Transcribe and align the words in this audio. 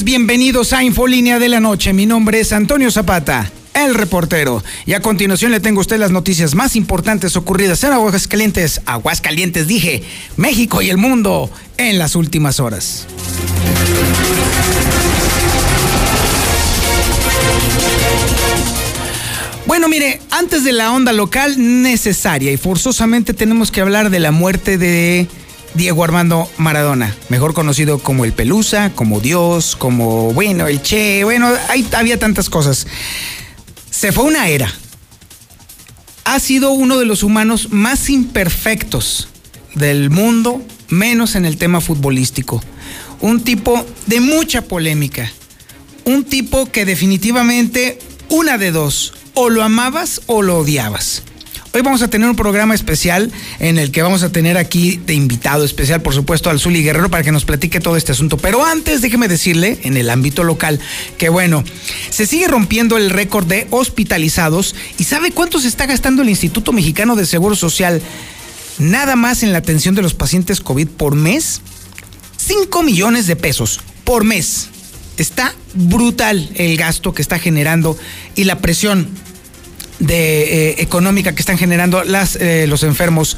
bienvenidos 0.00 0.72
a 0.72 0.82
Infolínea 0.82 1.38
de 1.38 1.50
la 1.50 1.60
Noche. 1.60 1.92
Mi 1.92 2.06
nombre 2.06 2.40
es 2.40 2.54
Antonio 2.54 2.90
Zapata, 2.90 3.52
el 3.74 3.94
reportero. 3.94 4.64
Y 4.86 4.94
a 4.94 5.02
continuación 5.02 5.52
le 5.52 5.60
tengo 5.60 5.80
a 5.80 5.82
usted 5.82 5.98
las 5.98 6.10
noticias 6.10 6.54
más 6.54 6.76
importantes 6.76 7.36
ocurridas 7.36 7.84
en 7.84 7.92
Aguascalientes, 7.92 8.80
Aguascalientes 8.86 9.66
dije, 9.66 10.02
México 10.38 10.80
y 10.80 10.88
el 10.88 10.96
mundo 10.96 11.50
en 11.76 11.98
las 11.98 12.16
últimas 12.16 12.58
horas. 12.58 13.06
Bueno, 19.66 19.88
mire, 19.88 20.20
antes 20.30 20.64
de 20.64 20.72
la 20.72 20.90
onda 20.90 21.12
local 21.12 21.54
necesaria 21.82 22.50
y 22.50 22.56
forzosamente 22.56 23.34
tenemos 23.34 23.70
que 23.70 23.82
hablar 23.82 24.08
de 24.08 24.20
la 24.20 24.30
muerte 24.32 24.78
de 24.78 25.28
Diego 25.74 26.04
Armando 26.04 26.50
Maradona, 26.58 27.16
mejor 27.28 27.54
conocido 27.54 27.98
como 27.98 28.24
el 28.24 28.32
Pelusa, 28.32 28.92
como 28.94 29.20
Dios, 29.20 29.74
como, 29.76 30.32
bueno, 30.32 30.66
el 30.66 30.82
Che, 30.82 31.24
bueno, 31.24 31.50
había 31.92 32.18
tantas 32.18 32.50
cosas. 32.50 32.86
Se 33.90 34.12
fue 34.12 34.24
una 34.24 34.48
era. 34.48 34.72
Ha 36.24 36.38
sido 36.40 36.72
uno 36.72 36.98
de 36.98 37.06
los 37.06 37.22
humanos 37.22 37.68
más 37.70 38.10
imperfectos 38.10 39.28
del 39.74 40.10
mundo, 40.10 40.62
menos 40.88 41.34
en 41.34 41.44
el 41.44 41.56
tema 41.56 41.80
futbolístico. 41.80 42.62
Un 43.20 43.42
tipo 43.42 43.84
de 44.06 44.20
mucha 44.20 44.62
polémica. 44.62 45.32
Un 46.04 46.24
tipo 46.24 46.70
que 46.70 46.84
definitivamente, 46.84 47.98
una 48.28 48.58
de 48.58 48.72
dos, 48.72 49.14
o 49.34 49.48
lo 49.48 49.62
amabas 49.62 50.20
o 50.26 50.42
lo 50.42 50.58
odiabas. 50.58 51.22
Hoy 51.74 51.80
vamos 51.80 52.02
a 52.02 52.08
tener 52.08 52.28
un 52.28 52.36
programa 52.36 52.74
especial 52.74 53.32
en 53.58 53.78
el 53.78 53.92
que 53.92 54.02
vamos 54.02 54.22
a 54.22 54.30
tener 54.30 54.58
aquí 54.58 55.00
de 55.06 55.14
invitado 55.14 55.64
especial, 55.64 56.02
por 56.02 56.12
supuesto, 56.12 56.50
al 56.50 56.60
Zuli 56.60 56.82
Guerrero 56.82 57.10
para 57.10 57.22
que 57.22 57.32
nos 57.32 57.46
platique 57.46 57.80
todo 57.80 57.96
este 57.96 58.12
asunto. 58.12 58.36
Pero 58.36 58.62
antes, 58.62 59.00
déjeme 59.00 59.26
decirle, 59.26 59.78
en 59.84 59.96
el 59.96 60.10
ámbito 60.10 60.44
local, 60.44 60.80
que 61.16 61.30
bueno, 61.30 61.64
se 62.10 62.26
sigue 62.26 62.46
rompiendo 62.46 62.98
el 62.98 63.08
récord 63.08 63.46
de 63.46 63.68
hospitalizados. 63.70 64.74
¿Y 64.98 65.04
sabe 65.04 65.32
cuánto 65.32 65.60
se 65.60 65.68
está 65.68 65.86
gastando 65.86 66.20
el 66.20 66.28
Instituto 66.28 66.74
Mexicano 66.74 67.16
de 67.16 67.24
Seguro 67.24 67.56
Social 67.56 68.02
nada 68.78 69.16
más 69.16 69.42
en 69.42 69.52
la 69.52 69.58
atención 69.58 69.94
de 69.94 70.02
los 70.02 70.12
pacientes 70.12 70.60
COVID 70.60 70.88
por 70.88 71.14
mes? 71.14 71.62
5 72.36 72.82
millones 72.82 73.26
de 73.26 73.36
pesos 73.36 73.80
por 74.04 74.24
mes. 74.24 74.68
Está 75.16 75.54
brutal 75.72 76.50
el 76.54 76.76
gasto 76.76 77.14
que 77.14 77.22
está 77.22 77.38
generando 77.38 77.96
y 78.36 78.44
la 78.44 78.58
presión 78.58 79.08
de, 80.02 80.70
eh, 80.70 80.74
económica 80.78 81.34
que 81.34 81.40
están 81.40 81.58
generando 81.58 82.02
las, 82.04 82.36
eh, 82.36 82.66
los 82.66 82.82
enfermos 82.82 83.36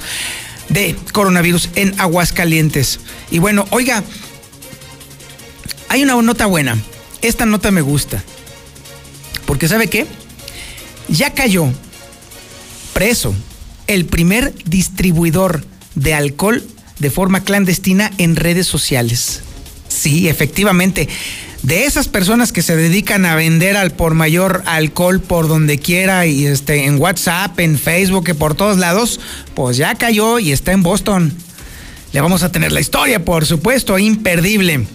de 0.71 0.97
coronavirus 1.13 1.69
en 1.75 1.99
Aguascalientes. 2.01 3.01
Y 3.31 3.39
bueno, 3.39 3.67
oiga, 3.71 4.03
hay 5.89 6.03
una 6.03 6.21
nota 6.23 6.47
buena. 6.47 6.79
Esta 7.21 7.45
nota 7.47 7.71
me 7.71 7.83
gusta. 7.83 8.25
Porque 9.47 9.69
¿sabe 9.69 9.89
qué? 9.89 10.07
Ya 11.09 11.35
cayó 11.35 11.71
preso 12.95 13.35
el 13.87 14.07
primer 14.07 14.55
distribuidor 14.65 15.65
de 15.95 16.15
alcohol 16.15 16.67
de 16.99 17.11
forma 17.11 17.45
clandestina 17.45 18.11
en 18.17 18.37
redes 18.37 18.67
sociales. 18.67 19.43
Sí, 19.89 20.29
efectivamente 20.29 21.09
de 21.65 21.87
esas 21.87 22.09
personas 22.09 22.53
que 22.53 22.63
se 22.63 22.77
dedican 22.77 23.25
a 23.25 23.35
vender 23.37 23.77
al 23.77 23.91
por 23.91 24.15
mayor 24.15 24.63
alcohol 24.67 25.21
por 25.21 25.49
donde 25.49 25.79
quiera 25.79 26.27
y 26.27 26.45
este 26.45 26.85
en 26.85 27.01
WhatsApp, 27.01 27.59
en 27.59 27.79
Facebook, 27.79 28.29
y 28.29 28.35
por 28.35 28.55
todos 28.55 28.77
lados, 28.77 29.19
pues 29.55 29.79
ya 29.79 29.95
cayó 29.95 30.39
y 30.39 30.53
está 30.53 30.73
en 30.73 30.83
Boston. 30.83 31.35
Le 32.13 32.21
vamos 32.21 32.43
a 32.43 32.53
tener 32.53 32.71
la 32.71 32.81
historia, 32.81 33.25
por 33.25 33.47
supuesto, 33.47 33.99
imperdible. 33.99 34.87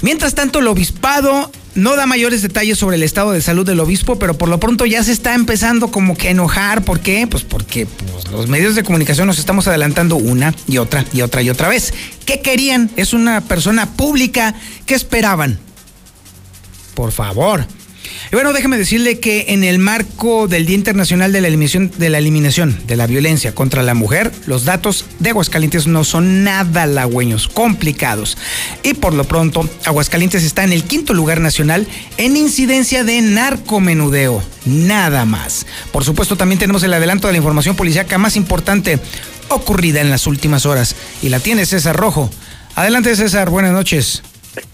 Mientras 0.00 0.34
tanto, 0.34 0.60
el 0.60 0.66
obispado 0.66 1.52
no 1.74 1.96
da 1.96 2.06
mayores 2.06 2.42
detalles 2.42 2.78
sobre 2.78 2.96
el 2.96 3.02
estado 3.02 3.32
de 3.32 3.40
salud 3.40 3.66
del 3.66 3.80
obispo, 3.80 4.18
pero 4.18 4.38
por 4.38 4.48
lo 4.48 4.60
pronto 4.60 4.86
ya 4.86 5.02
se 5.02 5.12
está 5.12 5.34
empezando 5.34 5.88
como 5.90 6.16
que 6.16 6.28
a 6.28 6.30
enojar. 6.30 6.84
¿Por 6.84 7.00
qué? 7.00 7.26
Pues 7.26 7.42
porque 7.42 7.86
pues, 7.86 8.30
los 8.30 8.48
medios 8.48 8.74
de 8.74 8.84
comunicación 8.84 9.26
nos 9.26 9.38
estamos 9.38 9.66
adelantando 9.66 10.16
una 10.16 10.54
y 10.66 10.78
otra 10.78 11.04
y 11.12 11.22
otra 11.22 11.42
y 11.42 11.50
otra 11.50 11.68
vez. 11.68 11.92
¿Qué 12.26 12.40
querían? 12.40 12.90
Es 12.96 13.12
una 13.12 13.40
persona 13.42 13.90
pública. 13.90 14.54
¿Qué 14.86 14.94
esperaban? 14.94 15.58
Por 16.94 17.12
favor. 17.12 17.66
Y 18.34 18.36
bueno, 18.36 18.52
déjeme 18.52 18.76
decirle 18.76 19.20
que 19.20 19.44
en 19.50 19.62
el 19.62 19.78
marco 19.78 20.48
del 20.48 20.66
Día 20.66 20.74
Internacional 20.74 21.30
de 21.30 21.40
la 21.40 21.46
Eliminación 21.46 21.92
de 21.96 22.10
la, 22.10 22.18
eliminación 22.18 22.76
de 22.84 22.96
la 22.96 23.06
Violencia 23.06 23.54
contra 23.54 23.84
la 23.84 23.94
Mujer, 23.94 24.32
los 24.46 24.64
datos 24.64 25.06
de 25.20 25.30
Aguascalientes 25.30 25.86
no 25.86 26.02
son 26.02 26.42
nada 26.42 26.82
halagüeños, 26.82 27.46
complicados. 27.46 28.36
Y 28.82 28.94
por 28.94 29.14
lo 29.14 29.22
pronto, 29.22 29.70
Aguascalientes 29.84 30.42
está 30.42 30.64
en 30.64 30.72
el 30.72 30.82
quinto 30.82 31.14
lugar 31.14 31.40
nacional 31.40 31.86
en 32.16 32.36
incidencia 32.36 33.04
de 33.04 33.22
narcomenudeo. 33.22 34.42
Nada 34.64 35.24
más. 35.26 35.64
Por 35.92 36.02
supuesto, 36.02 36.34
también 36.34 36.58
tenemos 36.58 36.82
el 36.82 36.92
adelanto 36.92 37.28
de 37.28 37.34
la 37.34 37.38
información 37.38 37.76
policíaca 37.76 38.18
más 38.18 38.34
importante 38.34 38.98
ocurrida 39.46 40.00
en 40.00 40.10
las 40.10 40.26
últimas 40.26 40.66
horas. 40.66 40.96
Y 41.22 41.28
la 41.28 41.38
tiene 41.38 41.66
César 41.66 41.94
Rojo. 41.94 42.28
Adelante, 42.74 43.14
César. 43.14 43.48
Buenas 43.48 43.70
noches. 43.70 44.24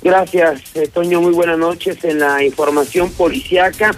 Gracias, 0.02 0.62
eh, 0.74 0.88
Toño. 0.88 1.20
Muy 1.20 1.32
buenas 1.32 1.58
noches. 1.58 2.04
En 2.04 2.18
la 2.18 2.42
información 2.44 3.10
policiaca, 3.12 3.94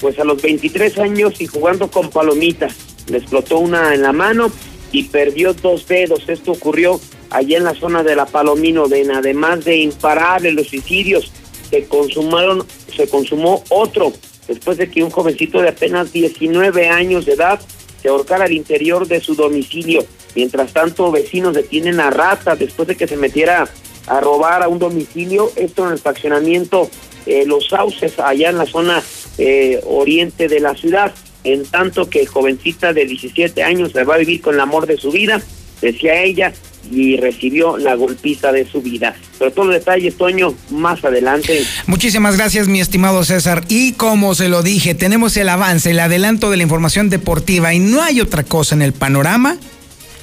pues 0.00 0.18
a 0.18 0.24
los 0.24 0.40
23 0.40 0.98
años 0.98 1.40
y 1.40 1.46
jugando 1.46 1.90
con 1.90 2.10
palomitas, 2.10 2.74
le 3.08 3.18
explotó 3.18 3.58
una 3.58 3.94
en 3.94 4.02
la 4.02 4.12
mano 4.12 4.50
y 4.92 5.04
perdió 5.04 5.54
dos 5.54 5.86
dedos. 5.86 6.28
Esto 6.28 6.52
ocurrió 6.52 7.00
allá 7.30 7.58
en 7.58 7.64
la 7.64 7.74
zona 7.74 8.02
de 8.02 8.16
la 8.16 8.26
Palomino. 8.26 8.86
Además 9.14 9.64
de 9.64 9.76
imparables 9.76 10.54
los 10.54 10.68
suicidios, 10.68 11.30
se 11.70 11.84
consumaron, 11.84 12.66
se 12.94 13.08
consumó 13.08 13.62
otro 13.68 14.12
después 14.48 14.78
de 14.78 14.90
que 14.90 15.04
un 15.04 15.10
jovencito 15.10 15.60
de 15.60 15.68
apenas 15.68 16.12
19 16.12 16.88
años 16.88 17.24
de 17.24 17.34
edad 17.34 17.60
se 18.02 18.08
ahorcara 18.08 18.46
al 18.46 18.52
interior 18.52 19.06
de 19.06 19.20
su 19.20 19.34
domicilio. 19.36 20.04
Mientras 20.34 20.72
tanto, 20.72 21.12
vecinos 21.12 21.54
detienen 21.54 22.00
a 22.00 22.10
Rata 22.10 22.56
después 22.56 22.88
de 22.88 22.96
que 22.96 23.06
se 23.06 23.16
metiera 23.16 23.68
a 24.10 24.20
robar 24.20 24.62
a 24.62 24.68
un 24.68 24.80
domicilio, 24.80 25.52
esto 25.54 25.86
en 25.86 25.92
el 25.92 25.98
fraccionamiento 25.98 26.90
eh, 27.26 27.44
Los 27.46 27.68
Sauces, 27.68 28.18
allá 28.18 28.50
en 28.50 28.58
la 28.58 28.66
zona 28.66 29.02
eh, 29.38 29.80
oriente 29.86 30.48
de 30.48 30.58
la 30.58 30.74
ciudad, 30.74 31.14
en 31.44 31.64
tanto 31.64 32.10
que 32.10 32.26
jovencita 32.26 32.92
de 32.92 33.06
17 33.06 33.62
años 33.62 33.92
se 33.92 34.02
va 34.02 34.16
a 34.16 34.18
vivir 34.18 34.40
con 34.40 34.54
el 34.54 34.60
amor 34.60 34.86
de 34.86 34.96
su 34.96 35.12
vida, 35.12 35.40
decía 35.80 36.22
ella, 36.22 36.52
y 36.90 37.18
recibió 37.18 37.76
la 37.76 37.94
golpiza 37.94 38.50
de 38.50 38.66
su 38.66 38.82
vida. 38.82 39.14
Pero 39.38 39.52
todos 39.52 39.68
los 39.68 39.76
detalles, 39.76 40.16
Toño, 40.16 40.54
más 40.70 41.04
adelante. 41.04 41.62
Muchísimas 41.86 42.36
gracias, 42.36 42.66
mi 42.66 42.80
estimado 42.80 43.22
César. 43.22 43.64
Y 43.68 43.92
como 43.92 44.34
se 44.34 44.48
lo 44.48 44.62
dije, 44.62 44.96
tenemos 44.96 45.36
el 45.36 45.50
avance, 45.50 45.90
el 45.90 46.00
adelanto 46.00 46.50
de 46.50 46.56
la 46.56 46.64
información 46.64 47.10
deportiva 47.10 47.74
y 47.74 47.78
no 47.78 48.02
hay 48.02 48.20
otra 48.20 48.42
cosa 48.42 48.74
en 48.74 48.82
el 48.82 48.92
panorama. 48.92 49.56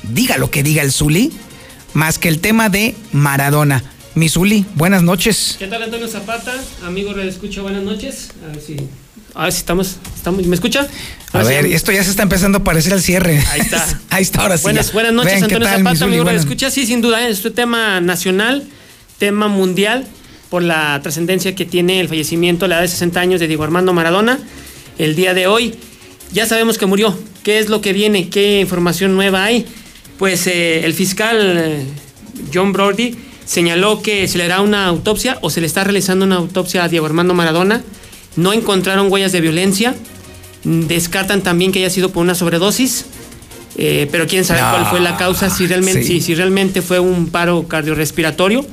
Diga 0.04 0.38
lo 0.38 0.52
que 0.52 0.64
diga 0.64 0.82
el 0.82 0.92
Zuli 0.92 1.32
más 1.98 2.20
que 2.20 2.30
el 2.30 2.40
tema 2.40 2.70
de 2.70 2.96
Maradona. 3.12 3.84
Misuli, 4.14 4.66
buenas 4.76 5.02
noches. 5.02 5.56
¿Qué 5.58 5.66
tal 5.66 5.82
Antonio 5.82 6.08
Zapata? 6.08 6.54
Amigo 6.86 7.12
de 7.16 7.28
Escucha, 7.28 7.64
buenas 7.64 7.82
noches. 7.82 8.30
A 8.46 8.52
ver 8.52 8.62
si, 8.62 8.78
a 9.34 9.44
ver 9.46 9.52
si 9.52 9.58
estamos, 9.58 9.98
estamos, 10.16 10.46
¿me 10.46 10.54
escucha? 10.54 10.88
A, 11.34 11.42
ver, 11.42 11.66
esto 11.66 11.92
ya 11.92 12.04
se 12.04 12.12
está 12.12 12.22
empezando 12.22 12.60
a 12.60 12.64
parecer 12.64 12.94
al 12.94 13.02
cierre. 13.02 13.44
Ahí 13.50 13.62
está. 13.62 14.00
Ahí 14.12 14.22
está, 14.22 14.42
ahora 14.44 14.58
sí. 14.60 14.64
Buenas, 14.64 14.94
buenas 14.94 15.12
noches, 15.12 15.42
Antonio 15.42 15.68
Zapata, 15.68 16.06
amigo 16.06 16.24
de 16.24 16.36
Escucha. 16.36 16.70
Sí, 16.70 16.86
sin 16.86 17.02
duda, 17.02 17.28
es 17.28 17.44
un 17.44 17.54
tema 17.54 18.00
nacional, 18.00 18.64
tema 19.18 19.48
mundial, 19.48 20.06
por 20.52 20.62
la 20.62 21.00
trascendencia 21.02 21.56
que 21.56 21.66
tiene 21.66 22.00
el 22.00 22.08
fallecimiento 22.08 22.66
a 22.66 22.68
la 22.68 22.76
edad 22.76 22.84
de 22.84 22.90
60 22.90 23.20
años 23.20 23.40
de 23.40 23.48
Diego 23.48 23.64
Armando 23.64 23.92
Maradona. 23.94 24.38
El 25.00 25.16
día 25.16 25.34
de 25.34 25.48
hoy, 25.48 25.74
ya 26.32 26.46
sabemos 26.46 26.78
que 26.78 26.86
murió. 26.86 27.18
¿Qué 27.42 27.58
es 27.58 27.70
lo 27.70 27.82
que 27.82 27.92
viene? 27.92 28.30
¿Qué 28.30 28.60
información 28.60 29.16
nueva 29.16 29.46
hay? 29.46 29.66
Pues 30.18 30.48
eh, 30.48 30.86
el 30.86 30.94
fiscal 30.94 31.38
eh, 31.42 31.86
John 32.54 32.74
Brody 32.74 33.16
señaló 33.46 34.02
que 34.02 34.28
se 34.28 34.38
le 34.38 34.46
hará 34.46 34.62
una 34.62 34.88
autopsia 34.88 35.38
o 35.42 35.50
se 35.50 35.62
le 35.62 35.68
está 35.68 35.84
realizando 35.84 36.26
una 36.26 36.36
autopsia 36.36 36.84
a 36.84 36.90
Diego 36.90 37.06
Armando 37.06 37.34
Maradona. 37.34 37.84
No 38.36 38.54
encontraron 38.54 39.12
huellas 39.12 39.32
de 39.32 39.42
violencia. 39.42 39.96
Descartan 40.64 41.42
también 41.42 41.72
que 41.72 41.80
haya 41.80 41.90
sido 41.90 42.10
por 42.12 42.24
una 42.24 42.36
sobredosis. 42.36 43.06
Eh, 43.78 44.08
pero 44.12 44.26
quién 44.26 44.44
sabe 44.44 44.60
cuál 44.60 44.88
fue 44.88 45.00
la 45.00 45.18
causa, 45.18 45.52
si 45.52 45.68
realmente, 45.68 46.04
si 46.04 46.36
realmente 46.36 46.82
fue 46.82 47.00
un 47.00 47.30
paro 47.30 47.68
cardiorrespiratorio. 47.68 48.66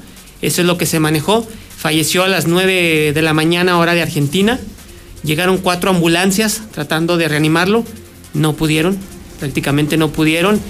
Eso 0.43 0.63
es 0.63 0.67
lo 0.67 0.79
que 0.79 0.87
se 0.87 0.99
manejó. 0.99 1.47
Falleció 1.77 2.25
a 2.25 2.29
las 2.29 2.47
9 2.47 3.13
de 3.13 3.23
la 3.23 3.35
mañana, 3.35 3.79
hora 3.79 3.95
de 3.95 4.03
Argentina. 4.03 4.59
Llegaron 5.23 5.59
cuatro 5.59 5.91
ambulancias 5.91 6.63
tratando 6.73 7.17
de 7.17 7.29
reanimarlo. 7.29 7.85
No 8.33 8.55
pudieron, 8.55 8.99
prácticamente 9.39 9.97
no 9.97 10.11
pudieron. 10.11 10.61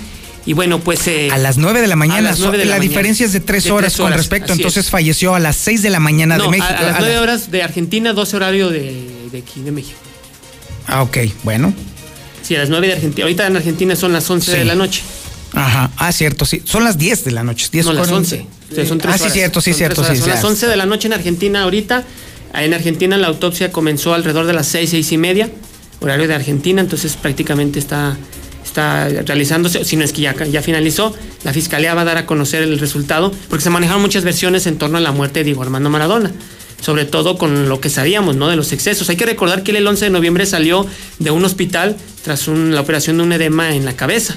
Y 0.46 0.52
bueno, 0.52 0.80
pues... 0.80 1.06
Eh, 1.06 1.30
a 1.30 1.38
las 1.38 1.56
9 1.56 1.80
de 1.80 1.86
la 1.86 1.96
mañana. 1.96 2.34
la, 2.64 2.78
diferencia 2.78 3.24
es 3.24 3.32
de 3.32 3.40
tres 3.40 3.70
horas, 3.70 3.96
con 3.96 4.12
respecto. 4.12 4.52
Entonces 4.52 4.90
falleció 4.90 5.34
a 5.34 5.40
las 5.40 5.56
6 5.56 5.82
de 5.82 5.90
la 5.90 6.00
mañana 6.00 6.38
de 6.38 6.48
México. 6.48 6.68
A, 6.68 6.82
las 6.82 6.98
9 6.98 7.18
horas 7.18 7.50
de 7.50 7.62
Argentina, 7.62 8.12
12 8.12 8.36
horario 8.36 8.70
de, 8.70 9.28
de 9.32 9.38
aquí, 9.38 9.62
de 9.62 9.70
México. 9.70 9.98
Ah, 10.86 11.02
ok, 11.02 11.18
bueno. 11.44 11.72
Sí, 12.42 12.54
a 12.56 12.58
las 12.58 12.68
9 12.68 12.86
de 12.86 12.92
Argentina. 12.92 13.24
Ahorita 13.24 13.46
en 13.46 13.56
Argentina 13.56 13.96
son 13.96 14.12
las 14.12 14.28
11 14.28 14.58
de 14.58 14.64
la 14.64 14.74
noche. 14.74 15.02
Ajá, 15.54 15.90
ah, 15.96 16.12
cierto, 16.12 16.44
sí. 16.44 16.62
Son 16.64 16.84
las 16.84 16.98
10 16.98 17.24
de 17.24 17.30
la 17.30 17.44
noche. 17.44 17.68
10 17.70 17.86
no, 17.86 17.92
las 17.92 18.10
11. 18.10 18.46
ah, 19.04 19.18
sí, 19.18 19.30
cierto, 19.30 19.60
sí, 19.60 19.72
cierto. 19.72 20.04
Sí, 20.04 20.16
son 20.16 20.28
las 20.28 20.44
11 20.44 20.66
de 20.66 20.76
la 20.76 20.84
noche 20.84 21.08
en 21.08 21.14
Argentina 21.14 21.62
ahorita. 21.62 22.04
En 22.54 22.72
Argentina 22.72 23.16
la 23.16 23.26
autopsia 23.28 23.72
comenzó 23.72 24.14
alrededor 24.14 24.46
de 24.46 24.52
las 24.52 24.66
6, 24.68 24.90
6 24.90 25.12
y 25.12 25.18
media, 25.18 25.50
horario 26.00 26.28
de 26.28 26.34
Argentina, 26.34 26.80
entonces 26.80 27.16
prácticamente 27.16 27.80
está, 27.80 28.16
está 28.64 29.08
realizándose, 29.08 29.84
si 29.84 29.96
no 29.96 30.04
es 30.04 30.12
que 30.12 30.22
ya, 30.22 30.34
ya 30.44 30.62
finalizó. 30.62 31.14
La 31.44 31.52
fiscalía 31.52 31.94
va 31.94 32.02
a 32.02 32.04
dar 32.04 32.16
a 32.16 32.26
conocer 32.26 32.62
el 32.62 32.78
resultado, 32.78 33.32
porque 33.48 33.62
se 33.62 33.70
manejaron 33.70 34.02
muchas 34.02 34.24
versiones 34.24 34.66
en 34.66 34.78
torno 34.78 34.98
a 34.98 35.00
la 35.00 35.12
muerte 35.12 35.40
de 35.40 35.44
Diego 35.44 35.62
Armando 35.62 35.90
Maradona 35.90 36.32
sobre 36.84 37.06
todo 37.06 37.38
con 37.38 37.70
lo 37.70 37.80
que 37.80 37.88
sabíamos, 37.88 38.36
¿no? 38.36 38.48
De 38.48 38.56
los 38.56 38.72
excesos. 38.72 39.08
Hay 39.08 39.16
que 39.16 39.24
recordar 39.24 39.62
que 39.62 39.70
él 39.70 39.78
el 39.78 39.86
11 39.86 40.04
de 40.04 40.10
noviembre 40.10 40.44
salió 40.44 40.86
de 41.18 41.30
un 41.30 41.42
hospital 41.42 41.96
tras 42.22 42.46
la 42.46 42.78
operación 42.78 43.16
de 43.16 43.22
un 43.22 43.32
edema 43.32 43.74
en 43.74 43.86
la 43.86 43.96
cabeza. 43.96 44.36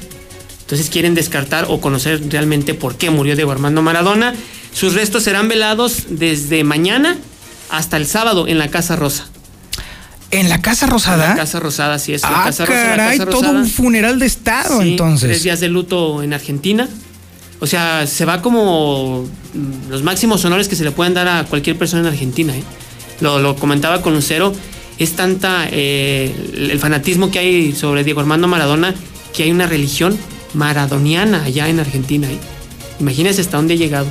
Entonces 0.62 0.89
quieren 0.89 1.13
descartar 1.13 1.65
o 1.68 1.81
conocer 1.81 2.21
realmente 2.29 2.74
por 2.74 2.95
qué 2.95 3.09
murió 3.09 3.35
Diego 3.35 3.51
Armando 3.51 3.81
Maradona. 3.81 4.33
Sus 4.74 4.94
restos 4.94 5.24
serán 5.24 5.50
velados 5.50 6.06
desde 6.09 6.63
mañana 6.63 7.18
hasta 7.69 7.97
el 7.97 8.06
sábado 8.06 8.47
en 8.47 8.59
la 8.59 8.69
Casa 8.69 8.95
Rosa. 8.95 9.27
¿En 10.31 10.50
la 10.50 10.62
Casa 10.62 10.88
Rosada? 10.88 11.24
En 11.24 11.29
la 11.31 11.35
Casa 11.35 11.59
Rosada, 11.59 12.00
sí, 12.00 12.13
es. 12.13 12.24
Ah, 12.24 12.44
Casa 12.45 12.65
caray, 12.65 13.19
todo 13.19 13.51
un 13.51 13.68
funeral 13.68 14.19
de 14.19 14.25
Estado, 14.25 14.81
entonces. 14.81 15.29
Tres 15.29 15.44
días 15.44 15.59
de 15.59 15.69
luto 15.69 16.21
en 16.24 16.33
Argentina. 16.33 16.88
O 17.59 17.65
sea, 17.65 18.06
se 18.06 18.25
va 18.25 18.41
como 18.41 19.27
los 19.89 20.03
máximos 20.03 20.44
honores 20.45 20.68
que 20.68 20.75
se 20.75 20.83
le 20.83 20.91
pueden 20.91 21.13
dar 21.13 21.27
a 21.27 21.45
cualquier 21.45 21.77
persona 21.77 22.01
en 22.01 22.07
Argentina. 22.07 22.56
¿eh? 22.56 22.63
Lo, 23.19 23.56
comentaba 23.56 24.01
con 24.01 24.13
Lucero, 24.13 24.53
es 25.00 25.15
tanta 25.15 25.68
eh, 25.71 26.35
el 26.53 26.79
fanatismo 26.79 27.31
que 27.31 27.39
hay 27.39 27.74
sobre 27.74 28.03
Diego 28.03 28.19
Armando 28.19 28.47
Maradona 28.47 28.94
que 29.33 29.44
hay 29.44 29.51
una 29.51 29.68
religión 29.68 30.18
maradoniana 30.53 31.44
allá 31.44 31.68
en 31.68 31.79
Argentina. 31.79 32.27
¿eh? 32.29 32.39
Imagínense 33.00 33.41
hasta 33.41 33.57
dónde 33.57 33.75
ha 33.75 33.77
llegado. 33.77 34.07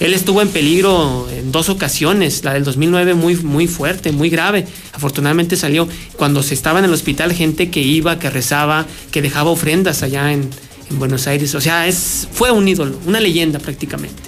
Él 0.00 0.12
estuvo 0.12 0.42
en 0.42 0.48
peligro 0.48 1.28
en 1.30 1.52
dos 1.52 1.68
ocasiones, 1.68 2.42
la 2.44 2.54
del 2.54 2.64
2009 2.64 3.14
muy, 3.14 3.36
muy 3.36 3.66
fuerte, 3.68 4.12
muy 4.12 4.28
grave. 4.28 4.66
Afortunadamente 4.92 5.56
salió. 5.56 5.88
Cuando 6.16 6.42
se 6.42 6.54
estaba 6.54 6.80
en 6.80 6.86
el 6.86 6.92
hospital, 6.92 7.32
gente 7.32 7.70
que 7.70 7.80
iba, 7.80 8.18
que 8.18 8.28
rezaba, 8.28 8.86
que 9.12 9.22
dejaba 9.22 9.50
ofrendas 9.50 10.02
allá 10.02 10.32
en, 10.32 10.50
en 10.90 10.98
Buenos 10.98 11.26
Aires. 11.26 11.54
O 11.54 11.60
sea, 11.60 11.86
es, 11.86 12.28
fue 12.32 12.50
un 12.50 12.66
ídolo, 12.66 12.98
una 13.06 13.20
leyenda 13.20 13.58
prácticamente. 13.58 14.22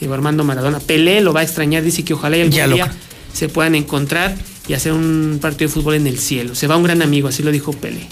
Diego 0.00 0.14
Armando 0.14 0.42
Maradona. 0.42 0.80
Pelé 0.80 1.20
lo 1.20 1.32
va 1.32 1.40
a 1.40 1.44
extrañar, 1.44 1.84
dice 1.84 2.04
que 2.04 2.14
ojalá 2.14 2.36
algún 2.36 2.74
día 2.74 2.90
se 3.32 3.48
puedan 3.48 3.76
encontrar 3.76 4.34
y 4.66 4.74
hacer 4.74 4.92
un 4.92 5.38
partido 5.40 5.68
de 5.68 5.74
fútbol 5.74 5.94
en 5.94 6.08
el 6.08 6.18
cielo. 6.18 6.56
Se 6.56 6.66
va 6.66 6.76
un 6.76 6.82
gran 6.82 7.02
amigo, 7.02 7.28
así 7.28 7.44
lo 7.44 7.52
dijo 7.52 7.72
Pelé. 7.72 8.08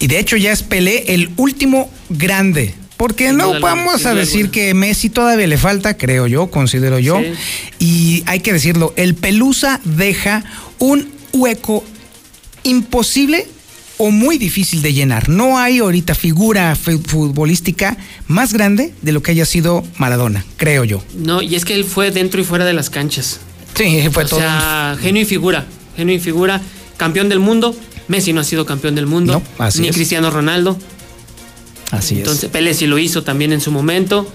Y 0.00 0.08
de 0.08 0.18
hecho 0.18 0.36
ya 0.36 0.50
es 0.50 0.64
Pelé 0.64 1.14
el 1.14 1.30
último 1.36 1.90
grande. 2.08 2.74
Porque 2.98 3.32
no 3.32 3.60
vamos 3.60 4.04
a 4.06 4.14
decir 4.14 4.50
que 4.50 4.74
Messi 4.74 5.08
todavía 5.08 5.46
le 5.46 5.56
falta, 5.56 5.96
creo 5.96 6.26
yo, 6.26 6.48
considero 6.50 6.98
yo. 6.98 7.22
Y 7.78 8.24
hay 8.26 8.40
que 8.40 8.52
decirlo, 8.52 8.92
el 8.96 9.14
Pelusa 9.14 9.80
deja 9.84 10.44
un 10.78 11.08
hueco 11.32 11.84
imposible 12.64 13.46
o 13.98 14.10
muy 14.10 14.36
difícil 14.36 14.82
de 14.82 14.92
llenar. 14.92 15.28
No 15.28 15.58
hay 15.58 15.78
ahorita 15.78 16.16
figura 16.16 16.74
futbolística 16.76 17.96
más 18.26 18.52
grande 18.52 18.92
de 19.00 19.12
lo 19.12 19.22
que 19.22 19.30
haya 19.30 19.44
sido 19.44 19.84
Maradona, 19.96 20.44
creo 20.56 20.82
yo. 20.82 21.02
No, 21.14 21.40
y 21.40 21.54
es 21.54 21.64
que 21.64 21.74
él 21.74 21.84
fue 21.84 22.10
dentro 22.10 22.40
y 22.40 22.44
fuera 22.44 22.64
de 22.64 22.72
las 22.72 22.90
canchas. 22.90 23.38
Sí, 23.74 24.08
fue 24.10 24.24
todo. 24.24 24.40
O 24.40 24.42
sea, 24.42 24.96
genio 25.00 25.22
y 25.22 25.24
figura, 25.24 25.66
genio 25.96 26.16
y 26.16 26.18
figura, 26.18 26.60
campeón 26.96 27.28
del 27.28 27.38
mundo. 27.38 27.76
Messi 28.08 28.32
no 28.32 28.40
ha 28.40 28.44
sido 28.44 28.66
campeón 28.66 28.96
del 28.96 29.06
mundo, 29.06 29.40
ni 29.78 29.90
Cristiano 29.90 30.30
Ronaldo. 30.30 30.76
Así 31.90 32.14
es. 32.14 32.20
Entonces, 32.20 32.50
Pele 32.50 32.74
sí 32.74 32.86
lo 32.86 32.98
hizo 32.98 33.22
también 33.22 33.52
en 33.52 33.60
su 33.60 33.70
momento. 33.70 34.26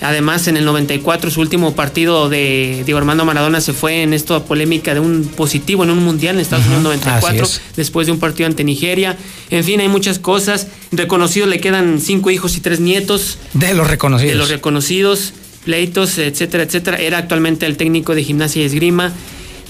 Además, 0.00 0.46
en 0.46 0.56
el 0.56 0.64
94, 0.64 1.30
su 1.30 1.40
último 1.40 1.74
partido 1.74 2.28
de 2.28 2.82
Diego 2.84 2.98
Armando 2.98 3.24
Maradona 3.24 3.60
se 3.60 3.72
fue 3.72 4.02
en 4.02 4.14
esta 4.14 4.44
polémica 4.44 4.94
de 4.94 5.00
un 5.00 5.24
positivo 5.24 5.82
en 5.82 5.90
un 5.90 6.04
mundial 6.04 6.36
en 6.36 6.40
Estados 6.40 6.66
Unidos 6.66 6.84
94, 6.84 7.48
después 7.74 8.06
de 8.06 8.12
un 8.12 8.20
partido 8.20 8.46
ante 8.46 8.62
Nigeria. 8.62 9.16
En 9.50 9.64
fin, 9.64 9.80
hay 9.80 9.88
muchas 9.88 10.20
cosas. 10.20 10.68
Reconocidos 10.92 11.48
le 11.48 11.58
quedan 11.58 12.00
cinco 12.00 12.30
hijos 12.30 12.56
y 12.56 12.60
tres 12.60 12.78
nietos. 12.78 13.38
De 13.54 13.74
los 13.74 13.88
reconocidos. 13.88 14.32
De 14.32 14.38
los 14.38 14.50
reconocidos, 14.50 15.32
pleitos, 15.64 16.16
etcétera, 16.18 16.62
etcétera. 16.62 16.98
Era 16.98 17.18
actualmente 17.18 17.66
el 17.66 17.76
técnico 17.76 18.14
de 18.14 18.22
gimnasia 18.22 18.62
y 18.62 18.66
esgrima. 18.66 19.12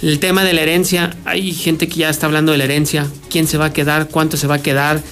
El 0.02 0.18
tema 0.18 0.44
de 0.44 0.52
la 0.52 0.60
herencia, 0.60 1.16
hay 1.24 1.52
gente 1.52 1.88
que 1.88 2.00
ya 2.00 2.10
está 2.10 2.26
hablando 2.26 2.52
de 2.52 2.58
la 2.58 2.64
herencia. 2.64 3.06
¿Quién 3.30 3.46
se 3.46 3.56
va 3.56 3.66
a 3.66 3.72
quedar? 3.72 4.08
¿Cuánto 4.08 4.36
se 4.36 4.46
va 4.46 4.56
a 4.56 4.62
quedar? 4.62 5.02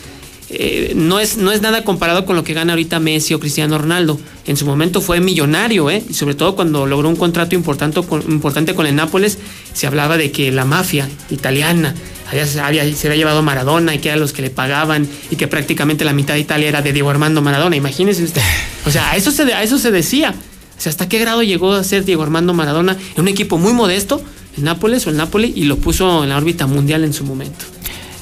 Eh, 0.49 0.93
no, 0.95 1.19
es, 1.19 1.39
no 1.39 1.51
es 1.51 1.61
nada 1.61 1.83
comparado 1.83 2.25
con 2.25 2.37
lo 2.37 2.45
que 2.45 2.55
gana 2.55 2.75
ahorita 2.75 3.01
Messi 3.01 3.35
o 3.35 3.41
Cristiano 3.41 3.79
Ronaldo. 3.79 4.19
En 4.47 4.57
su 4.57 4.65
momento 4.65 5.01
fue 5.01 5.21
millonario, 5.21 5.91
¿eh? 5.91 6.05
y 6.09 6.15
sobre 6.15 6.35
todo 6.35 6.55
cuando 6.55 6.87
logró 6.87 7.09
un 7.09 7.17
contrato 7.17 7.57
importante 7.57 8.01
con, 8.03 8.23
importante 8.31 8.75
con 8.75 8.87
el 8.87 8.95
Nápoles, 8.95 9.39
se 9.73 9.87
hablaba 9.89 10.17
de 10.17 10.31
que 10.31 10.53
la 10.53 10.65
mafia 10.65 11.09
italiana 11.31 11.95
había, 12.31 12.47
se 12.47 12.61
había 12.61 13.17
llevado 13.17 13.43
Maradona 13.43 13.95
y 13.95 13.99
que 13.99 14.09
eran 14.09 14.21
los 14.21 14.33
que 14.33 14.43
le 14.43 14.51
pagaban 14.51 15.09
y 15.31 15.37
que 15.37 15.49
prácticamente 15.49 16.05
la 16.05 16.13
mitad 16.13 16.35
de 16.35 16.41
Italia 16.41 16.69
era 16.69 16.83
de 16.83 16.93
Diego 16.93 17.11
Armando 17.11 17.43
Maradona. 17.43 17.75
Imagínese 17.75 18.23
usted. 18.23 18.43
O 18.85 18.91
sea, 18.91 19.11
a 19.11 19.17
eso 19.17 19.33
se, 19.33 19.53
a 19.53 19.63
eso 19.65 19.79
se 19.79 19.91
decía. 19.91 20.33
O 20.79 20.81
sea, 20.81 20.91
¿hasta 20.91 21.09
qué 21.09 21.19
grado 21.19 21.43
llegó 21.43 21.73
a 21.73 21.83
ser 21.83 22.05
Diego 22.05 22.23
Armando 22.23 22.55
Maradona 22.55 22.97
en 23.17 23.21
un 23.21 23.29
equipo 23.29 23.59
muy 23.59 23.73
modesto, 23.73 24.23
el 24.57 24.65
Nápoles 24.65 25.07
o 25.07 25.11
el 25.11 25.17
Napoli, 25.17 25.53
y 25.57 25.65
lo 25.65 25.77
puso 25.79 26.23
en 26.23 26.29
la 26.29 26.37
órbita 26.37 26.67
mundial 26.67 27.03
en 27.03 27.13
su 27.13 27.25
momento? 27.25 27.65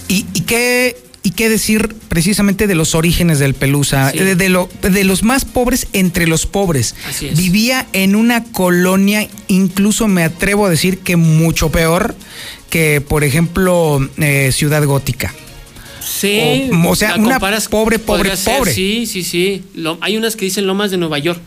¿Y, 0.09 0.25
y 0.35 0.41
qué 0.43 1.04
y 1.25 1.31
qué 1.31 1.49
decir 1.49 1.97
precisamente 2.09 2.67
de 2.67 2.75
los 2.75 2.95
orígenes 2.95 3.39
del 3.39 3.55
Pelusa, 3.55 4.13
de, 4.13 4.37
de, 4.37 5.05
los 5.05 5.23
más 5.23 5.47
pobres 5.47 5.89
entre 5.95 6.27
los 6.27 6.45
pobres. 6.47 6.95
Vivía 7.35 7.87
en 7.95 8.15
una 8.15 8.45
colonia, 8.45 9.27
incluso 9.49 10.07
me 10.07 10.23
atrevo 10.23 10.67
a 10.67 10.71
decir 10.71 10.99
que 10.99 11.17
mucho 11.17 11.71
peor 11.71 12.15
que, 12.69 13.01
por 13.01 13.25
ejemplo, 13.25 14.07
eh, 14.19 14.51
Ciudad 14.53 14.85
Gótica. 14.85 15.35
Sí. 16.05 16.69
O, 16.87 16.95
sea, 16.95 17.17
una 17.17 17.41
pobre, 17.71 17.99
pobre, 17.99 18.33
pobre. 18.37 18.75
Sí, 18.75 19.07
sí, 19.07 19.25
sí. 19.25 19.65
hay 20.03 20.19
unas 20.19 20.37
que 20.37 20.45
dicen 20.45 20.67
Lomas 20.67 20.91
de 20.91 20.99
Nueva 20.99 21.19
York. 21.19 21.41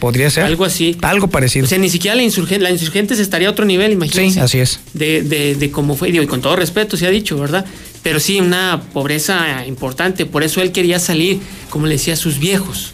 podría 0.00 0.30
ser. 0.30 0.44
Algo 0.44 0.64
así. 0.64 0.96
Algo 1.02 1.28
parecido. 1.28 1.66
O 1.66 1.68
sea, 1.68 1.78
ni 1.78 1.90
siquiera 1.90 2.16
la 2.16 2.24
insurgente, 2.24 2.64
la 2.64 2.72
insurgentes 2.72 3.20
estaría 3.20 3.46
a 3.46 3.52
otro 3.52 3.66
nivel, 3.66 3.92
imagínense. 3.92 4.34
Sí, 4.34 4.40
así 4.40 4.58
es. 4.58 4.80
De, 4.94 5.22
de, 5.22 5.54
de 5.54 5.70
cómo 5.70 5.94
fue, 5.94 6.08
y 6.08 6.26
con 6.26 6.40
todo 6.40 6.56
respeto 6.56 6.96
se 6.96 7.06
ha 7.06 7.10
dicho, 7.10 7.38
¿verdad? 7.38 7.64
Pero 8.04 8.20
sí 8.20 8.38
una 8.38 8.82
pobreza 8.92 9.66
importante. 9.66 10.26
Por 10.26 10.44
eso 10.44 10.60
él 10.60 10.70
quería 10.70 11.00
salir, 11.00 11.40
como 11.70 11.86
le 11.86 11.94
decía, 11.94 12.14
a 12.14 12.16
sus 12.16 12.38
viejos. 12.38 12.92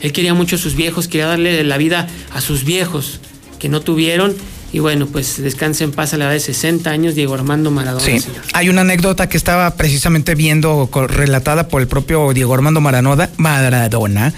Él 0.00 0.12
quería 0.12 0.34
mucho 0.34 0.56
a 0.56 0.58
sus 0.58 0.74
viejos, 0.74 1.08
quería 1.08 1.28
darle 1.28 1.64
la 1.64 1.78
vida 1.78 2.08
a 2.34 2.40
sus 2.40 2.64
viejos 2.64 3.20
que 3.60 3.68
no 3.68 3.80
tuvieron. 3.80 4.36
Y 4.72 4.80
bueno, 4.80 5.06
pues 5.06 5.40
descanse 5.40 5.84
en 5.84 5.92
paz 5.92 6.12
a 6.12 6.18
la 6.18 6.24
edad 6.24 6.32
de 6.32 6.40
60 6.40 6.90
años, 6.90 7.14
Diego 7.14 7.34
Armando 7.34 7.70
Maradona. 7.70 8.04
Sí. 8.04 8.18
Hay 8.52 8.68
una 8.68 8.80
anécdota 8.82 9.28
que 9.28 9.36
estaba 9.38 9.76
precisamente 9.76 10.34
viendo, 10.34 10.90
relatada 11.08 11.68
por 11.68 11.80
el 11.80 11.86
propio 11.88 12.32
Diego 12.34 12.52
Armando 12.52 12.80
Maradona, 12.80 14.34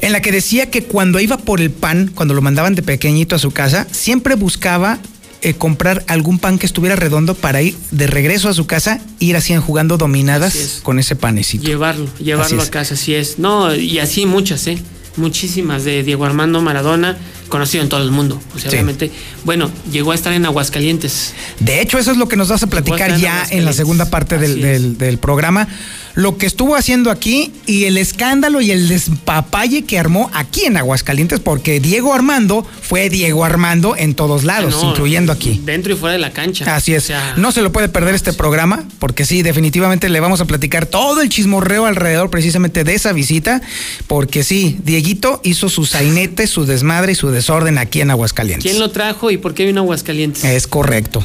en 0.00 0.12
la 0.12 0.20
que 0.20 0.32
decía 0.32 0.70
que 0.70 0.82
cuando 0.82 1.20
iba 1.20 1.38
por 1.38 1.60
el 1.60 1.70
pan, 1.70 2.10
cuando 2.14 2.34
lo 2.34 2.42
mandaban 2.42 2.74
de 2.74 2.82
pequeñito 2.82 3.36
a 3.36 3.38
su 3.38 3.52
casa, 3.52 3.86
siempre 3.92 4.34
buscaba 4.34 4.98
eh, 5.46 5.54
comprar 5.54 6.04
algún 6.08 6.40
pan 6.40 6.58
que 6.58 6.66
estuviera 6.66 6.96
redondo 6.96 7.36
para 7.36 7.62
ir 7.62 7.76
de 7.92 8.08
regreso 8.08 8.48
a 8.48 8.52
su 8.52 8.66
casa, 8.66 9.00
ir 9.20 9.36
así 9.36 9.54
jugando 9.54 9.96
dominadas 9.96 10.80
con 10.82 10.98
ese 10.98 11.14
panecito. 11.14 11.64
Llevarlo, 11.64 12.08
llevarlo 12.18 12.60
a 12.60 12.66
casa, 12.66 12.94
así 12.94 13.14
es. 13.14 13.38
No, 13.38 13.72
y 13.72 14.00
así 14.00 14.26
muchas, 14.26 14.66
¿eh? 14.66 14.76
Muchísimas 15.16 15.84
de 15.84 16.02
Diego 16.02 16.24
Armando 16.24 16.60
Maradona, 16.62 17.16
conocido 17.48 17.82
en 17.82 17.88
todo 17.88 18.02
el 18.02 18.10
mundo, 18.10 18.40
pues, 18.52 18.66
obviamente. 18.66 19.10
Bueno, 19.44 19.70
llegó 19.90 20.12
a 20.12 20.14
estar 20.14 20.32
en 20.32 20.46
Aguascalientes. 20.46 21.34
De 21.60 21.80
hecho, 21.80 21.98
eso 21.98 22.10
es 22.10 22.16
lo 22.16 22.28
que 22.28 22.36
nos 22.36 22.48
vas 22.48 22.62
a 22.62 22.66
platicar 22.66 23.16
ya 23.18 23.46
en 23.50 23.64
la 23.64 23.72
segunda 23.72 24.10
parte 24.10 24.38
del, 24.38 24.98
del 24.98 25.18
programa 25.18 25.68
lo 26.16 26.38
que 26.38 26.46
estuvo 26.46 26.74
haciendo 26.76 27.10
aquí 27.10 27.52
y 27.66 27.84
el 27.84 27.98
escándalo 27.98 28.62
y 28.62 28.70
el 28.70 28.88
despapalle 28.88 29.84
que 29.84 29.98
armó 29.98 30.30
aquí 30.32 30.64
en 30.64 30.78
Aguascalientes, 30.78 31.40
porque 31.40 31.78
Diego 31.78 32.14
Armando 32.14 32.66
fue 32.80 33.10
Diego 33.10 33.44
Armando 33.44 33.94
en 33.96 34.14
todos 34.14 34.42
lados, 34.42 34.82
incluyendo 34.82 35.30
aquí. 35.30 35.60
Dentro 35.64 35.92
y 35.92 35.96
fuera 35.96 36.14
de 36.14 36.18
la 36.18 36.32
cancha. 36.32 36.74
Así 36.74 36.94
es. 36.94 37.12
no 37.36 37.52
se 37.52 37.60
lo 37.60 37.70
puede 37.70 37.90
perder 37.90 38.14
este 38.14 38.32
programa, 38.32 38.88
porque 38.98 39.26
sí, 39.26 39.42
definitivamente 39.42 40.08
le 40.08 40.18
vamos 40.20 40.40
a 40.40 40.46
platicar 40.46 40.86
todo 40.86 41.20
el 41.20 41.28
chismorreo 41.28 41.84
alrededor 41.84 42.30
precisamente 42.30 42.82
de 42.82 42.94
esa 42.94 43.12
visita, 43.12 43.60
porque 44.06 44.42
sí, 44.42 44.78
Dieguito 44.82 45.42
hizo 45.44 45.68
su 45.68 45.84
sainete, 45.84 46.46
su 46.46 46.64
desmadre 46.64 47.12
y 47.12 47.14
su 47.14 47.30
desorden 47.36 47.78
aquí 47.78 48.00
en 48.00 48.10
Aguascalientes. 48.10 48.68
¿Quién 48.68 48.80
lo 48.80 48.90
trajo 48.90 49.30
y 49.30 49.36
por 49.36 49.54
qué 49.54 49.64
vino 49.64 49.82
Aguascalientes? 49.82 50.42
Es 50.44 50.66
correcto. 50.66 51.24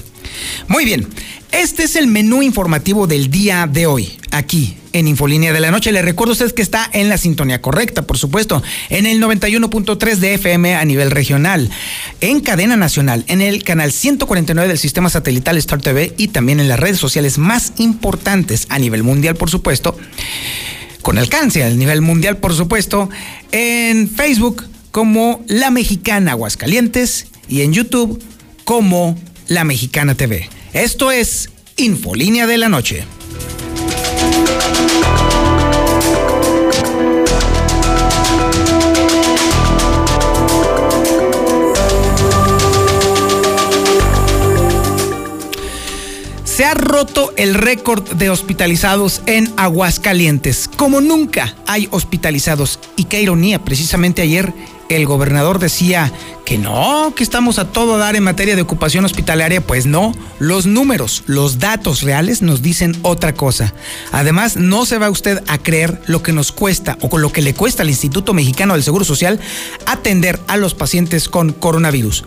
Muy 0.68 0.86
bien, 0.86 1.08
este 1.52 1.84
es 1.84 1.96
el 1.96 2.08
menú 2.08 2.42
informativo 2.42 3.08
del 3.08 3.30
día 3.30 3.68
de 3.68 3.86
hoy, 3.86 4.18
aquí 4.32 4.78
en 4.94 5.08
Infolínea 5.08 5.54
de 5.54 5.60
la 5.60 5.72
Noche. 5.72 5.92
Le 5.92 6.02
recuerdo 6.02 6.32
a 6.32 6.34
ustedes 6.34 6.54
que 6.54 6.62
está 6.62 6.90
en 6.94 7.10
la 7.10 7.18
sintonía 7.18 7.62
correcta, 7.62 8.04
por 8.04 8.18
supuesto, 8.18 8.62
en 8.90 9.06
el 9.06 9.22
91.3 9.22 10.16
de 10.18 10.34
FM 10.36 10.76
a 10.76 10.86
nivel 10.86 11.12
regional, 11.12 11.70
en 12.22 12.40
cadena 12.40 12.78
nacional, 12.78 13.26
en 13.28 13.42
el 13.42 13.64
canal 13.64 13.92
149 13.92 14.68
del 14.68 14.78
sistema 14.78 15.10
satelital 15.10 15.58
Star 15.58 15.82
TV 15.82 16.14
y 16.18 16.30
también 16.30 16.60
en 16.60 16.68
las 16.68 16.80
redes 16.80 16.98
sociales 16.98 17.38
más 17.38 17.74
importantes 17.78 18.68
a 18.70 18.80
nivel 18.80 19.04
mundial, 19.04 19.36
por 19.36 19.50
supuesto, 19.50 19.98
con 21.02 21.18
alcance 21.18 21.64
a 21.64 21.70
nivel 21.70 22.02
mundial, 22.02 22.38
por 22.38 22.54
supuesto, 22.54 23.10
en 23.52 24.10
Facebook 24.10 24.66
como 24.92 25.44
La 25.48 25.72
Mexicana 25.72 26.32
Aguascalientes 26.32 27.28
y 27.48 27.62
en 27.62 27.74
YouTube 27.74 28.22
como 28.66 29.18
La 29.48 29.64
Mexicana 29.64 30.16
TV. 30.16 30.50
Esto 30.74 31.12
es 31.12 31.50
Infolínea 31.78 32.48
de 32.48 32.58
la 32.58 32.70
Noche. 32.70 33.06
Ha 46.72 46.74
roto 46.74 47.34
el 47.36 47.54
récord 47.54 48.08
de 48.14 48.30
hospitalizados 48.30 49.22
en 49.26 49.52
Aguascalientes. 49.58 50.70
Como 50.78 51.02
nunca 51.02 51.54
hay 51.68 51.90
hospitalizados. 51.92 52.80
Y 52.96 53.06
qué 53.06 53.22
ironía, 53.22 53.60
precisamente 53.60 54.22
ayer 54.22 54.54
el 54.88 55.06
gobernador 55.06 55.60
decía 55.60 56.12
que 56.46 56.58
no, 56.58 57.14
que 57.14 57.24
estamos 57.24 57.60
a 57.60 57.68
todo 57.72 57.98
dar 57.98 58.16
en 58.16 58.24
materia 58.24 58.56
de 58.56 58.62
ocupación 58.62 59.04
hospitalaria. 59.04 59.60
Pues 59.60 59.86
no, 59.86 60.14
los 60.40 60.66
números, 60.66 61.24
los 61.26 61.60
datos 61.60 62.04
reales 62.04 62.42
nos 62.42 62.62
dicen 62.62 62.98
otra 63.02 63.34
cosa. 63.34 63.74
Además, 64.14 64.56
no 64.56 64.86
se 64.86 64.98
va 64.98 65.10
usted 65.10 65.44
a 65.48 65.58
creer 65.58 66.02
lo 66.08 66.24
que 66.24 66.32
nos 66.32 66.54
cuesta 66.54 66.98
o 67.02 67.10
con 67.10 67.22
lo 67.22 67.34
que 67.34 67.42
le 67.42 67.54
cuesta 67.54 67.84
al 67.84 67.90
Instituto 67.90 68.34
Mexicano 68.34 68.76
del 68.76 68.84
Seguro 68.84 69.04
Social 69.04 69.42
atender 69.86 70.40
a 70.48 70.56
los 70.56 70.74
pacientes 70.74 71.28
con 71.28 71.52
coronavirus. 71.52 72.24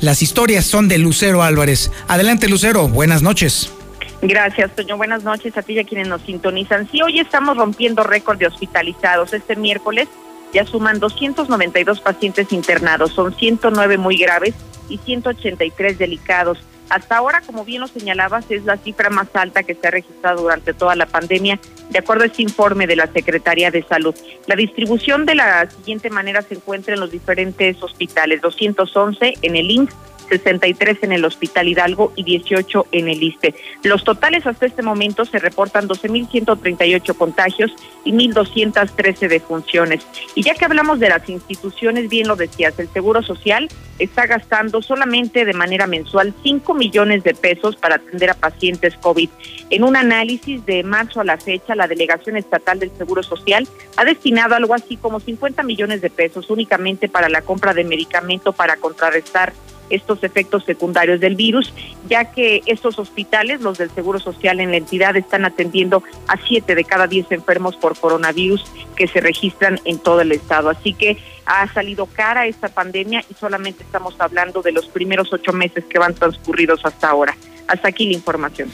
Las 0.00 0.22
historias 0.22 0.66
son 0.66 0.86
de 0.86 0.98
Lucero 0.98 1.42
Álvarez. 1.42 1.90
Adelante, 2.06 2.48
Lucero, 2.48 2.86
buenas 2.86 3.22
noches. 3.22 3.72
Gracias, 4.20 4.74
Toño. 4.74 4.96
Buenas 4.96 5.22
noches 5.22 5.56
a 5.56 5.62
ti 5.62 5.74
y 5.74 5.78
a 5.78 5.84
quienes 5.84 6.08
nos 6.08 6.22
sintonizan. 6.22 6.88
Sí, 6.90 7.00
hoy 7.02 7.20
estamos 7.20 7.56
rompiendo 7.56 8.02
récord 8.02 8.38
de 8.38 8.46
hospitalizados. 8.46 9.32
Este 9.32 9.54
miércoles 9.54 10.08
ya 10.52 10.64
suman 10.64 10.98
292 10.98 12.00
pacientes 12.00 12.52
internados, 12.52 13.12
son 13.12 13.34
109 13.34 13.96
muy 13.98 14.16
graves 14.16 14.54
y 14.88 14.98
183 14.98 15.98
delicados. 15.98 16.58
Hasta 16.88 17.18
ahora, 17.18 17.42
como 17.42 17.64
bien 17.64 17.82
lo 17.82 17.86
señalabas, 17.86 18.50
es 18.50 18.64
la 18.64 18.78
cifra 18.78 19.10
más 19.10 19.28
alta 19.34 19.62
que 19.62 19.74
se 19.74 19.86
ha 19.86 19.90
registrado 19.90 20.42
durante 20.42 20.72
toda 20.72 20.96
la 20.96 21.04
pandemia, 21.06 21.60
de 21.90 21.98
acuerdo 21.98 22.24
a 22.24 22.26
este 22.26 22.42
informe 22.42 22.86
de 22.86 22.96
la 22.96 23.06
Secretaría 23.08 23.70
de 23.70 23.82
Salud. 23.82 24.14
La 24.46 24.56
distribución 24.56 25.26
de 25.26 25.34
la 25.34 25.68
siguiente 25.70 26.08
manera 26.08 26.40
se 26.40 26.54
encuentra 26.54 26.94
en 26.94 27.00
los 27.00 27.10
diferentes 27.10 27.80
hospitales, 27.82 28.40
211 28.40 29.34
en 29.42 29.56
el 29.56 29.70
INSS, 29.70 29.94
63 30.28 30.98
en 31.02 31.12
el 31.12 31.24
Hospital 31.24 31.68
Hidalgo 31.68 32.12
y 32.16 32.24
18 32.24 32.86
en 32.92 33.08
el 33.08 33.22
ISTE. 33.22 33.54
Los 33.82 34.04
totales 34.04 34.46
hasta 34.46 34.66
este 34.66 34.82
momento 34.82 35.24
se 35.24 35.38
reportan 35.38 35.88
12.138 35.88 37.16
contagios 37.16 37.72
y 38.04 38.12
1.213 38.12 39.28
defunciones. 39.28 40.06
Y 40.34 40.42
ya 40.42 40.54
que 40.54 40.64
hablamos 40.64 41.00
de 41.00 41.08
las 41.08 41.28
instituciones, 41.28 42.08
bien 42.08 42.28
lo 42.28 42.36
decías, 42.36 42.78
el 42.78 42.88
Seguro 42.88 43.22
Social 43.22 43.68
está 43.98 44.26
gastando 44.26 44.80
solamente 44.82 45.44
de 45.44 45.52
manera 45.52 45.86
mensual 45.86 46.34
5 46.42 46.74
millones 46.74 47.24
de 47.24 47.34
pesos 47.34 47.76
para 47.76 47.96
atender 47.96 48.30
a 48.30 48.34
pacientes 48.34 48.96
COVID. 48.96 49.28
En 49.70 49.84
un 49.84 49.96
análisis 49.96 50.64
de 50.64 50.82
marzo 50.82 51.20
a 51.20 51.24
la 51.24 51.36
fecha, 51.36 51.74
la 51.74 51.88
Delegación 51.88 52.36
Estatal 52.36 52.78
del 52.78 52.92
Seguro 52.96 53.22
Social 53.22 53.66
ha 53.96 54.04
destinado 54.04 54.54
algo 54.54 54.74
así 54.74 54.96
como 54.96 55.20
50 55.20 55.62
millones 55.62 56.00
de 56.00 56.10
pesos 56.10 56.50
únicamente 56.50 57.08
para 57.08 57.28
la 57.28 57.42
compra 57.42 57.74
de 57.74 57.84
medicamento 57.84 58.52
para 58.52 58.76
contrarrestar 58.76 59.52
estos 59.90 60.22
efectos 60.24 60.64
secundarios 60.64 61.20
del 61.20 61.36
virus, 61.36 61.72
ya 62.08 62.32
que 62.32 62.62
estos 62.66 62.98
hospitales, 62.98 63.60
los 63.60 63.78
del 63.78 63.90
Seguro 63.90 64.18
Social 64.18 64.60
en 64.60 64.70
la 64.70 64.76
entidad, 64.76 65.16
están 65.16 65.44
atendiendo 65.44 66.02
a 66.26 66.36
siete 66.46 66.74
de 66.74 66.84
cada 66.84 67.06
diez 67.06 67.26
enfermos 67.30 67.76
por 67.76 67.98
coronavirus 67.98 68.64
que 68.96 69.08
se 69.08 69.20
registran 69.20 69.80
en 69.84 69.98
todo 69.98 70.20
el 70.20 70.32
estado. 70.32 70.70
Así 70.70 70.92
que 70.92 71.18
ha 71.46 71.72
salido 71.72 72.06
cara 72.06 72.46
esta 72.46 72.68
pandemia 72.68 73.24
y 73.30 73.34
solamente 73.34 73.82
estamos 73.82 74.14
hablando 74.18 74.62
de 74.62 74.72
los 74.72 74.86
primeros 74.86 75.32
ocho 75.32 75.52
meses 75.52 75.84
que 75.84 75.98
van 75.98 76.14
transcurridos 76.14 76.80
hasta 76.84 77.08
ahora. 77.08 77.36
Hasta 77.66 77.88
aquí 77.88 78.06
la 78.06 78.14
información. 78.14 78.70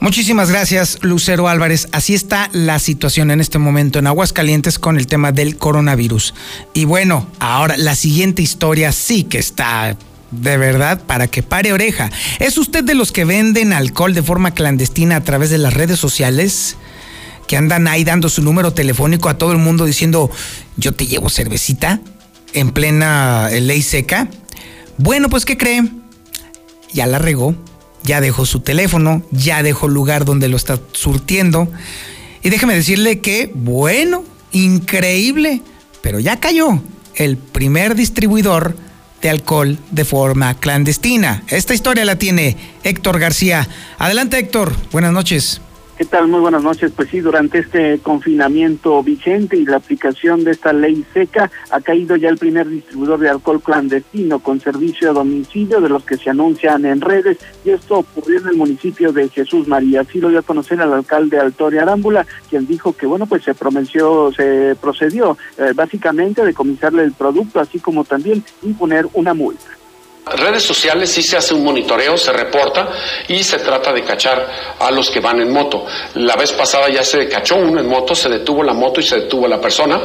Muchísimas 0.00 0.50
gracias, 0.50 0.98
Lucero 1.02 1.46
Álvarez. 1.46 1.86
Así 1.92 2.14
está 2.14 2.48
la 2.52 2.78
situación 2.78 3.30
en 3.30 3.38
este 3.38 3.58
momento 3.58 3.98
en 3.98 4.06
Aguascalientes 4.06 4.78
con 4.78 4.96
el 4.96 5.06
tema 5.06 5.30
del 5.30 5.58
coronavirus. 5.58 6.34
Y 6.72 6.86
bueno, 6.86 7.26
ahora 7.38 7.76
la 7.76 7.94
siguiente 7.94 8.40
historia 8.40 8.92
sí 8.92 9.24
que 9.24 9.38
está 9.38 9.98
de 10.30 10.56
verdad, 10.56 11.02
para 11.06 11.26
que 11.26 11.42
pare 11.42 11.72
oreja. 11.72 12.10
¿Es 12.38 12.58
usted 12.58 12.84
de 12.84 12.94
los 12.94 13.12
que 13.12 13.24
venden 13.24 13.72
alcohol 13.72 14.14
de 14.14 14.22
forma 14.22 14.52
clandestina 14.52 15.16
a 15.16 15.24
través 15.24 15.50
de 15.50 15.58
las 15.58 15.74
redes 15.74 15.98
sociales? 15.98 16.76
Que 17.46 17.56
andan 17.56 17.88
ahí 17.88 18.04
dando 18.04 18.28
su 18.28 18.42
número 18.42 18.72
telefónico 18.72 19.28
a 19.28 19.38
todo 19.38 19.52
el 19.52 19.58
mundo 19.58 19.84
diciendo, 19.84 20.30
yo 20.76 20.92
te 20.92 21.06
llevo 21.06 21.28
cervecita 21.30 22.00
en 22.52 22.70
plena 22.70 23.48
eh, 23.50 23.60
ley 23.60 23.82
seca. 23.82 24.28
Bueno, 24.98 25.28
pues 25.28 25.44
¿qué 25.44 25.56
cree? 25.56 25.82
Ya 26.92 27.06
la 27.06 27.18
regó, 27.18 27.54
ya 28.04 28.20
dejó 28.20 28.46
su 28.46 28.60
teléfono, 28.60 29.22
ya 29.30 29.62
dejó 29.62 29.86
el 29.86 29.94
lugar 29.94 30.24
donde 30.24 30.48
lo 30.48 30.56
está 30.56 30.78
surtiendo. 30.92 31.68
Y 32.42 32.50
déjeme 32.50 32.74
decirle 32.74 33.20
que, 33.20 33.50
bueno, 33.54 34.24
increíble, 34.52 35.62
pero 36.02 36.20
ya 36.20 36.38
cayó 36.38 36.80
el 37.14 37.36
primer 37.36 37.94
distribuidor 37.94 38.76
de 39.22 39.30
alcohol 39.30 39.78
de 39.90 40.04
forma 40.04 40.54
clandestina. 40.54 41.42
Esta 41.48 41.74
historia 41.74 42.04
la 42.04 42.16
tiene 42.16 42.56
Héctor 42.84 43.18
García. 43.18 43.68
Adelante 43.98 44.38
Héctor, 44.38 44.74
buenas 44.92 45.12
noches. 45.12 45.60
¿Qué 46.00 46.06
tal? 46.06 46.28
Muy 46.28 46.40
buenas 46.40 46.62
noches. 46.62 46.92
Pues 46.96 47.10
sí, 47.10 47.20
durante 47.20 47.58
este 47.58 47.98
confinamiento 47.98 49.02
vigente 49.02 49.58
y 49.58 49.66
la 49.66 49.76
aplicación 49.76 50.44
de 50.44 50.52
esta 50.52 50.72
ley 50.72 51.04
seca, 51.12 51.50
ha 51.70 51.80
caído 51.82 52.16
ya 52.16 52.30
el 52.30 52.38
primer 52.38 52.66
distribuidor 52.70 53.20
de 53.20 53.28
alcohol 53.28 53.60
clandestino 53.60 54.38
con 54.38 54.60
servicio 54.60 55.10
a 55.10 55.12
domicilio 55.12 55.78
de 55.78 55.90
los 55.90 56.02
que 56.04 56.16
se 56.16 56.30
anuncian 56.30 56.86
en 56.86 57.02
redes 57.02 57.36
y 57.66 57.70
esto 57.72 57.98
ocurrió 57.98 58.40
en 58.40 58.48
el 58.48 58.56
municipio 58.56 59.12
de 59.12 59.28
Jesús 59.28 59.68
María. 59.68 60.00
Así 60.00 60.20
lo 60.20 60.30
dio 60.30 60.38
a 60.38 60.42
conocer 60.42 60.80
al 60.80 60.94
alcalde 60.94 61.38
Altoria 61.38 61.82
Arámbula, 61.82 62.26
quien 62.48 62.66
dijo 62.66 62.94
que, 62.94 63.04
bueno, 63.04 63.26
pues 63.26 63.44
se 63.44 63.52
prometió, 63.52 64.32
se 64.32 64.76
procedió 64.80 65.36
eh, 65.58 65.72
básicamente 65.74 66.40
a 66.40 66.46
decomisarle 66.46 67.02
el 67.02 67.12
producto, 67.12 67.60
así 67.60 67.78
como 67.78 68.04
también 68.04 68.42
imponer 68.62 69.06
una 69.12 69.34
multa 69.34 69.79
redes 70.26 70.62
sociales 70.62 71.10
sí 71.10 71.22
se 71.22 71.36
hace 71.36 71.54
un 71.54 71.64
monitoreo, 71.64 72.16
se 72.16 72.32
reporta 72.32 72.88
y 73.28 73.42
se 73.42 73.58
trata 73.58 73.92
de 73.92 74.02
cachar 74.02 74.76
a 74.78 74.90
los 74.90 75.10
que 75.10 75.20
van 75.20 75.40
en 75.40 75.52
moto. 75.52 75.86
La 76.14 76.36
vez 76.36 76.52
pasada 76.52 76.88
ya 76.88 77.02
se 77.02 77.28
cachó 77.28 77.56
uno 77.56 77.80
en 77.80 77.88
moto, 77.88 78.14
se 78.14 78.28
detuvo 78.28 78.62
la 78.62 78.72
moto 78.72 79.00
y 79.00 79.04
se 79.04 79.20
detuvo 79.20 79.48
la 79.48 79.60
persona 79.60 80.00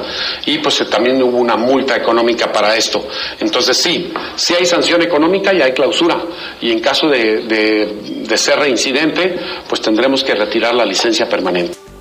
y 0.46 0.58
pues 0.60 0.84
también 0.90 1.22
hubo 1.22 1.38
una 1.38 1.56
multa 1.56 1.96
económica 1.96 2.52
para 2.52 2.76
esto. 2.76 3.08
Entonces 3.40 3.78
sí, 3.78 4.14
sí 4.36 4.54
hay 4.58 4.66
sanción 4.66 5.02
económica 5.02 5.54
y 5.54 5.62
hay 5.62 5.74
clausura 5.74 6.22
y 6.62 6.72
en 6.72 6.80
caso 6.80 7.08
de, 7.08 7.42
de, 7.44 8.24
de 8.28 8.38
ser 8.38 8.60
reincidente 8.60 9.38
pues 9.68 9.82
tendremos 9.82 10.24
que 10.24 10.34
retirar 10.34 10.74
la 10.74 10.86
licencia 10.86 11.28
permanente 11.30 11.95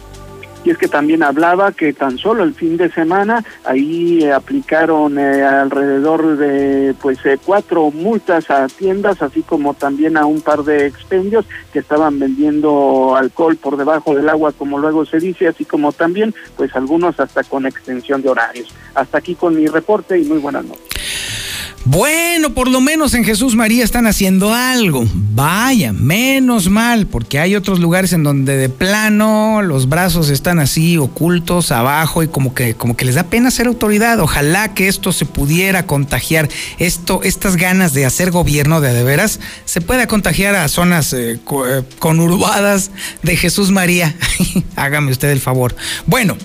y 0.64 0.70
es 0.70 0.78
que 0.78 0.88
también 0.88 1.22
hablaba 1.22 1.72
que 1.72 1.92
tan 1.92 2.18
solo 2.18 2.42
el 2.42 2.54
fin 2.54 2.76
de 2.76 2.90
semana 2.90 3.44
ahí 3.64 4.24
eh, 4.24 4.32
aplicaron 4.32 5.18
eh, 5.18 5.42
alrededor 5.42 6.36
de 6.38 6.94
pues 7.00 7.18
eh, 7.24 7.38
cuatro 7.44 7.90
multas 7.90 8.50
a 8.50 8.66
tiendas 8.68 9.20
así 9.20 9.42
como 9.42 9.74
también 9.74 10.16
a 10.16 10.24
un 10.24 10.40
par 10.40 10.64
de 10.64 10.86
expendios 10.86 11.44
que 11.72 11.80
estaban 11.80 12.18
vendiendo 12.18 13.14
alcohol 13.14 13.56
por 13.56 13.76
debajo 13.76 14.14
del 14.14 14.28
agua 14.28 14.52
como 14.52 14.78
luego 14.78 15.04
se 15.04 15.18
dice 15.18 15.48
así 15.48 15.64
como 15.64 15.92
también 15.92 16.34
pues 16.56 16.74
algunos 16.74 17.20
hasta 17.20 17.44
con 17.44 17.66
extensión 17.66 18.22
de 18.22 18.30
horarios. 18.30 18.74
Hasta 18.94 19.18
aquí 19.18 19.34
con 19.34 19.54
mi 19.54 19.66
reporte 19.66 20.18
y 20.18 20.24
muy 20.24 20.38
buenas 20.38 20.64
noches 20.64 21.43
bueno, 21.86 22.54
por 22.54 22.68
lo 22.68 22.80
menos 22.80 23.12
en 23.12 23.24
Jesús 23.24 23.54
María 23.54 23.84
están 23.84 24.06
haciendo 24.06 24.54
algo. 24.54 25.04
Vaya, 25.12 25.92
menos 25.92 26.70
mal, 26.70 27.06
porque 27.06 27.38
hay 27.38 27.56
otros 27.56 27.78
lugares 27.78 28.14
en 28.14 28.22
donde 28.22 28.56
de 28.56 28.70
plano 28.70 29.60
los 29.60 29.86
brazos 29.86 30.30
están 30.30 30.60
así 30.60 30.96
ocultos 30.96 31.70
abajo 31.72 32.22
y 32.22 32.28
como 32.28 32.54
que 32.54 32.74
como 32.74 32.96
que 32.96 33.04
les 33.04 33.16
da 33.16 33.24
pena 33.24 33.50
ser 33.50 33.66
autoridad. 33.66 34.18
Ojalá 34.20 34.72
que 34.72 34.88
esto 34.88 35.12
se 35.12 35.26
pudiera 35.26 35.84
contagiar, 35.84 36.48
esto 36.78 37.20
estas 37.22 37.56
ganas 37.56 37.92
de 37.92 38.06
hacer 38.06 38.30
gobierno 38.30 38.80
de 38.80 38.94
de 38.94 39.04
veras 39.04 39.40
se 39.66 39.82
pueda 39.82 40.06
contagiar 40.06 40.54
a 40.54 40.68
zonas 40.68 41.12
eh, 41.12 41.32
eh, 41.32 41.82
conurbadas 41.98 42.92
de 43.22 43.36
Jesús 43.36 43.70
María. 43.70 44.16
Hágame 44.76 45.12
usted 45.12 45.28
el 45.28 45.40
favor. 45.40 45.76
Bueno, 46.06 46.38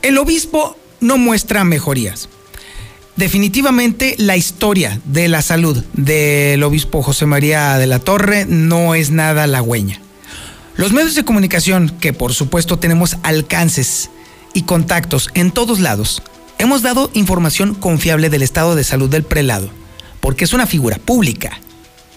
el 0.00 0.16
obispo 0.16 0.78
no 1.00 1.18
muestra 1.18 1.64
mejorías 1.64 2.30
definitivamente 3.20 4.14
la 4.16 4.38
historia 4.38 4.98
de 5.04 5.28
la 5.28 5.42
salud 5.42 5.84
del 5.92 6.62
obispo 6.62 7.02
José 7.02 7.26
María 7.26 7.76
de 7.76 7.86
la 7.86 7.98
Torre 7.98 8.46
no 8.46 8.94
es 8.94 9.10
nada 9.10 9.42
halagüeña. 9.42 10.00
Los 10.74 10.94
medios 10.94 11.14
de 11.14 11.24
comunicación, 11.24 11.90
que 12.00 12.14
por 12.14 12.32
supuesto 12.32 12.78
tenemos 12.78 13.18
alcances 13.22 14.08
y 14.54 14.62
contactos 14.62 15.28
en 15.34 15.50
todos 15.50 15.80
lados, 15.80 16.22
hemos 16.58 16.80
dado 16.80 17.10
información 17.12 17.74
confiable 17.74 18.30
del 18.30 18.40
estado 18.40 18.74
de 18.74 18.84
salud 18.84 19.10
del 19.10 19.22
prelado, 19.22 19.68
porque 20.20 20.44
es 20.44 20.54
una 20.54 20.66
figura 20.66 20.96
pública. 20.96 21.60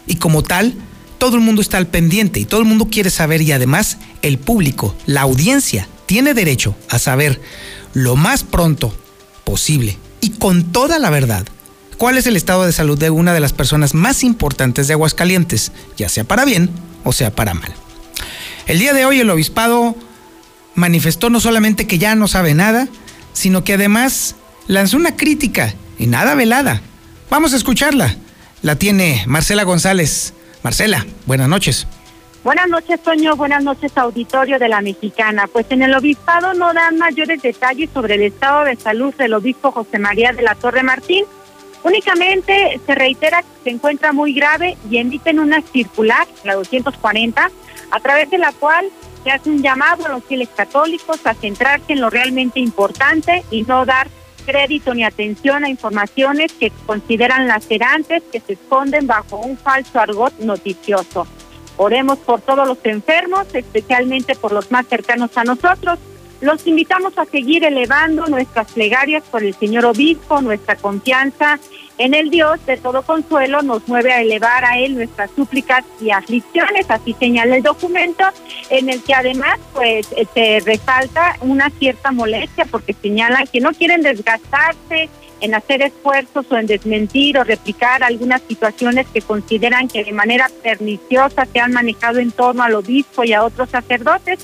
Y 0.08 0.16
como 0.16 0.42
tal, 0.42 0.74
todo 1.18 1.36
el 1.36 1.42
mundo 1.42 1.62
está 1.62 1.80
al 1.80 1.88
pendiente 1.88 2.40
y 2.40 2.46
todo 2.46 2.62
el 2.62 2.66
mundo 2.66 2.88
quiere 2.90 3.10
saber 3.10 3.42
y 3.42 3.52
además 3.52 3.98
el 4.22 4.38
público, 4.38 4.96
la 5.06 5.22
audiencia, 5.22 5.90
tiene 6.06 6.34
derecho 6.34 6.78
a 6.90 6.98
saber 6.98 7.42
lo 7.94 8.16
más 8.16 8.44
pronto 8.44 8.96
posible 9.44 9.98
y 10.24 10.30
con 10.30 10.64
toda 10.72 11.00
la 11.00 11.10
verdad 11.10 11.46
cuál 11.98 12.18
es 12.18 12.28
el 12.28 12.38
estado 12.38 12.66
de 12.66 12.72
salud 12.72 12.98
de 12.98 13.10
una 13.10 13.34
de 13.34 13.42
las 13.42 13.52
personas 13.52 13.94
más 13.94 14.24
importantes 14.24 14.88
de 14.88 14.94
Aguascalientes, 14.94 15.74
ya 15.98 16.08
sea 16.08 16.24
para 16.24 16.46
bien 16.46 16.70
o 17.04 17.12
sea 17.12 17.36
para 17.36 17.54
mal. 17.54 17.74
El 18.66 18.80
día 18.80 18.94
de 18.94 19.06
hoy 19.06 19.20
el 19.20 19.30
obispado 19.30 19.96
manifestó 20.76 21.30
no 21.30 21.42
solamente 21.42 21.88
que 21.88 21.98
ya 21.98 22.16
no 22.16 22.30
sabe 22.30 22.54
nada, 22.54 22.88
sino 23.34 23.66
que 23.66 23.74
además 23.74 24.36
lanzó 24.68 24.96
una 24.96 25.18
crítica 25.18 25.74
y 26.00 26.08
nada 26.08 26.36
velada. 26.36 26.82
Vamos 27.30 27.52
a 27.54 27.58
escucharla. 27.58 28.16
La 28.62 28.78
tiene 28.78 29.24
Marcela 29.28 29.64
González. 29.64 30.34
Marcela, 30.64 31.06
buenas 31.26 31.50
noches. 31.50 31.86
Buenas 32.44 32.68
noches, 32.68 33.02
Toño. 33.02 33.38
Buenas 33.38 33.64
noches, 33.64 33.98
auditorio 33.98 34.60
de 34.60 34.68
la 34.68 34.82
Mexicana. 34.82 35.48
Pues 35.48 35.66
en 35.70 35.82
el 35.82 35.96
obispado 35.96 36.54
no 36.54 36.74
dan 36.74 36.98
mayores 36.98 37.42
detalles 37.42 37.90
sobre 37.94 38.16
el 38.16 38.24
estado 38.24 38.66
de 38.66 38.76
salud 38.76 39.16
del 39.16 39.34
obispo 39.34 39.72
José 39.72 39.98
María 39.98 40.34
de 40.34 40.42
la 40.42 40.54
Torre 40.56 40.84
Martín. 40.84 41.24
Únicamente 41.84 42.82
se 42.86 42.96
reitera 42.96 43.44
que 43.44 43.48
se 43.64 43.70
encuentra 43.70 44.12
muy 44.12 44.34
grave 44.34 44.76
y 44.90 44.98
emiten 44.98 45.40
una 45.40 45.62
circular, 45.62 46.28
la 46.44 46.56
240, 46.56 47.50
a 47.92 48.00
través 48.02 48.30
de 48.30 48.38
la 48.38 48.52
cual 48.52 48.90
se 49.24 49.32
hace 49.32 49.50
un 49.50 49.64
llamado 49.64 50.06
a 50.06 50.10
los 50.10 50.26
fieles 50.26 50.50
católicos 50.50 51.26
a 51.26 51.36
centrarse 51.36 51.94
en 51.94 52.02
lo 52.02 52.10
realmente 52.10 52.60
importante 52.60 53.46
y 53.52 53.62
no 53.64 53.86
dar 53.86 54.10
crédito 54.46 54.94
ni 54.94 55.06
atención 55.06 55.64
a 55.64 55.70
informaciones 55.70 56.52
que 56.52 56.74
consideran 56.86 57.48
lacerantes 57.48 58.22
que 58.34 58.42
se 58.42 58.54
esconden 58.54 59.08
bajo 59.08 59.38
un 59.38 59.58
falso 59.58 59.98
argot 59.98 60.38
noticioso. 60.40 61.26
Oremos 61.78 62.20
por 62.20 62.42
todos 62.42 62.68
los 62.68 62.78
enfermos, 62.84 63.48
especialmente 63.54 64.36
por 64.36 64.52
los 64.52 64.72
más 64.72 64.88
cercanos 64.88 65.38
a 65.38 65.44
nosotros. 65.44 66.00
Los 66.42 66.68
invitamos 66.68 67.18
a 67.18 67.26
seguir 67.26 67.64
elevando 67.64 68.26
nuestras 68.28 68.72
plegarias 68.72 69.24
por 69.32 69.44
el 69.44 69.54
Señor 69.56 69.86
Obispo, 69.86 70.42
nuestra 70.42 70.76
confianza 70.76 71.60
en 71.98 72.14
el 72.14 72.30
Dios 72.32 72.66
de 72.66 72.78
todo 72.78 73.04
consuelo 73.04 73.62
nos 73.62 73.88
mueve 73.88 74.12
a 74.12 74.22
elevar 74.22 74.66
a 74.66 74.80
Él 74.80 74.96
nuestras 74.96 75.30
súplicas 75.36 75.86
y 76.02 76.10
aflicciones, 76.10 76.90
así 76.90 77.16
señala 77.20 77.56
el 77.56 77.64
documento, 77.64 78.24
en 78.70 78.90
el 78.90 79.04
que 79.04 79.14
además 79.14 79.60
pues 79.74 80.08
se 80.34 80.60
resalta 80.66 81.38
una 81.42 81.70
cierta 81.70 82.12
molestia 82.12 82.66
porque 82.66 82.94
señala 82.94 83.46
que 83.46 83.60
no 83.60 83.74
quieren 83.74 84.02
desgastarse 84.02 85.10
en 85.44 85.54
hacer 85.56 85.82
esfuerzos 85.82 86.46
o 86.50 86.58
en 86.58 86.68
desmentir 86.68 87.38
o 87.38 87.44
replicar 87.44 88.02
algunas 88.02 88.42
situaciones 88.48 89.06
que 89.14 89.22
consideran 89.22 89.90
que 89.90 90.06
de 90.06 90.14
manera 90.14 90.50
perniciosa 90.64 91.46
se 91.46 91.60
han 91.60 91.74
manejado 91.74 92.20
en 92.20 92.32
torno 92.32 92.64
al 92.64 92.76
obispo 92.76 93.26
y 93.26 93.34
a 93.34 93.44
otros 93.44 93.70
sacerdotes 93.70 94.40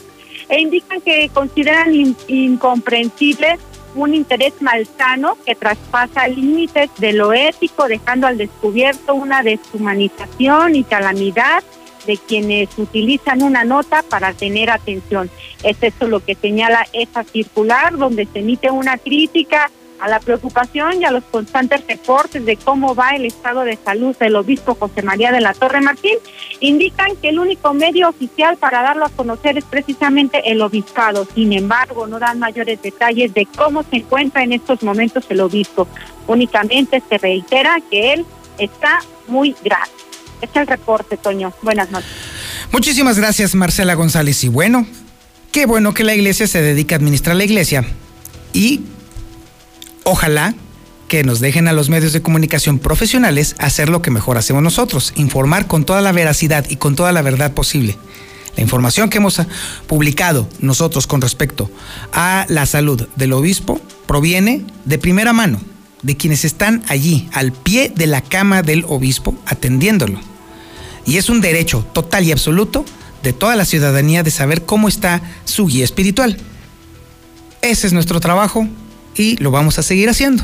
e 0.49 0.59
indican 0.59 0.99
que 0.99 1.29
consideran 1.33 1.93
incomprensible 2.27 3.57
un 3.95 4.13
interés 4.13 4.61
malsano 4.61 5.37
que 5.45 5.55
traspasa 5.55 6.27
límites 6.27 6.89
de 6.97 7.13
lo 7.13 7.31
ético, 7.31 7.87
dejando 7.87 8.27
al 8.27 8.37
descubierto 8.37 9.15
una 9.15 9.41
deshumanización 9.41 10.75
y 10.75 10.83
calamidad 10.83 11.63
de 12.05 12.17
quienes 12.17 12.77
utilizan 12.77 13.41
una 13.41 13.63
nota 13.63 14.03
para 14.03 14.33
tener 14.33 14.69
atención. 14.69 15.29
Es 15.63 15.77
eso 15.81 16.07
lo 16.07 16.19
que 16.19 16.35
señala 16.35 16.85
esa 16.91 17.23
circular, 17.23 17.97
donde 17.97 18.25
se 18.25 18.39
emite 18.39 18.69
una 18.69 18.97
crítica 18.97 19.71
a 19.99 20.07
la 20.07 20.19
preocupación 20.19 21.01
y 21.01 21.05
a 21.05 21.11
los 21.11 21.23
constantes 21.25 21.85
reportes 21.87 22.45
de 22.45 22.57
cómo 22.57 22.95
va 22.95 23.11
el 23.11 23.25
estado 23.25 23.61
de 23.61 23.77
salud 23.77 24.15
del 24.17 24.35
obispo 24.35 24.75
José 24.75 25.01
María 25.01 25.31
de 25.31 25.41
la 25.41 25.53
Torre 25.53 25.81
Martín, 25.81 26.15
indican 26.59 27.15
que 27.21 27.29
el 27.29 27.39
único 27.39 27.73
medio 27.73 28.09
oficial 28.09 28.57
para 28.57 28.81
darlo 28.81 29.05
a 29.05 29.09
conocer 29.09 29.57
es 29.57 29.65
precisamente 29.65 30.51
el 30.51 30.61
obispado. 30.61 31.27
Sin 31.35 31.53
embargo, 31.53 32.07
no 32.07 32.19
dan 32.19 32.39
mayores 32.39 32.81
detalles 32.81 33.33
de 33.33 33.45
cómo 33.45 33.83
se 33.83 33.97
encuentra 33.97 34.43
en 34.43 34.53
estos 34.53 34.83
momentos 34.83 35.25
el 35.29 35.41
obispo. 35.41 35.87
Únicamente 36.27 37.01
se 37.07 37.17
reitera 37.17 37.77
que 37.89 38.13
él 38.13 38.25
está 38.57 38.99
muy 39.27 39.55
grave. 39.63 39.91
Este 40.41 40.59
es 40.59 40.61
el 40.61 40.67
reporte, 40.67 41.17
Toño. 41.17 41.53
Buenas 41.61 41.91
noches. 41.91 42.09
Muchísimas 42.71 43.17
gracias, 43.17 43.55
Marcela 43.55 43.95
González. 43.95 44.43
Y 44.43 44.47
bueno, 44.47 44.85
qué 45.51 45.65
bueno 45.65 45.93
que 45.93 46.03
la 46.03 46.15
iglesia 46.15 46.47
se 46.47 46.61
dedica 46.61 46.95
a 46.95 46.97
administrar 46.97 47.35
la 47.35 47.43
iglesia 47.43 47.83
y 48.53 48.81
Ojalá 50.11 50.55
que 51.07 51.23
nos 51.23 51.39
dejen 51.39 51.67
a 51.67 51.73
los 51.73 51.89
medios 51.89 52.13
de 52.13 52.23
comunicación 52.23 52.79
profesionales 52.79 53.55
hacer 53.59 53.89
lo 53.89 54.01
que 54.01 54.09
mejor 54.09 54.39
hacemos 54.39 54.63
nosotros, 54.63 55.13
informar 55.15 55.67
con 55.67 55.85
toda 55.85 56.01
la 56.01 56.11
veracidad 56.11 56.65
y 56.67 56.77
con 56.77 56.95
toda 56.95 57.11
la 57.11 57.21
verdad 57.21 57.53
posible. 57.53 57.95
La 58.55 58.63
información 58.63 59.11
que 59.11 59.19
hemos 59.19 59.39
publicado 59.85 60.49
nosotros 60.61 61.05
con 61.05 61.21
respecto 61.21 61.69
a 62.11 62.47
la 62.49 62.65
salud 62.65 63.07
del 63.17 63.33
obispo 63.33 63.79
proviene 64.07 64.65
de 64.85 64.97
primera 64.97 65.31
mano, 65.31 65.61
de 66.01 66.17
quienes 66.17 66.43
están 66.43 66.83
allí, 66.87 67.29
al 67.31 67.51
pie 67.51 67.93
de 67.95 68.07
la 68.07 68.21
cama 68.21 68.63
del 68.63 68.85
obispo, 68.87 69.35
atendiéndolo. 69.45 70.19
Y 71.05 71.17
es 71.17 71.29
un 71.29 71.39
derecho 71.39 71.85
total 71.93 72.23
y 72.23 72.31
absoluto 72.31 72.83
de 73.21 73.31
toda 73.31 73.55
la 73.55 73.65
ciudadanía 73.65 74.23
de 74.23 74.31
saber 74.31 74.65
cómo 74.65 74.87
está 74.87 75.21
su 75.45 75.67
guía 75.67 75.85
espiritual. 75.85 76.35
Ese 77.61 77.85
es 77.85 77.93
nuestro 77.93 78.19
trabajo, 78.19 78.67
y 79.15 79.37
lo 79.37 79.51
vamos 79.51 79.79
a 79.79 79.83
seguir 79.83 80.09
haciendo. 80.09 80.43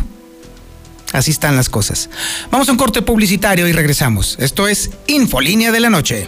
Así 1.13 1.31
están 1.31 1.55
las 1.55 1.69
cosas. 1.69 2.09
Vamos 2.51 2.67
a 2.67 2.71
un 2.73 2.77
corte 2.77 3.01
publicitario 3.01 3.67
y 3.67 3.71
regresamos. 3.71 4.35
Esto 4.39 4.67
es 4.67 4.89
Infolínea 5.07 5.71
de 5.71 5.79
la 5.79 5.89
Noche. 5.89 6.27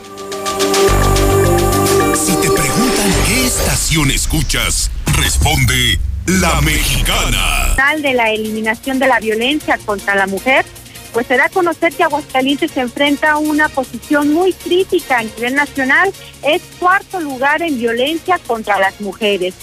Si 2.13 2.33
te 2.35 2.49
preguntan 2.49 3.13
qué 3.27 3.47
estación 3.47 4.11
escuchas, 4.11 4.89
responde 5.17 5.99
La 6.25 6.61
Mexicana. 6.61 7.75
De 8.01 8.13
la 8.13 8.31
eliminación 8.31 8.99
de 8.99 9.07
la 9.07 9.19
violencia 9.19 9.77
contra 9.85 10.15
la 10.15 10.27
mujer, 10.27 10.65
pues 11.13 11.27
se 11.27 11.35
da 11.35 11.45
a 11.45 11.49
conocer 11.49 11.93
que 11.93 12.03
Aguascalientes 12.03 12.71
se 12.71 12.81
enfrenta 12.81 13.31
a 13.31 13.37
una 13.37 13.69
posición 13.69 14.33
muy 14.33 14.53
crítica 14.53 15.19
a 15.19 15.23
nivel 15.23 15.55
nacional. 15.55 16.13
Es 16.43 16.61
cuarto 16.79 17.19
lugar 17.19 17.61
en 17.61 17.77
violencia 17.77 18.39
contra 18.45 18.79
las 18.79 19.01
mujeres. 19.01 19.53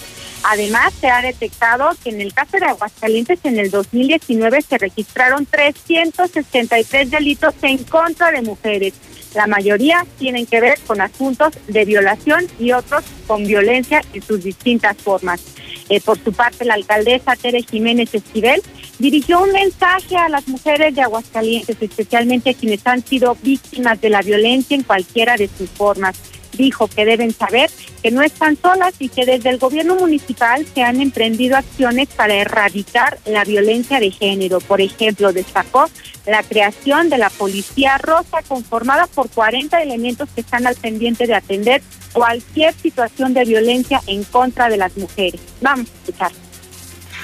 Además, 0.46 0.92
se 1.00 1.08
ha 1.08 1.22
detectado 1.22 1.90
que 2.02 2.10
en 2.10 2.20
el 2.20 2.34
caso 2.34 2.58
de 2.58 2.66
Aguascalientes 2.66 3.40
en 3.44 3.58
el 3.58 3.70
2019 3.70 4.60
se 4.60 4.76
registraron 4.76 5.46
363 5.46 7.10
delitos 7.10 7.54
en 7.62 7.78
contra 7.84 8.30
de 8.30 8.42
mujeres. 8.42 8.92
La 9.34 9.46
mayoría 9.46 10.06
tienen 10.18 10.44
que 10.44 10.60
ver 10.60 10.78
con 10.86 11.00
asuntos 11.00 11.54
de 11.66 11.86
violación 11.86 12.46
y 12.58 12.72
otros 12.72 13.04
con 13.26 13.44
violencia 13.44 14.02
en 14.12 14.20
sus 14.20 14.44
distintas 14.44 14.98
formas. 14.98 15.40
Eh, 15.88 16.00
por 16.02 16.22
su 16.22 16.32
parte, 16.34 16.66
la 16.66 16.74
alcaldesa 16.74 17.36
Tere 17.36 17.62
Jiménez 17.62 18.14
Esquivel 18.14 18.62
dirigió 18.98 19.42
un 19.42 19.52
mensaje 19.52 20.16
a 20.16 20.28
las 20.28 20.46
mujeres 20.46 20.94
de 20.94 21.02
Aguascalientes, 21.02 21.76
especialmente 21.80 22.50
a 22.50 22.54
quienes 22.54 22.86
han 22.86 23.02
sido 23.02 23.36
víctimas 23.42 23.98
de 24.00 24.10
la 24.10 24.20
violencia 24.20 24.76
en 24.76 24.82
cualquiera 24.82 25.36
de 25.36 25.48
sus 25.48 25.70
formas 25.70 26.16
dijo 26.56 26.88
que 26.88 27.04
deben 27.04 27.32
saber 27.32 27.70
que 28.02 28.10
no 28.10 28.22
están 28.22 28.56
solas 28.60 28.94
y 28.98 29.08
que 29.08 29.26
desde 29.26 29.50
el 29.50 29.58
gobierno 29.58 29.96
municipal 29.96 30.66
se 30.74 30.82
han 30.82 31.00
emprendido 31.00 31.56
acciones 31.56 32.08
para 32.08 32.34
erradicar 32.34 33.18
la 33.24 33.44
violencia 33.44 34.00
de 34.00 34.10
género. 34.10 34.60
Por 34.60 34.80
ejemplo, 34.80 35.32
destacó 35.32 35.88
la 36.26 36.42
creación 36.42 37.10
de 37.10 37.18
la 37.18 37.30
Policía 37.30 37.98
Rosa 37.98 38.42
conformada 38.46 39.06
por 39.06 39.30
40 39.30 39.82
elementos 39.82 40.28
que 40.34 40.40
están 40.40 40.66
al 40.66 40.76
pendiente 40.76 41.26
de 41.26 41.34
atender 41.34 41.82
cualquier 42.12 42.74
situación 42.74 43.34
de 43.34 43.44
violencia 43.44 44.00
en 44.06 44.24
contra 44.24 44.68
de 44.68 44.76
las 44.76 44.96
mujeres. 44.96 45.40
Vamos 45.60 45.88
a 45.88 45.92
escuchar. 45.92 46.32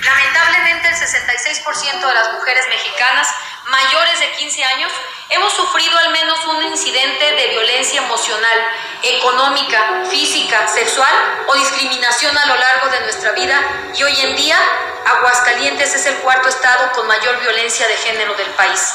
Lamentablemente 0.05 0.89
el 0.89 0.95
66% 0.95 2.07
de 2.07 2.15
las 2.15 2.33
mujeres 2.35 2.65
mexicanas 2.69 3.29
mayores 3.71 4.21
de 4.21 4.33
15 4.33 4.65
años 4.65 4.93
hemos 5.31 5.53
sufrido 5.55 5.97
al 5.99 6.11
menos 6.11 6.45
un 6.47 6.63
incidente 6.65 7.33
de 7.33 7.49
violencia 7.49 8.03
emocional, 8.03 8.59
económica, 9.03 10.03
física, 10.11 10.67
sexual 10.67 11.45
o 11.47 11.55
discriminación 11.55 12.37
a 12.37 12.47
lo 12.47 12.57
largo 12.57 12.89
de 12.89 13.01
nuestra 13.01 13.33
vida 13.33 13.63
y 13.97 14.03
hoy 14.03 14.21
en 14.21 14.37
día 14.37 14.59
Aguascalientes 15.07 15.95
es 15.95 16.07
el 16.07 16.17
cuarto 16.17 16.49
estado 16.49 16.93
con 16.93 17.07
mayor 17.07 17.41
violencia 17.41 17.87
de 17.87 17.97
género 17.97 18.35
del 18.35 18.51
país. 18.51 18.93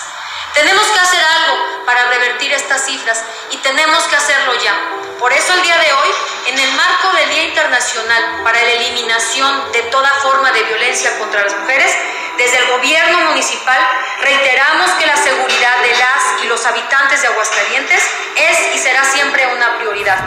Tenemos 0.53 0.85
que 0.87 0.99
hacer 0.99 1.21
algo 1.21 1.85
para 1.85 2.05
revertir 2.05 2.53
estas 2.53 2.85
cifras 2.85 3.23
y 3.51 3.57
tenemos 3.57 4.03
que 4.03 4.15
hacerlo 4.15 4.53
ya. 4.63 4.73
Por 5.19 5.33
eso 5.33 5.53
el 5.53 5.61
día 5.63 5.77
de 5.77 5.91
hoy, 5.91 6.09
en 6.47 6.59
el 6.59 6.71
marco 6.73 7.11
del 7.17 7.29
Día 7.29 7.43
Internacional 7.43 8.41
para 8.43 8.61
la 8.61 8.71
Eliminación 8.71 9.71
de 9.71 9.81
toda 9.83 10.09
forma 10.21 10.51
de 10.51 10.63
violencia 10.63 11.17
contra 11.19 11.43
las 11.43 11.57
mujeres, 11.57 11.95
desde 12.37 12.57
el 12.57 12.67
gobierno 12.77 13.29
municipal 13.29 13.79
reiteramos 14.21 14.91
que 14.99 15.05
la 15.05 15.15
seguridad 15.15 15.81
de 15.81 15.91
las 15.91 16.43
y 16.43 16.47
los 16.47 16.65
habitantes 16.65 17.21
de 17.21 17.27
Aguascalientes 17.27 18.03
es 18.35 18.75
y 18.75 18.77
será 18.77 19.03
siempre 19.05 19.43
una 19.55 19.77
prioridad. 19.77 20.19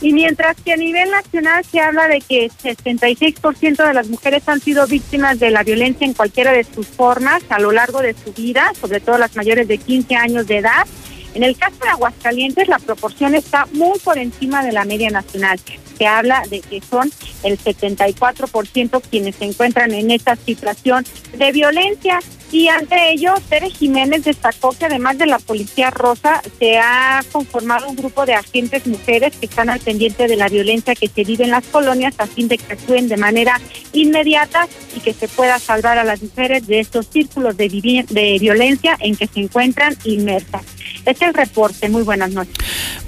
Y 0.00 0.12
mientras 0.12 0.56
que 0.62 0.72
a 0.72 0.76
nivel 0.76 1.10
nacional 1.10 1.64
se 1.64 1.80
habla 1.80 2.08
de 2.08 2.20
que 2.20 2.50
66% 2.50 3.86
de 3.86 3.94
las 3.94 4.08
mujeres 4.08 4.42
han 4.46 4.60
sido 4.60 4.86
víctimas 4.86 5.38
de 5.40 5.50
la 5.50 5.62
violencia 5.62 6.06
en 6.06 6.12
cualquiera 6.12 6.52
de 6.52 6.64
sus 6.64 6.86
formas 6.86 7.42
a 7.48 7.58
lo 7.58 7.72
largo 7.72 8.02
de 8.02 8.14
su 8.14 8.32
vida, 8.32 8.72
sobre 8.80 9.00
todo 9.00 9.18
las 9.18 9.34
mayores 9.34 9.66
de 9.66 9.78
15 9.78 10.14
años 10.16 10.46
de 10.46 10.58
edad, 10.58 10.86
En 11.34 11.42
el 11.42 11.56
caso 11.56 11.78
de 11.82 11.88
Aguascalientes, 11.88 12.68
la 12.68 12.78
proporción 12.78 13.34
está 13.34 13.66
muy 13.72 13.98
por 13.98 14.18
encima 14.18 14.62
de 14.62 14.70
la 14.70 14.84
media 14.84 15.10
nacional. 15.10 15.58
Se 15.96 16.06
habla 16.06 16.42
de 16.50 16.60
que 16.60 16.80
son 16.80 17.10
el 17.42 17.58
74% 17.58 19.02
quienes 19.10 19.36
se 19.36 19.44
encuentran 19.44 19.92
en 19.92 20.10
esta 20.10 20.36
situación 20.36 21.04
de 21.36 21.52
violencia. 21.52 22.20
Y 22.54 22.68
ante 22.68 23.10
ello, 23.10 23.34
Tere 23.48 23.68
Jiménez 23.68 24.22
destacó 24.22 24.70
que 24.78 24.84
además 24.84 25.18
de 25.18 25.26
la 25.26 25.40
Policía 25.40 25.90
Rosa, 25.90 26.40
se 26.60 26.78
ha 26.78 27.20
conformado 27.32 27.88
un 27.88 27.96
grupo 27.96 28.24
de 28.26 28.34
agentes 28.34 28.86
mujeres 28.86 29.34
que 29.34 29.46
están 29.46 29.70
al 29.70 29.80
pendiente 29.80 30.28
de 30.28 30.36
la 30.36 30.48
violencia 30.48 30.94
que 30.94 31.08
se 31.08 31.24
vive 31.24 31.42
en 31.42 31.50
las 31.50 31.64
colonias 31.64 32.14
a 32.18 32.28
fin 32.28 32.46
de 32.46 32.56
que 32.56 32.74
actúen 32.74 33.08
de 33.08 33.16
manera 33.16 33.60
inmediata 33.92 34.68
y 34.96 35.00
que 35.00 35.12
se 35.12 35.26
pueda 35.26 35.58
salvar 35.58 35.98
a 35.98 36.04
las 36.04 36.22
mujeres 36.22 36.68
de 36.68 36.78
estos 36.78 37.08
círculos 37.08 37.56
de, 37.56 37.68
de 38.08 38.38
violencia 38.38 38.96
en 39.00 39.16
que 39.16 39.26
se 39.26 39.40
encuentran 39.40 39.96
inmersas. 40.04 40.62
Este 40.98 41.10
es 41.10 41.22
el 41.22 41.34
reporte. 41.34 41.88
Muy 41.88 42.04
buenas 42.04 42.30
noches. 42.30 42.54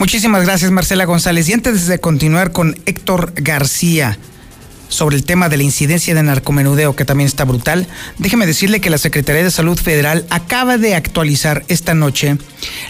Muchísimas 0.00 0.44
gracias, 0.44 0.72
Marcela 0.72 1.04
González. 1.04 1.48
Y 1.48 1.52
antes 1.52 1.86
de 1.86 2.00
continuar 2.00 2.50
con 2.50 2.74
Héctor 2.84 3.32
García, 3.36 4.18
sobre 4.88 5.16
el 5.16 5.24
tema 5.24 5.48
de 5.48 5.56
la 5.56 5.62
incidencia 5.62 6.14
de 6.14 6.22
narcomenudeo, 6.22 6.96
que 6.96 7.04
también 7.04 7.26
está 7.26 7.44
brutal, 7.44 7.86
déjeme 8.18 8.46
decirle 8.46 8.80
que 8.80 8.90
la 8.90 8.98
Secretaría 8.98 9.44
de 9.44 9.50
Salud 9.50 9.78
Federal 9.78 10.26
acaba 10.30 10.78
de 10.78 10.94
actualizar 10.94 11.64
esta 11.68 11.94
noche 11.94 12.38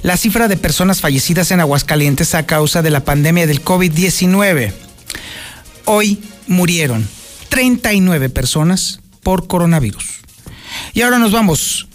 la 0.03 0.17
cifra 0.17 0.49
de 0.49 0.57
personas 0.57 1.01
fallecidas 1.01 1.51
en 1.51 1.61
Aguascalientes 1.61 2.35
a 2.35 2.47
causa 2.47 2.83
de 2.83 2.91
la 2.91 3.05
pandemia 3.05 3.47
del 3.47 3.65
COVID-19. 3.65 4.73
Hoy 5.85 6.23
murieron 6.47 7.09
39 7.49 8.29
personas 8.31 9.01
por 9.23 9.47
coronavirus. 9.47 10.21
Y 10.93 11.03
ahora 11.03 11.19
nos 11.19 11.33
vamos 11.33 11.89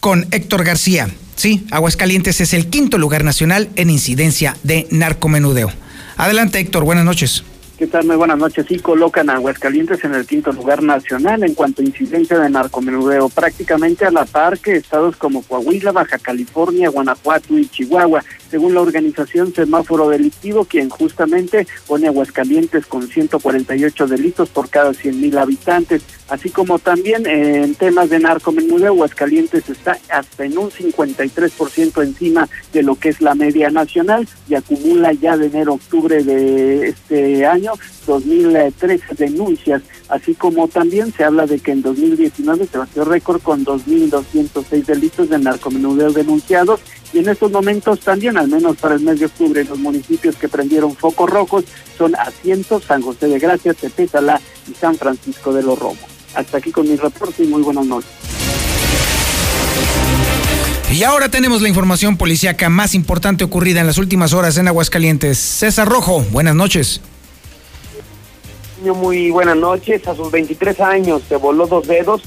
con 0.00 0.26
Héctor 0.30 0.64
García. 0.64 1.10
Sí, 1.36 1.66
Aguascalientes 1.70 2.40
es 2.40 2.52
el 2.52 2.68
quinto 2.68 2.98
lugar 2.98 3.24
nacional 3.24 3.70
en 3.76 3.90
incidencia 3.90 4.56
de 4.62 4.86
narcomenudeo. 4.90 5.72
Adelante 6.16 6.58
Héctor, 6.58 6.84
buenas 6.84 7.04
noches. 7.04 7.44
¿Qué 7.80 7.86
tal? 7.86 8.04
Muy 8.04 8.16
buenas 8.16 8.36
noches. 8.36 8.66
Sí, 8.68 8.78
colocan 8.78 9.30
a 9.30 9.36
Aguascalientes 9.36 10.04
en 10.04 10.14
el 10.14 10.26
quinto 10.26 10.52
lugar 10.52 10.82
nacional 10.82 11.42
en 11.42 11.54
cuanto 11.54 11.80
a 11.80 11.86
incidencia 11.86 12.38
de 12.38 12.50
narcomenudeo, 12.50 13.30
prácticamente 13.30 14.04
a 14.04 14.10
la 14.10 14.26
par 14.26 14.58
que 14.58 14.76
estados 14.76 15.16
como 15.16 15.42
Coahuila, 15.42 15.90
Baja 15.90 16.18
California, 16.18 16.90
Guanajuato 16.90 17.56
y 17.56 17.66
Chihuahua, 17.68 18.22
según 18.50 18.74
la 18.74 18.82
organización 18.82 19.54
Semáforo 19.54 20.10
Delictivo, 20.10 20.66
quien 20.66 20.90
justamente 20.90 21.66
pone 21.86 22.08
Aguascalientes 22.08 22.84
con 22.84 23.08
148 23.08 24.06
delitos 24.08 24.50
por 24.50 24.68
cada 24.68 24.90
100.000 24.90 25.38
habitantes, 25.38 26.02
así 26.28 26.50
como 26.50 26.78
también 26.80 27.26
en 27.26 27.74
temas 27.76 28.10
de 28.10 28.18
narcomenudeo, 28.18 28.88
Aguascalientes 28.88 29.70
está 29.70 29.96
hasta 30.10 30.44
en 30.44 30.58
un 30.58 30.70
53% 30.70 32.02
encima 32.02 32.46
de 32.74 32.82
lo 32.82 32.96
que 32.96 33.08
es 33.08 33.22
la 33.22 33.34
media 33.34 33.70
nacional 33.70 34.28
y 34.50 34.54
acumula 34.54 35.14
ya 35.14 35.38
de 35.38 35.46
enero 35.46 35.72
a 35.72 35.76
octubre 35.76 36.22
de 36.22 36.88
este 36.88 37.46
año 37.46 37.69
2013 38.06 39.14
denuncias, 39.16 39.82
así 40.08 40.34
como 40.34 40.68
también 40.68 41.12
se 41.12 41.24
habla 41.24 41.46
de 41.46 41.58
que 41.58 41.72
en 41.72 41.82
2019 41.82 42.68
se 42.70 42.78
batió 42.78 43.04
récord 43.04 43.40
con 43.42 43.64
2.206 43.64 44.84
delitos 44.84 45.28
de 45.28 45.38
narcomenudeo 45.38 46.12
denunciados 46.12 46.80
y 47.12 47.18
en 47.18 47.28
estos 47.28 47.50
momentos 47.50 48.00
también, 48.00 48.36
al 48.36 48.48
menos 48.48 48.76
para 48.76 48.94
el 48.94 49.00
mes 49.00 49.18
de 49.18 49.26
octubre, 49.26 49.64
los 49.64 49.78
municipios 49.78 50.36
que 50.36 50.48
prendieron 50.48 50.94
focos 50.94 51.28
rojos 51.28 51.64
son 51.98 52.14
Asiento, 52.14 52.80
San 52.80 53.02
José 53.02 53.26
de 53.28 53.38
Gracia, 53.38 53.74
Tepetala 53.74 54.40
y 54.70 54.74
San 54.74 54.96
Francisco 54.96 55.52
de 55.52 55.62
los 55.62 55.78
Romos. 55.78 55.98
Hasta 56.34 56.58
aquí 56.58 56.70
con 56.70 56.88
mi 56.88 56.96
reporte 56.96 57.42
y 57.42 57.48
muy 57.48 57.62
buenas 57.62 57.86
noches. 57.86 58.10
Y 60.92 61.04
ahora 61.04 61.28
tenemos 61.28 61.62
la 61.62 61.68
información 61.68 62.16
policíaca 62.16 62.68
más 62.68 62.94
importante 62.94 63.44
ocurrida 63.44 63.80
en 63.80 63.86
las 63.86 63.98
últimas 63.98 64.32
horas 64.32 64.56
en 64.58 64.66
Aguascalientes. 64.68 65.38
César 65.38 65.88
Rojo, 65.88 66.24
buenas 66.32 66.54
noches 66.54 67.00
muy 68.88 69.30
buenas 69.30 69.56
noches. 69.56 70.06
A 70.08 70.14
sus 70.14 70.30
23 70.30 70.80
años 70.80 71.22
se 71.28 71.36
voló 71.36 71.66
dos 71.66 71.86
dedos 71.86 72.22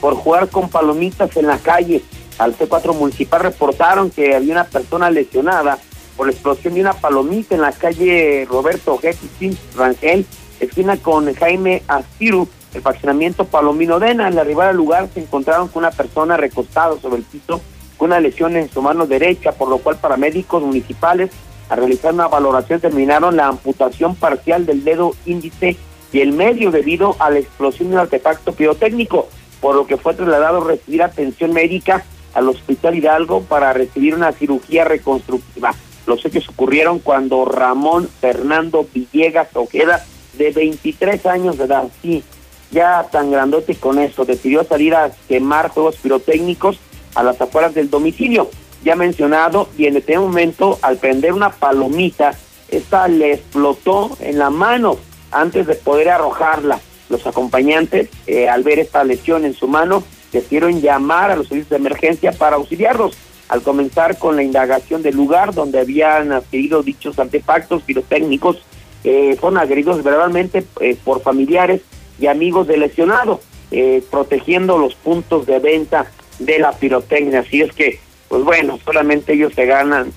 por 0.00 0.14
jugar 0.14 0.48
con 0.48 0.70
palomitas 0.70 1.36
en 1.36 1.46
la 1.46 1.58
calle. 1.58 2.02
Al 2.38 2.56
C4 2.56 2.94
municipal 2.94 3.42
reportaron 3.42 4.10
que 4.10 4.34
había 4.34 4.52
una 4.52 4.64
persona 4.64 5.10
lesionada 5.10 5.78
por 6.16 6.26
la 6.26 6.32
explosión 6.32 6.74
de 6.74 6.80
una 6.80 6.94
palomita 6.94 7.54
en 7.54 7.60
la 7.60 7.72
calle 7.72 8.46
Roberto 8.48 8.98
Getty 8.98 9.56
Rangel, 9.76 10.26
esquina 10.60 10.96
con 10.96 11.32
Jaime 11.34 11.82
Astiru, 11.86 12.48
el 12.74 12.82
faccionamiento 12.82 13.44
Palomino 13.44 13.98
Dena. 13.98 14.28
Al 14.28 14.38
arribar 14.38 14.68
al 14.68 14.76
lugar 14.76 15.08
se 15.12 15.20
encontraron 15.20 15.68
con 15.68 15.82
una 15.82 15.90
persona 15.90 16.36
recostada 16.36 16.98
sobre 17.00 17.16
el 17.18 17.24
piso 17.24 17.60
con 17.96 18.10
una 18.10 18.20
lesión 18.20 18.56
en 18.56 18.70
su 18.70 18.80
mano 18.80 19.06
derecha, 19.06 19.52
por 19.52 19.68
lo 19.68 19.78
cual 19.78 19.96
paramédicos 19.96 20.62
municipales 20.62 21.30
al 21.68 21.78
realizar 21.78 22.14
una 22.14 22.28
valoración 22.28 22.80
terminaron 22.80 23.36
la 23.36 23.48
amputación 23.48 24.14
parcial 24.14 24.64
del 24.64 24.84
dedo 24.84 25.14
índice 25.26 25.76
y 26.12 26.20
el 26.20 26.32
medio 26.32 26.70
debido 26.70 27.16
a 27.18 27.30
la 27.30 27.38
explosión 27.38 27.88
de 27.88 27.96
un 27.96 28.00
artefacto 28.00 28.52
pirotécnico, 28.52 29.28
por 29.60 29.74
lo 29.74 29.86
que 29.86 29.96
fue 29.96 30.14
trasladado 30.14 30.62
a 30.62 30.68
recibir 30.68 31.02
atención 31.02 31.52
médica 31.52 32.04
al 32.34 32.48
Hospital 32.48 32.96
Hidalgo 32.96 33.42
para 33.42 33.72
recibir 33.72 34.14
una 34.14 34.32
cirugía 34.32 34.84
reconstructiva. 34.84 35.74
Los 36.06 36.24
hechos 36.24 36.48
ocurrieron 36.48 37.00
cuando 37.00 37.44
Ramón 37.44 38.08
Fernando 38.20 38.86
Villegas 38.92 39.48
Ojeda, 39.54 40.04
de 40.38 40.52
23 40.52 41.26
años 41.26 41.58
de 41.58 41.64
edad, 41.64 41.88
sí, 42.00 42.22
ya 42.70 43.08
tan 43.10 43.30
grandote 43.30 43.74
con 43.74 43.98
esto, 43.98 44.24
decidió 44.24 44.62
salir 44.62 44.94
a 44.94 45.10
quemar 45.26 45.68
juegos 45.70 45.96
pirotécnicos 45.96 46.78
a 47.14 47.22
las 47.22 47.40
afueras 47.40 47.74
del 47.74 47.90
domicilio, 47.90 48.48
ya 48.84 48.94
mencionado, 48.94 49.68
y 49.76 49.86
en 49.86 49.96
este 49.96 50.18
momento, 50.18 50.78
al 50.82 50.98
prender 50.98 51.32
una 51.32 51.50
palomita, 51.50 52.34
esta 52.68 53.08
le 53.08 53.32
explotó 53.32 54.16
en 54.20 54.38
la 54.38 54.50
mano 54.50 54.98
antes 55.30 55.66
de 55.66 55.74
poder 55.74 56.10
arrojarla. 56.10 56.80
Los 57.08 57.26
acompañantes, 57.26 58.10
eh, 58.26 58.48
al 58.48 58.62
ver 58.62 58.78
esta 58.78 59.02
lesión 59.04 59.44
en 59.44 59.54
su 59.54 59.66
mano, 59.66 60.02
decidieron 60.32 60.80
llamar 60.80 61.30
a 61.30 61.36
los 61.36 61.48
servicios 61.48 61.70
de 61.70 61.76
emergencia 61.76 62.32
para 62.32 62.56
auxiliarlos. 62.56 63.16
Al 63.48 63.62
comenzar 63.62 64.18
con 64.18 64.36
la 64.36 64.42
indagación 64.42 65.02
del 65.02 65.16
lugar 65.16 65.54
donde 65.54 65.80
habían 65.80 66.32
adquirido 66.32 66.82
dichos 66.82 67.18
artefactos 67.18 67.82
pirotécnicos, 67.82 68.58
eh, 69.04 69.36
fueron 69.40 69.58
agredidos 69.58 70.02
verbalmente 70.02 70.64
eh, 70.80 70.96
por 71.02 71.22
familiares 71.22 71.80
y 72.20 72.26
amigos 72.26 72.66
del 72.66 72.80
lesionado, 72.80 73.40
eh, 73.70 74.02
protegiendo 74.10 74.76
los 74.76 74.94
puntos 74.96 75.46
de 75.46 75.60
venta 75.60 76.10
de 76.38 76.58
la 76.58 76.72
pirotecnia. 76.72 77.40
Así 77.40 77.62
es 77.62 77.72
que, 77.72 78.00
pues 78.28 78.42
bueno, 78.42 78.78
solamente 78.84 79.32
ellos 79.32 79.54
se 79.54 79.66
ganan 79.66 80.12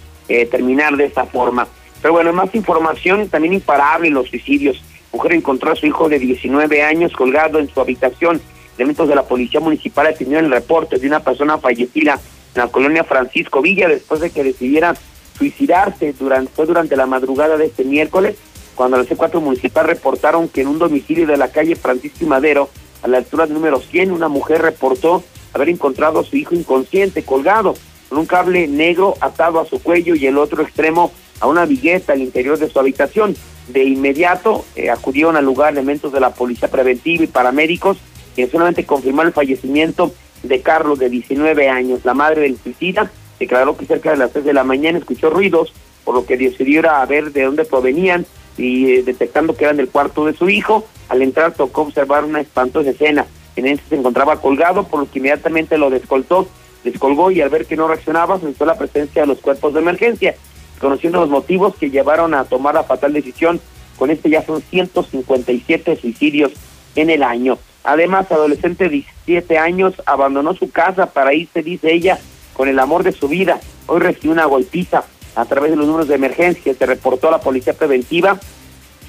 terminar 0.50 0.96
de 0.96 1.04
esta 1.04 1.26
forma. 1.26 1.68
Pero 2.02 2.14
bueno, 2.14 2.32
más 2.32 2.56
información, 2.56 3.28
también 3.28 3.54
imparable 3.54 4.10
los 4.10 4.30
suicidios. 4.30 4.82
Mujer 5.12 5.34
encontró 5.34 5.72
a 5.72 5.76
su 5.76 5.86
hijo 5.86 6.10
de 6.10 6.20
19 6.20 6.84
años 6.84 7.14
colgado 7.14 7.60
en 7.60 7.70
su 7.70 7.80
habitación. 7.82 8.42
Elementos 8.78 9.08
de 9.08 9.16
la 9.16 9.24
Policía 9.24 9.60
Municipal 9.60 10.08
atendieron 10.08 10.46
el 10.46 10.52
reporte 10.52 10.98
de 10.98 11.08
una 11.08 11.20
persona 11.20 11.58
fallecida 11.58 12.20
en 12.56 12.62
la 12.62 12.68
colonia 12.68 13.04
Francisco 13.04 13.62
Villa 13.62 13.88
después 13.88 14.22
de 14.22 14.30
que 14.30 14.44
decidiera 14.44 14.96
suicidarse 15.38 16.14
durante, 16.14 16.52
fue 16.54 16.66
durante 16.66 16.96
la 16.96 17.06
madrugada 17.06 17.58
de 17.58 17.66
este 17.66 17.84
miércoles, 17.84 18.38
cuando 18.76 18.98
los 18.98 19.08
C4 19.08 19.40
Municipal 19.42 19.86
reportaron 19.86 20.48
que 20.48 20.62
en 20.62 20.68
un 20.68 20.80
domicilio 20.80 21.28
de 21.28 21.38
la 21.38 21.50
calle 21.50 21.76
Francisco 21.76 22.20
y 22.22 22.28
Madero, 22.28 22.70
a 23.04 23.08
la 23.08 23.18
altura 23.18 23.46
del 23.46 23.56
número 23.56 23.80
100, 23.80 24.12
una 24.12 24.28
mujer 24.28 24.62
reportó 24.62 25.24
haber 25.54 25.70
encontrado 25.70 26.20
a 26.20 26.24
su 26.24 26.38
hijo 26.38 26.56
inconsciente, 26.56 27.24
colgado, 27.24 27.76
con 28.10 28.20
un 28.20 28.26
cable 28.26 28.68
negro 28.68 29.16
atado 29.20 29.60
a 29.60 29.66
su 29.66 29.82
cuello 29.82 30.16
y 30.16 30.28
el 30.28 30.38
otro 30.38 30.62
extremo 30.62 31.12
a 31.40 31.48
una 31.48 31.66
vigueta 31.66 32.14
al 32.14 32.22
interior 32.22 32.58
de 32.58 32.70
su 32.70 32.80
habitación. 32.80 33.36
De 33.68 33.84
inmediato 33.84 34.66
eh, 34.76 34.90
acudieron 34.90 35.38
al 35.38 35.46
lugar 35.46 35.74
elementos 35.74 36.12
de 36.12 36.20
la 36.20 36.34
policía 36.34 36.70
preventiva 36.70 37.24
y 37.24 37.28
paramédicos 37.28 37.98
que 38.36 38.48
solamente 38.48 38.86
confirmaron 38.86 39.28
el 39.28 39.34
fallecimiento 39.34 40.14
de 40.44 40.62
Carlos 40.62 41.00
de 41.00 41.10
19 41.10 41.70
años. 41.70 42.04
La 42.04 42.14
madre 42.14 42.42
del 42.42 42.58
suicida 42.58 43.12
declaró 43.40 43.78
que 43.78 43.86
cerca 43.86 44.12
de 44.12 44.18
las 44.18 44.32
3 44.32 44.46
de 44.46 44.54
la 44.54 44.64
mañana 44.64 44.98
escuchó 44.98 45.30
ruidos, 45.30 45.74
por 46.04 46.16
lo 46.16 46.26
que 46.26 46.38
decidió 46.38 46.80
ir 46.80 46.88
a 46.88 47.06
ver 47.06 47.32
de 47.32 47.44
dónde 47.44 47.66
provenían 47.66 48.26
y 48.58 48.92
eh, 48.92 49.04
detectando 49.04 49.56
que 49.56 49.66
eran 49.66 49.78
del 49.78 49.90
cuarto 49.90 50.26
de 50.26 50.34
su 50.34 50.50
hijo, 50.50 50.86
al 51.10 51.22
entrar 51.22 51.54
tocó 51.54 51.82
observar 51.82 52.26
una 52.26 52.42
espantosa 52.42 52.90
escena. 52.90 53.26
En 53.56 53.68
ese 53.68 53.84
se 53.90 53.96
encontraba 53.96 54.42
colgado, 54.42 54.88
por 54.88 55.02
lo 55.02 55.12
que 55.12 55.20
inmediatamente 55.20 55.78
lo 55.78 55.90
descoltó, 55.90 56.48
descolgó 56.84 57.32
y 57.32 57.42
al 57.42 57.50
ver 57.50 57.66
que 57.66 57.76
no 57.76 57.88
reaccionaba, 57.88 58.40
sentó 58.40 58.66
la 58.66 58.78
presencia 58.78 59.22
de 59.24 59.28
los 59.28 59.40
cuerpos 59.40 59.74
de 59.74 59.82
emergencia 59.82 60.36
conociendo 60.82 61.22
los 61.22 61.30
motivos 61.30 61.76
que 61.76 61.92
llevaron 61.92 62.34
a 62.34 62.44
tomar 62.46 62.74
la 62.74 62.84
fatal 62.84 63.14
decisión. 63.14 63.62
Con 63.98 64.10
este 64.10 64.30
ya 64.30 64.44
son 64.44 64.62
157 64.62 65.96
suicidios 65.96 66.52
en 66.96 67.12
el 67.12 67.24
año. 67.24 67.60
Además, 67.84 68.32
adolescente 68.32 68.86
de 68.86 68.90
17 69.26 69.58
años 69.58 69.94
abandonó 70.06 70.56
su 70.56 70.72
casa 70.72 71.08
para 71.08 71.34
irse, 71.34 71.62
dice 71.62 71.94
ella, 71.94 72.20
con 72.54 72.68
el 72.68 72.80
amor 72.80 73.04
de 73.04 73.12
su 73.12 73.28
vida. 73.28 73.60
Hoy 73.86 74.00
recibió 74.00 74.32
una 74.32 74.46
golpiza 74.46 75.04
a 75.36 75.46
través 75.46 75.72
de 75.72 75.78
los 75.78 75.86
números 75.86 76.08
de 76.08 76.16
emergencia. 76.16 76.74
Se 76.74 76.86
reportó 76.86 77.28
a 77.28 77.32
la 77.32 77.40
policía 77.40 77.74
preventiva 77.74 78.40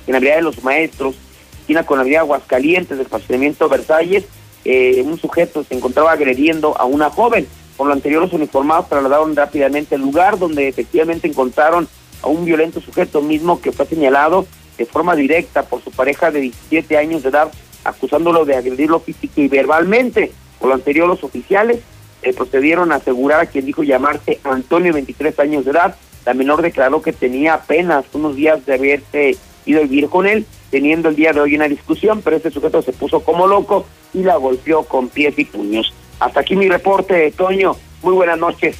en 0.06 0.12
la 0.12 0.18
Avenida 0.18 0.36
de 0.36 0.42
los 0.42 0.62
Maestros, 0.62 1.16
esquina 1.60 1.84
con 1.84 1.96
la 1.98 2.02
Avenida 2.02 2.20
Aguascalientes, 2.20 2.96
del 2.96 3.06
estacionamiento 3.06 3.68
Versalles. 3.68 4.24
Eh, 4.64 5.02
un 5.04 5.18
sujeto 5.18 5.64
se 5.64 5.74
encontraba 5.74 6.12
agrediendo 6.12 6.78
a 6.78 6.84
una 6.84 7.10
joven 7.10 7.46
Por 7.82 7.88
lo 7.88 7.94
anterior, 7.94 8.22
los 8.22 8.32
uniformados 8.32 8.88
trasladaron 8.88 9.34
rápidamente 9.34 9.96
al 9.96 10.02
lugar 10.02 10.38
donde 10.38 10.68
efectivamente 10.68 11.26
encontraron 11.26 11.88
a 12.22 12.28
un 12.28 12.44
violento 12.44 12.80
sujeto 12.80 13.20
mismo 13.20 13.60
que 13.60 13.72
fue 13.72 13.86
señalado 13.86 14.46
de 14.78 14.86
forma 14.86 15.16
directa 15.16 15.64
por 15.64 15.82
su 15.82 15.90
pareja 15.90 16.30
de 16.30 16.42
17 16.42 16.96
años 16.96 17.24
de 17.24 17.30
edad, 17.30 17.50
acusándolo 17.82 18.44
de 18.44 18.54
agredirlo 18.54 19.00
física 19.00 19.40
y 19.40 19.48
verbalmente. 19.48 20.30
Por 20.60 20.68
lo 20.68 20.76
anterior, 20.76 21.08
los 21.08 21.24
oficiales 21.24 21.80
eh, 22.22 22.32
procedieron 22.32 22.92
a 22.92 22.96
asegurar 22.98 23.40
a 23.40 23.46
quien 23.46 23.66
dijo 23.66 23.82
llamarse 23.82 24.38
Antonio, 24.44 24.92
23 24.92 25.36
años 25.40 25.64
de 25.64 25.72
edad. 25.72 25.96
La 26.24 26.34
menor 26.34 26.62
declaró 26.62 27.02
que 27.02 27.12
tenía 27.12 27.54
apenas 27.54 28.04
unos 28.12 28.36
días 28.36 28.64
de 28.64 28.74
haberse 28.74 29.36
ido 29.66 29.80
a 29.80 29.82
vivir 29.82 30.08
con 30.08 30.28
él, 30.28 30.46
teniendo 30.70 31.08
el 31.08 31.16
día 31.16 31.32
de 31.32 31.40
hoy 31.40 31.56
una 31.56 31.66
discusión, 31.66 32.22
pero 32.22 32.36
este 32.36 32.52
sujeto 32.52 32.80
se 32.80 32.92
puso 32.92 33.24
como 33.24 33.48
loco 33.48 33.86
y 34.14 34.22
la 34.22 34.36
golpeó 34.36 34.84
con 34.84 35.08
pies 35.08 35.36
y 35.36 35.46
puños. 35.46 35.92
Hasta 36.22 36.38
aquí 36.38 36.54
mi 36.54 36.68
reporte, 36.68 37.32
Toño. 37.32 37.76
Muy 38.00 38.14
buenas 38.14 38.38
noches. 38.38 38.76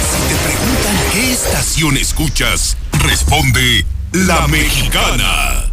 Si 0.00 0.28
te 0.28 0.36
preguntan 0.44 0.96
qué 1.12 1.32
estación 1.32 1.96
escuchas, 1.96 2.76
responde 3.04 3.84
La 4.12 4.46
Mexicana. 4.46 5.65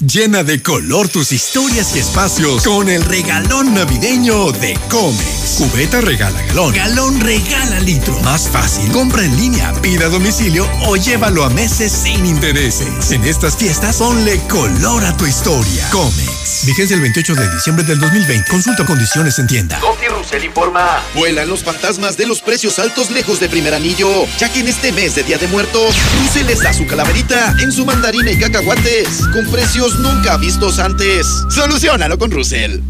Llena 0.00 0.44
de 0.44 0.62
color 0.62 1.08
tus 1.08 1.32
historias 1.32 1.96
y 1.96 1.98
espacios 1.98 2.62
con 2.62 2.88
el 2.88 3.02
regalón 3.02 3.74
navideño 3.74 4.52
de 4.52 4.78
Comex. 4.88 5.56
Cubeta 5.58 6.00
regala 6.00 6.40
galón. 6.42 6.72
Galón 6.72 7.20
regala 7.20 7.80
litro. 7.80 8.16
Más 8.20 8.48
fácil. 8.48 8.92
Compra 8.92 9.24
en 9.24 9.36
línea, 9.36 9.72
pida 9.82 10.06
a 10.06 10.08
domicilio 10.08 10.70
o 10.86 10.94
llévalo 10.94 11.42
a 11.42 11.50
meses 11.50 11.90
sin 11.90 12.24
intereses. 12.26 13.10
En 13.10 13.24
estas 13.24 13.56
fiestas, 13.56 13.96
ponle 13.96 14.38
color 14.48 15.04
a 15.04 15.16
tu 15.16 15.26
historia. 15.26 15.90
Comex. 15.90 16.64
Vigencia 16.64 16.94
el 16.94 17.00
28 17.00 17.34
de 17.34 17.54
diciembre 17.54 17.84
del 17.84 17.98
2020. 17.98 18.48
Consulta 18.48 18.86
condiciones 18.86 19.36
en 19.40 19.48
tienda. 19.48 19.80
Gotti 19.80 20.06
Russell 20.06 20.44
informa. 20.44 21.02
Vuelan 21.16 21.48
los 21.48 21.64
fantasmas 21.64 22.16
de 22.16 22.26
los 22.26 22.40
precios 22.40 22.78
altos 22.78 23.10
lejos 23.10 23.40
de 23.40 23.48
primer 23.48 23.74
anillo. 23.74 24.26
Ya 24.38 24.52
que 24.52 24.60
en 24.60 24.68
este 24.68 24.92
mes 24.92 25.16
de 25.16 25.24
Día 25.24 25.38
de 25.38 25.48
Muertos, 25.48 25.96
Russell 26.20 26.46
les 26.46 26.60
da 26.62 26.72
su 26.72 26.86
calaverita 26.86 27.56
en 27.60 27.72
su 27.72 27.84
mandarina 27.84 28.30
y 28.30 28.38
cacahuates. 28.38 29.26
Con 29.32 29.50
precios 29.50 29.87
nunca 29.96 30.36
vistos 30.36 30.78
antes. 30.78 31.26
Solucionalo 31.50 32.18
con 32.18 32.30
Russell. 32.30 32.80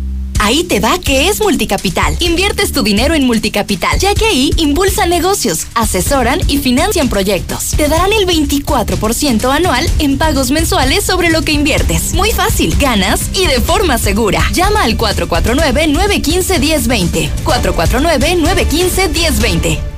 Ahí 0.41 0.65
te 0.65 0.81
va 0.81 0.99
que 0.99 1.29
es 1.29 1.41
Multicapital. 1.41 2.17
Inviertes 2.21 2.73
tu 2.73 2.83
dinero 2.83 3.15
en 3.15 3.27
Multicapital, 3.27 3.99
ya 3.99 4.15
que 4.15 4.25
ahí 4.25 4.53
impulsan 4.57 5.11
negocios, 5.11 5.67
asesoran 5.75 6.41
y 6.49 6.59
financian 6.59 7.09
proyectos. 7.09 7.73
Te 7.77 7.89
darán 7.89 8.13
el 8.13 8.27
24% 8.27 9.51
anual 9.51 9.87
en 9.99 10.17
pagos 10.17 10.51
mensuales 10.51 11.05
sobre 11.05 11.31
lo 11.31 11.43
que 11.43 11.53
inviertes. 11.53 12.15
Muy 12.15 12.31
fácil, 12.31 12.75
ganas 12.79 13.29
y 13.35 13.47
de 13.47 13.61
forma 13.61 13.99
segura. 13.99 14.43
Llama 14.53 14.85
al 14.85 14.97
449-915-1020. 14.97 17.31
449-915-1020. 17.45 19.98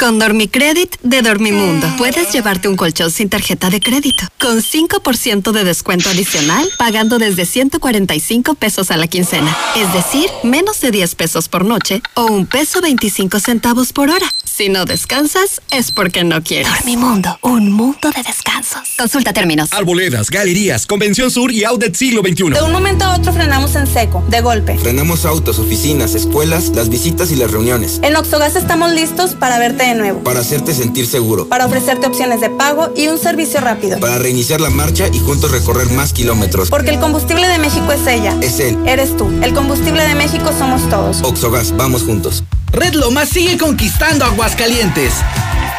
Con 0.00 0.18
Dormicredit 0.18 0.96
de 1.02 1.20
Dormimundo, 1.20 1.86
puedes 1.98 2.32
llevarte 2.32 2.68
un 2.68 2.76
colchón 2.76 3.10
sin 3.10 3.28
tarjeta 3.28 3.68
de 3.68 3.80
crédito, 3.80 4.24
con 4.40 4.62
5% 4.62 5.52
de 5.52 5.62
descuento 5.62 6.08
adicional, 6.08 6.66
pagando 6.78 7.18
desde 7.18 7.44
145 7.44 8.54
pesos 8.54 8.90
a 8.90 8.96
la 8.96 9.08
quincena. 9.08 9.54
Es 9.76 9.92
decir, 9.92 10.30
menos 10.42 10.80
de 10.80 10.90
10 10.90 11.14
pesos 11.16 11.50
por 11.50 11.66
noche 11.66 12.00
o 12.14 12.24
un 12.24 12.46
peso 12.46 12.80
25 12.80 13.40
centavos 13.40 13.92
por 13.92 14.08
hora. 14.08 14.26
Si 14.42 14.70
no 14.70 14.86
descansas, 14.86 15.60
es 15.70 15.92
porque 15.92 16.24
no 16.24 16.42
quieres. 16.42 16.72
Dormimundo, 16.72 17.38
un 17.42 17.70
mundo 17.70 18.10
de 18.10 18.22
descansos. 18.22 18.80
Consulta 18.98 19.34
términos. 19.34 19.70
Arboledas, 19.72 20.30
galerías, 20.30 20.86
Convención 20.86 21.30
Sur 21.30 21.52
y 21.52 21.64
Outlet 21.64 21.94
Siglo 21.94 22.22
XXI. 22.22 22.50
De 22.50 22.62
un 22.62 22.72
momento 22.72 23.04
a 23.04 23.16
otro 23.16 23.34
frenamos 23.34 23.74
en 23.74 23.86
seco, 23.86 24.24
de 24.28 24.40
golpe. 24.40 24.78
Frenamos 24.78 25.26
autos, 25.26 25.58
oficinas, 25.58 26.14
escuelas, 26.14 26.70
las 26.70 26.88
visitas 26.88 27.30
y 27.30 27.36
las 27.36 27.50
reuniones. 27.50 28.00
En 28.02 28.16
Oxogas 28.16 28.56
estamos 28.56 28.92
listos 28.92 29.34
para 29.34 29.58
verte 29.58 29.89
de 29.90 29.98
nuevo. 29.98 30.20
Para 30.20 30.40
hacerte 30.40 30.74
sentir 30.74 31.06
seguro. 31.06 31.48
Para 31.48 31.66
ofrecerte 31.66 32.06
opciones 32.06 32.40
de 32.40 32.50
pago 32.50 32.92
y 32.96 33.08
un 33.08 33.18
servicio 33.18 33.60
rápido. 33.60 33.98
Para 34.00 34.18
reiniciar 34.18 34.60
la 34.60 34.70
marcha 34.70 35.08
y 35.12 35.18
juntos 35.18 35.50
recorrer 35.50 35.90
más 35.90 36.12
kilómetros. 36.12 36.70
Porque 36.70 36.90
el 36.90 37.00
combustible 37.00 37.46
de 37.48 37.58
México 37.58 37.92
es 37.92 38.06
ella. 38.06 38.36
Es 38.40 38.60
él. 38.60 38.78
Eres 38.86 39.16
tú. 39.16 39.28
El 39.42 39.54
combustible 39.54 40.06
de 40.06 40.14
México 40.14 40.52
somos 40.56 40.88
todos. 40.88 41.22
Oxogas, 41.22 41.76
vamos 41.76 42.02
juntos. 42.02 42.44
Red 42.72 42.94
Lomas 42.94 43.28
sigue 43.28 43.58
conquistando 43.58 44.24
Aguascalientes. 44.24 45.12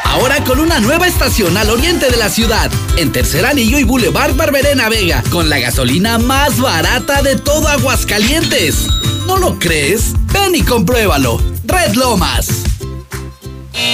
Ahora 0.04 0.44
con 0.44 0.60
una 0.60 0.82
nueva 0.82 1.08
estación 1.08 1.56
al 1.56 1.70
oriente 1.70 2.10
de 2.10 2.18
la 2.18 2.30
ciudad, 2.30 2.70
en 2.98 3.14
Tercer 3.14 3.46
Anillo 3.46 3.80
y 3.80 3.86
Boulevard 3.86 4.36
Barberena 4.36 4.90
Vega, 4.90 5.24
con 5.30 5.50
la 5.50 5.58
gasolina 5.60 6.18
más 6.18 6.60
barata 6.60 7.22
de 7.22 7.38
todo 7.38 7.70
Aguascalientes. 7.70 8.88
¿No 9.26 9.38
lo 9.38 9.58
crees? 9.58 10.14
Ven 10.34 10.56
y 10.56 10.64
compruébalo. 10.64 11.42
Red 11.64 11.94
Lomas. 11.94 12.50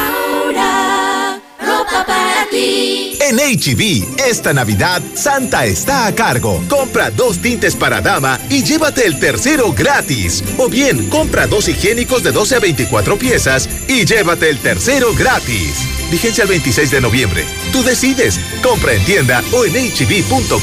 Aura, 0.45 1.41
ropa 1.63 2.05
para 2.07 2.47
ti. 2.51 3.19
En 3.21 3.37
HB, 3.37 4.19
esta 4.29 4.53
Navidad, 4.53 5.01
Santa 5.15 5.65
está 5.65 6.07
a 6.07 6.15
cargo. 6.15 6.63
Compra 6.69 7.11
dos 7.11 7.39
tintes 7.39 7.75
para 7.77 8.01
dama 8.01 8.39
y 8.51 8.63
llévate 8.63 9.07
el 9.07 9.19
tercero 9.19 9.73
gratis. 9.73 10.43
O 10.59 10.69
bien, 10.69 11.09
compra 11.09 11.47
dos 11.47 11.69
higiénicos 11.69 12.23
de 12.23 12.33
12 12.33 12.57
a 12.57 12.61
24 12.61 13.19
piezas 13.19 13.69
y 13.89 14.05
llévate 14.05 14.51
el 14.51 14.59
tercero 14.59 15.15
gratis. 15.15 15.87
Vigencia 16.11 16.43
el 16.43 16.49
26 16.51 16.91
de 16.91 17.01
noviembre. 17.01 17.45
Tú 17.73 17.83
decides. 17.83 18.39
Compra 18.63 18.93
en 18.93 19.05
tienda 19.05 19.43
o 19.53 19.65
en 19.65 19.73
hb.com.mx. 19.73 20.63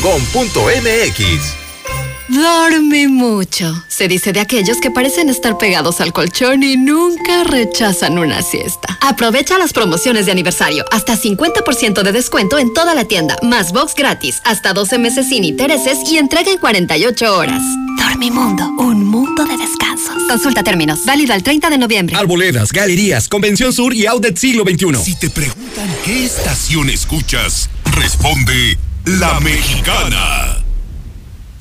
Dorme 2.30 3.08
mucho. 3.08 3.84
Se 3.88 4.08
dice 4.08 4.32
de 4.34 4.40
aquellos 4.40 4.78
que 4.78 4.92
parecen 4.92 5.30
estar 5.30 5.58
pegados 5.58 6.00
al 6.00 6.14
colchón 6.14 6.62
y 6.62 6.78
nunca 6.78 7.44
rechazan 7.44 8.20
una 8.20 8.44
siesta. 8.44 9.00
Aprovecha 9.02 9.58
las 9.58 9.74
promociones 9.74 10.28
de 10.28 10.32
aniversario. 10.32 10.86
Hasta 10.92 11.18
50% 11.18 12.04
de 12.04 12.12
descuento 12.12 12.60
en 12.60 12.72
toda 12.72 12.94
la 12.94 13.06
tienda. 13.06 13.36
Más 13.42 13.74
box 13.74 13.96
gratis. 13.96 14.42
Hasta 14.46 14.74
12 14.74 15.00
meses 15.00 15.28
sin 15.28 15.44
intereses 15.44 15.98
y 16.08 16.20
entrega 16.20 16.52
en 16.52 16.60
48 16.60 17.36
horas. 17.36 17.64
Dormimundo, 17.98 18.64
un 18.78 19.06
mundo 19.06 19.44
de 19.46 19.58
descansos. 19.58 20.22
Consulta 20.30 20.62
términos. 20.62 21.06
Válido 21.06 21.34
al 21.34 21.42
30 21.42 21.72
de 21.72 21.78
noviembre. 21.80 22.16
Arboledas, 22.16 22.72
galerías, 22.72 23.28
Convención 23.28 23.74
Sur 23.74 23.96
y 23.96 24.06
Outlet 24.06 24.38
Siglo 24.38 24.64
XXI. 24.64 25.04
Si 25.04 25.16
te 25.16 25.32
preguntan 25.32 25.90
qué 26.06 26.26
estación 26.26 26.92
escuchas, 26.92 27.72
responde 27.86 28.78
La 29.06 29.40
Mexicana. 29.40 30.69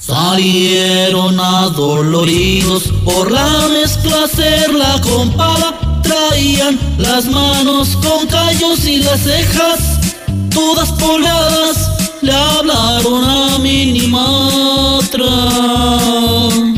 Salieron 0.09 1.39
adoloridos 1.39 2.85
por 3.05 3.31
la 3.31 3.69
mezcla 3.69 4.25
hacerla 4.25 4.99
con 5.03 5.31
pala. 5.35 6.01
Traían 6.03 6.81
las 6.97 7.27
manos 7.27 7.91
con 7.97 8.27
callos 8.27 8.87
y 8.87 9.01
las 9.01 9.21
cejas 9.21 10.01
todas 10.49 10.93
polvadas. 10.93 11.91
Le 12.23 12.33
hablaron 12.33 13.23
a 13.23 13.59
Minimatra. 13.59 15.27
Y 16.57 16.78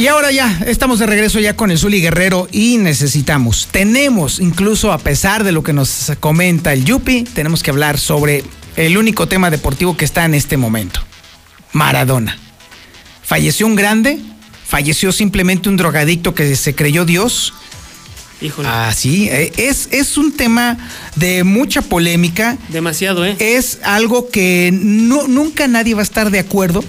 Y 0.00 0.08
ahora 0.08 0.32
ya, 0.32 0.62
estamos 0.66 0.98
de 0.98 1.04
regreso 1.04 1.40
ya 1.40 1.56
con 1.56 1.70
el 1.70 1.76
Zuli 1.76 2.00
Guerrero 2.00 2.48
y 2.50 2.78
necesitamos, 2.78 3.68
tenemos, 3.70 4.40
incluso 4.40 4.94
a 4.94 4.98
pesar 4.98 5.44
de 5.44 5.52
lo 5.52 5.62
que 5.62 5.74
nos 5.74 6.10
comenta 6.20 6.72
el 6.72 6.86
Yupi, 6.86 7.24
tenemos 7.24 7.62
que 7.62 7.70
hablar 7.70 7.98
sobre 7.98 8.42
el 8.76 8.96
único 8.96 9.28
tema 9.28 9.50
deportivo 9.50 9.98
que 9.98 10.06
está 10.06 10.24
en 10.24 10.32
este 10.32 10.56
momento. 10.56 11.00
Maradona. 11.72 12.38
Falleció 13.22 13.66
un 13.66 13.76
grande, 13.76 14.18
falleció 14.64 15.12
simplemente 15.12 15.68
un 15.68 15.76
drogadicto 15.76 16.34
que 16.34 16.56
se 16.56 16.74
creyó 16.74 17.04
Dios. 17.04 17.52
Híjole. 18.40 18.68
Ah, 18.72 18.94
sí, 18.96 19.28
eh, 19.28 19.52
es, 19.58 19.90
es 19.90 20.16
un 20.16 20.34
tema 20.34 20.78
de 21.16 21.44
mucha 21.44 21.82
polémica. 21.82 22.56
Demasiado, 22.70 23.26
¿eh? 23.26 23.36
Es 23.38 23.80
algo 23.82 24.30
que 24.30 24.70
no, 24.72 25.28
nunca 25.28 25.68
nadie 25.68 25.92
va 25.92 26.00
a 26.00 26.04
estar 26.04 26.30
de 26.30 26.38
acuerdo 26.38 26.82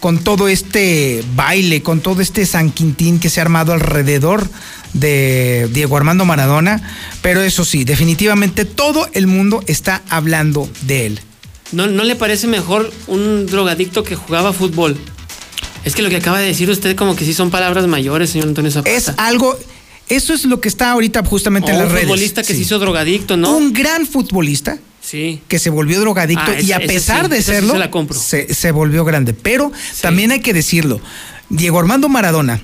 con 0.00 0.18
todo 0.18 0.48
este 0.48 1.24
baile, 1.34 1.82
con 1.82 2.00
todo 2.00 2.20
este 2.22 2.46
San 2.46 2.70
Quintín 2.70 3.18
que 3.18 3.30
se 3.30 3.40
ha 3.40 3.42
armado 3.42 3.72
alrededor 3.72 4.48
de 4.92 5.68
Diego 5.72 5.96
Armando 5.96 6.24
Maradona, 6.24 6.80
pero 7.22 7.42
eso 7.42 7.64
sí, 7.64 7.84
definitivamente 7.84 8.64
todo 8.64 9.08
el 9.12 9.26
mundo 9.26 9.62
está 9.66 10.02
hablando 10.08 10.68
de 10.82 11.06
él. 11.06 11.20
¿No, 11.72 11.86
¿No 11.86 12.04
le 12.04 12.16
parece 12.16 12.46
mejor 12.46 12.90
un 13.08 13.46
drogadicto 13.46 14.02
que 14.04 14.14
jugaba 14.16 14.52
fútbol? 14.52 14.96
Es 15.84 15.94
que 15.94 16.02
lo 16.02 16.08
que 16.10 16.16
acaba 16.16 16.38
de 16.40 16.46
decir 16.46 16.70
usted 16.70 16.96
como 16.96 17.14
que 17.16 17.24
sí 17.24 17.34
son 17.34 17.50
palabras 17.50 17.86
mayores, 17.86 18.30
señor 18.30 18.48
Antonio 18.48 18.70
Zapata. 18.70 18.90
Es 18.94 19.10
algo, 19.18 19.58
eso 20.08 20.32
es 20.32 20.44
lo 20.44 20.60
que 20.60 20.68
está 20.68 20.90
ahorita 20.92 21.22
justamente 21.24 21.70
O 21.70 21.74
en 21.74 21.78
las 21.80 21.88
un 21.88 21.92
redes. 21.92 22.06
futbolista 22.06 22.42
que 22.42 22.48
Sí. 22.48 22.54
se 22.56 22.60
hizo 22.62 22.78
drogadicto, 22.78 23.36
¿no? 23.36 23.54
Un 23.56 23.72
gran 23.72 24.06
futbolista 24.06 24.78
Sí. 25.08 25.40
que 25.48 25.58
se 25.58 25.70
volvió 25.70 26.00
drogadicto 26.00 26.44
Ah, 26.46 26.60
y 26.60 26.64
esa- 26.66 26.76
a 26.76 26.78
esa 26.80 26.92
pesar 26.92 27.24
sí, 27.26 27.30
de 27.30 27.36
sí 27.38 27.42
serlo, 27.44 27.74
se 28.50 28.72
volvió 28.72 29.04
grande. 29.04 29.32
Pero 29.32 29.72
también 30.02 30.32
hay 30.32 30.40
que 30.40 30.52
decirlo, 30.52 31.00
Diego 31.48 31.78
Armando 31.78 32.08
Maradona 32.08 32.60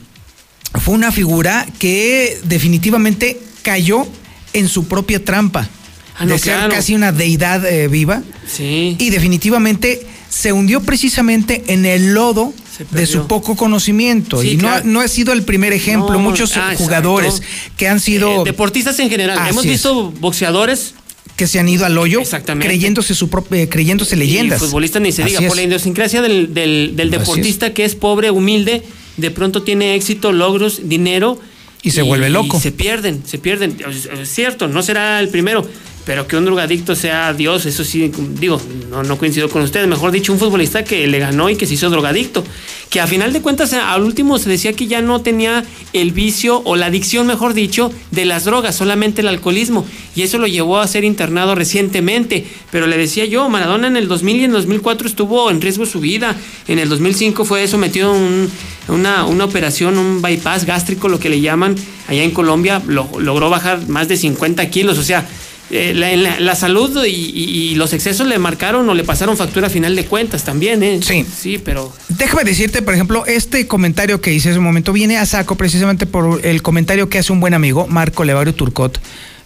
fue 0.83 0.95
una 0.95 1.11
figura 1.13 1.67
que 1.79 2.39
definitivamente 2.45 3.41
cayó 3.63 4.07
en 4.53 4.69
su 4.69 4.87
propia 4.89 5.25
trampa. 5.25 5.69
Ah, 6.17 6.27
no, 6.27 6.35
de 6.35 6.39
ser 6.39 6.55
claro. 6.55 6.75
casi 6.75 6.95
una 6.95 7.13
deidad 7.13 7.65
eh, 7.65 7.89
viva. 7.89 8.23
Sí. 8.47 8.97
Y 8.99 9.11
definitivamente 9.11 10.07
se 10.29 10.53
hundió 10.53 10.81
precisamente 10.83 11.65
en 11.69 11.87
el 11.87 12.13
lodo 12.13 12.53
de 12.91 13.07
su 13.07 13.27
poco 13.27 13.57
conocimiento. 13.57 14.43
Sí, 14.43 14.51
y 14.51 14.57
no, 14.57 14.69
claro. 14.69 14.83
no 14.85 15.01
ha 15.01 15.09
sido 15.09 15.33
el 15.33 15.45
primer 15.45 15.73
ejemplo. 15.73 16.13
No, 16.13 16.19
Muchos 16.19 16.57
ah, 16.57 16.75
jugadores 16.77 17.37
exacto. 17.37 17.73
que 17.77 17.89
han 17.89 18.01
sido... 18.01 18.43
Eh, 18.43 18.45
deportistas 18.45 18.99
en 18.99 19.09
general. 19.09 19.39
Así 19.39 19.51
Hemos 19.51 19.65
es. 19.65 19.71
visto 19.73 20.11
boxeadores 20.13 20.95
que 21.37 21.47
se 21.47 21.59
han 21.59 21.69
ido 21.69 21.85
al 21.85 21.99
hoyo 21.99 22.21
creyéndose 22.61 23.15
su 23.15 23.29
propio, 23.29 23.59
eh, 23.59 23.69
creyéndose 23.69 24.17
leyendas. 24.17 24.61
Y 24.63 24.65
futbolistas 24.67 25.03
ni 25.03 25.11
se 25.13 25.23
Así 25.23 25.31
diga. 25.33 25.41
es. 25.43 25.47
Por 25.49 25.57
la 25.57 25.63
idiosincrasia 25.65 26.23
del, 26.23 26.55
del- 26.55 26.93
del 26.95 27.11
deportista 27.11 27.73
que 27.75 27.85
es 27.85 27.95
pobre, 27.95 28.31
humilde, 28.31 28.83
de 29.17 29.31
pronto 29.31 29.63
tiene 29.63 29.95
éxito, 29.97 30.33
logros, 30.33 30.89
dinero. 30.89 31.41
Y 31.83 31.91
se 31.91 32.03
vuelve 32.03 32.31
loco. 32.31 32.57
Y 32.57 32.61
se 32.61 32.73
pierden, 32.73 33.23
se 33.27 33.39
pierden. 33.39 33.77
Es 34.21 34.29
cierto, 34.29 34.69
no 34.69 34.83
será 34.83 35.21
el 35.21 35.29
primero. 35.29 35.69
Pero 36.07 36.27
que 36.27 36.37
un 36.37 36.45
drogadicto 36.45 36.95
sea 36.95 37.33
Dios, 37.33 37.65
eso 37.65 37.83
sí, 37.83 38.13
digo, 38.39 38.61
no, 38.91 39.03
no 39.03 39.17
coincido 39.17 39.49
con 39.49 39.63
ustedes. 39.63 39.89
Mejor 39.89 40.11
dicho, 40.13 40.35
un 40.35 40.39
futbolista 40.39 40.85
que 40.85 41.07
le 41.07 41.19
ganó 41.19 41.49
y 41.49 41.57
que 41.57 41.67
se 41.67 41.75
hizo 41.75 41.89
drogadicto. 41.89 42.45
Que 42.91 43.01
a 43.01 43.07
final 43.07 43.33
de 43.33 43.41
cuentas, 43.41 43.73
al 43.73 44.03
último 44.03 44.37
se 44.39 44.51
decía 44.51 44.75
que 44.75 44.87
ya 44.87 45.01
no 45.01 45.23
tenía 45.23 45.65
el 45.95 46.13
vicio 46.13 46.61
o 46.67 46.77
la 46.77 46.87
adicción, 46.87 47.27
mejor 47.27 47.55
dicho, 47.55 47.91
de 48.11 48.27
las 48.27 48.45
drogas, 48.45 48.77
solamente 48.77 49.23
el 49.23 49.29
alcoholismo. 49.29 49.87
Y 50.15 50.23
eso 50.23 50.37
lo 50.39 50.47
llevó 50.47 50.79
a 50.79 50.87
ser 50.87 51.05
internado 51.05 51.55
recientemente. 51.55 52.47
Pero 52.71 52.87
le 52.87 52.99
decía 52.99 53.25
yo, 53.25 53.49
Maradona 53.49 53.89
en 53.89 53.97
el 53.97 54.07
2000 54.07 54.37
y 54.37 54.39
en 54.41 54.51
el 54.51 54.57
2004 54.59 55.09
estuvo 55.09 55.51
en 55.51 55.63
riesgo 55.63 55.87
su 55.87 56.01
vida. 56.01 56.37
En 56.69 56.79
el 56.79 56.91
2005 56.91 57.47
fue 57.47 57.67
sometido 57.67 58.11
a 58.11 58.13
un- 58.13 58.51
una, 58.89 59.25
una 59.25 59.45
operación, 59.47 59.97
un 59.97 60.21
bypass 60.21 60.67
gástrico, 60.67 61.09
lo 61.09 61.19
que 61.19 61.31
le 61.31 61.41
llaman 61.41 61.75
allá 62.09 62.23
en 62.23 62.31
Colombia. 62.31 62.83
Lo- 62.87 63.09
logró 63.19 63.49
bajar 63.49 63.89
más 63.89 64.07
de 64.09 64.19
50 64.19 64.69
kilos. 64.69 64.99
O 64.99 65.03
sea, 65.03 65.27
eh, 65.71 65.93
la, 65.95 66.15
la- 66.17 66.41
la 66.41 66.55
salud 66.55 67.05
y, 67.05 67.09
y- 67.11 67.71
y 67.71 67.75
los 67.75 67.93
excesos 67.93 68.27
le 68.27 68.39
marcaron 68.39 68.89
o 68.89 68.95
le 68.95 69.05
pasaron 69.05 69.37
factura 69.37 69.67
a 69.69 69.71
final 69.71 69.97
de 69.97 70.05
cuentas 70.07 70.45
también, 70.45 70.83
¿eh? 70.83 71.01
Sí. 71.03 71.25
Sí, 71.41 71.59
pero. 71.59 71.93
Déjame 72.09 72.45
decirte, 72.45 72.83
por 72.83 72.95
ejemplo, 72.95 73.25
este 73.27 73.67
comentario 73.67 74.21
que 74.21 74.33
hice 74.33 74.51
hace 74.51 74.59
un 74.59 74.65
momento 74.65 74.93
viene 74.93 75.17
a 75.17 75.27
saco 75.27 75.57
precisamente 75.57 76.07
por 76.07 76.45
el 76.45 76.63
comentario 76.63 77.09
que 77.09 77.19
hace 77.19 77.33
un 77.33 77.41
buen 77.41 77.55
amigo, 77.55 77.87
Marco 77.87 78.25
Levario 78.25 78.55
Turcot, 78.55 79.01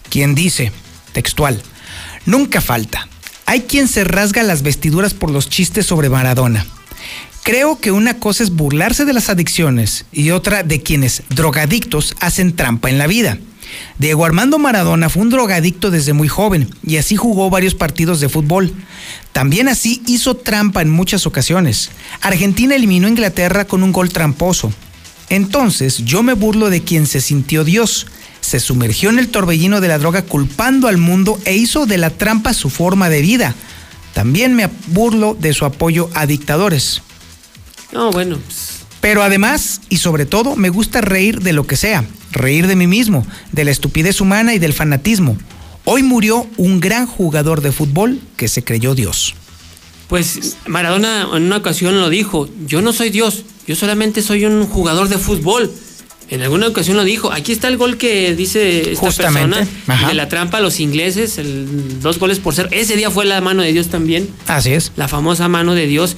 quien 0.09 0.35
dice, 0.35 0.71
textual, 1.13 1.61
nunca 2.25 2.61
falta. 2.61 3.07
Hay 3.45 3.61
quien 3.61 3.87
se 3.87 4.03
rasga 4.03 4.43
las 4.43 4.61
vestiduras 4.61 5.13
por 5.13 5.31
los 5.31 5.49
chistes 5.49 5.85
sobre 5.85 6.09
Maradona. 6.09 6.65
Creo 7.43 7.79
que 7.79 7.91
una 7.91 8.19
cosa 8.19 8.43
es 8.43 8.51
burlarse 8.51 9.05
de 9.05 9.13
las 9.13 9.29
adicciones 9.29 10.05
y 10.11 10.29
otra 10.31 10.61
de 10.61 10.83
quienes, 10.83 11.23
drogadictos, 11.29 12.13
hacen 12.19 12.55
trampa 12.55 12.89
en 12.91 12.97
la 12.99 13.07
vida. 13.07 13.39
Diego 13.97 14.25
Armando 14.25 14.59
Maradona 14.59 15.09
fue 15.09 15.23
un 15.23 15.29
drogadicto 15.29 15.91
desde 15.91 16.13
muy 16.13 16.27
joven 16.27 16.69
y 16.85 16.97
así 16.97 17.15
jugó 17.15 17.49
varios 17.49 17.75
partidos 17.75 18.19
de 18.19 18.29
fútbol. 18.29 18.73
También 19.31 19.67
así 19.67 20.01
hizo 20.07 20.35
trampa 20.35 20.81
en 20.81 20.89
muchas 20.89 21.25
ocasiones. 21.25 21.91
Argentina 22.21 22.75
eliminó 22.75 23.07
a 23.07 23.11
Inglaterra 23.11 23.65
con 23.65 23.83
un 23.83 23.91
gol 23.91 24.09
tramposo. 24.09 24.71
Entonces 25.29 26.05
yo 26.05 26.23
me 26.23 26.33
burlo 26.33 26.69
de 26.69 26.83
quien 26.83 27.05
se 27.05 27.21
sintió 27.21 27.63
Dios. 27.63 28.07
Se 28.41 28.59
sumergió 28.59 29.09
en 29.09 29.19
el 29.19 29.29
torbellino 29.29 29.81
de 29.81 29.87
la 29.87 29.99
droga 29.99 30.23
culpando 30.23 30.87
al 30.87 30.97
mundo 30.97 31.39
e 31.45 31.55
hizo 31.55 31.85
de 31.85 31.97
la 31.97 32.09
trampa 32.09 32.53
su 32.53 32.69
forma 32.69 33.09
de 33.09 33.21
vida. 33.21 33.55
También 34.13 34.55
me 34.55 34.69
burlo 34.87 35.37
de 35.39 35.53
su 35.53 35.65
apoyo 35.65 36.09
a 36.13 36.25
dictadores. 36.25 37.01
No, 37.91 38.11
bueno. 38.11 38.37
pues, 38.43 38.79
Pero 39.01 39.23
además, 39.23 39.81
y 39.89 39.97
sobre 39.97 40.25
todo, 40.25 40.55
me 40.55 40.69
gusta 40.69 41.01
reír 41.01 41.41
de 41.41 41.53
lo 41.53 41.67
que 41.67 41.77
sea, 41.77 42.05
reír 42.31 42.67
de 42.67 42.75
mí 42.75 42.87
mismo, 42.87 43.25
de 43.51 43.63
la 43.65 43.71
estupidez 43.71 44.21
humana 44.21 44.53
y 44.53 44.59
del 44.59 44.73
fanatismo. 44.73 45.37
Hoy 45.85 46.03
murió 46.03 46.45
un 46.57 46.79
gran 46.79 47.07
jugador 47.07 47.61
de 47.61 47.71
fútbol 47.71 48.19
que 48.37 48.47
se 48.47 48.63
creyó 48.63 48.95
Dios. 48.95 49.33
Pues 50.07 50.57
Maradona 50.67 51.27
en 51.35 51.43
una 51.43 51.57
ocasión 51.57 51.99
lo 51.99 52.09
dijo, 52.09 52.49
yo 52.65 52.81
no 52.81 52.93
soy 52.93 53.09
Dios, 53.11 53.43
yo 53.67 53.75
solamente 53.75 54.21
soy 54.21 54.45
un 54.45 54.65
jugador 54.65 55.07
de 55.09 55.17
fútbol. 55.17 55.71
En 56.29 56.41
alguna 56.43 56.67
ocasión 56.67 56.95
lo 56.95 57.03
dijo, 57.03 57.31
aquí 57.31 57.51
está 57.51 57.67
el 57.69 57.77
gol 57.77 57.97
que 57.97 58.35
dice 58.35 58.91
esta 58.91 58.99
Justamente, 59.07 59.57
persona 59.57 59.67
ajá. 59.87 60.07
de 60.09 60.13
la 60.13 60.29
trampa 60.29 60.57
a 60.57 60.61
los 60.61 60.79
ingleses, 60.79 61.39
el 61.39 61.99
dos 62.01 62.19
goles 62.19 62.37
por 62.39 62.53
cero. 62.53 62.69
Ese 62.71 62.95
día 62.95 63.09
fue 63.09 63.25
la 63.25 63.41
mano 63.41 63.63
de 63.63 63.71
Dios 63.73 63.87
también, 63.87 64.29
Así 64.47 64.71
es. 64.73 64.91
la 64.95 65.07
famosa 65.07 65.47
mano 65.47 65.73
de 65.73 65.87
Dios. 65.87 66.17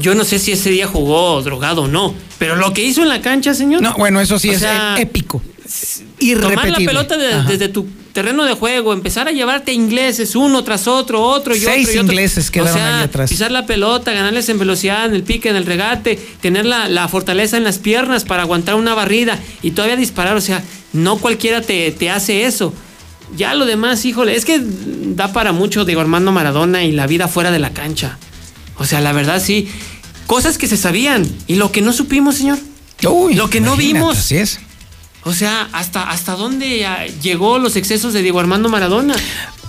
Yo 0.00 0.14
no 0.14 0.24
sé 0.24 0.38
si 0.38 0.52
ese 0.52 0.70
día 0.70 0.86
jugó 0.86 1.42
drogado 1.42 1.82
o 1.82 1.88
no, 1.88 2.14
pero 2.38 2.56
lo 2.56 2.72
que 2.72 2.82
hizo 2.84 3.02
en 3.02 3.08
la 3.08 3.20
cancha, 3.20 3.54
señor. 3.54 3.82
No, 3.82 3.94
bueno, 3.98 4.20
eso 4.20 4.38
sí 4.38 4.50
es 4.50 4.60
sea, 4.60 4.96
épico. 4.98 5.40
Tomar 5.40 6.08
la 6.18 6.24
Irrepetible. 6.26 6.84
pelota 6.86 7.16
de- 7.16 7.42
desde 7.44 7.68
tu 7.68 7.86
terreno 8.12 8.44
de 8.44 8.54
juego, 8.54 8.92
empezar 8.92 9.28
a 9.28 9.30
llevarte 9.30 9.72
ingleses 9.72 10.34
uno 10.34 10.64
tras 10.64 10.88
otro, 10.88 11.22
otro 11.22 11.54
y 11.54 11.60
Seis 11.60 11.88
otro. 11.90 12.00
ingleses 12.02 12.50
quedaron 12.50 12.72
o 12.74 12.76
sea, 12.76 12.98
ahí 12.98 13.04
atrás. 13.04 13.30
Pisar 13.30 13.52
la 13.52 13.66
pelota, 13.66 14.12
ganarles 14.12 14.48
en 14.48 14.58
velocidad, 14.58 15.06
en 15.06 15.14
el 15.14 15.22
pique, 15.22 15.48
en 15.48 15.56
el 15.56 15.64
regate, 15.66 16.18
tener 16.40 16.66
la, 16.66 16.88
la 16.88 17.06
fortaleza 17.06 17.56
en 17.56 17.62
las 17.62 17.78
piernas 17.78 18.24
para 18.24 18.42
aguantar 18.42 18.74
una 18.74 18.94
barrida 18.94 19.38
y 19.62 19.70
todavía 19.70 19.94
disparar. 19.96 20.36
O 20.36 20.40
sea, 20.40 20.62
no 20.92 21.18
cualquiera 21.18 21.60
te, 21.60 21.92
te 21.92 22.10
hace 22.10 22.44
eso. 22.46 22.74
Ya 23.36 23.54
lo 23.54 23.64
demás, 23.64 24.04
híjole, 24.04 24.34
es 24.34 24.44
que 24.44 24.60
da 24.60 25.32
para 25.32 25.52
mucho 25.52 25.84
Diego 25.84 26.00
Armando 26.00 26.32
Maradona 26.32 26.82
y 26.82 26.90
la 26.90 27.06
vida 27.06 27.28
fuera 27.28 27.52
de 27.52 27.60
la 27.60 27.70
cancha. 27.70 28.18
O 28.80 28.84
sea, 28.86 29.00
la 29.00 29.12
verdad 29.12 29.40
sí. 29.44 29.68
Cosas 30.26 30.58
que 30.58 30.66
se 30.66 30.76
sabían 30.76 31.24
y 31.46 31.54
lo 31.56 31.70
que 31.70 31.82
no 31.82 31.92
supimos, 31.92 32.36
señor. 32.36 32.58
Uy, 33.08 33.34
lo 33.34 33.48
que 33.50 33.60
no 33.60 33.76
vimos. 33.76 34.18
Así 34.18 34.36
es. 34.38 34.58
O 35.24 35.34
sea, 35.34 35.68
¿hasta, 35.72 36.08
hasta 36.10 36.32
dónde 36.34 36.86
ah, 36.86 37.06
llegó 37.22 37.58
los 37.58 37.76
excesos 37.76 38.12
de 38.14 38.22
Diego 38.22 38.40
Armando 38.40 38.68
Maradona? 38.70 39.14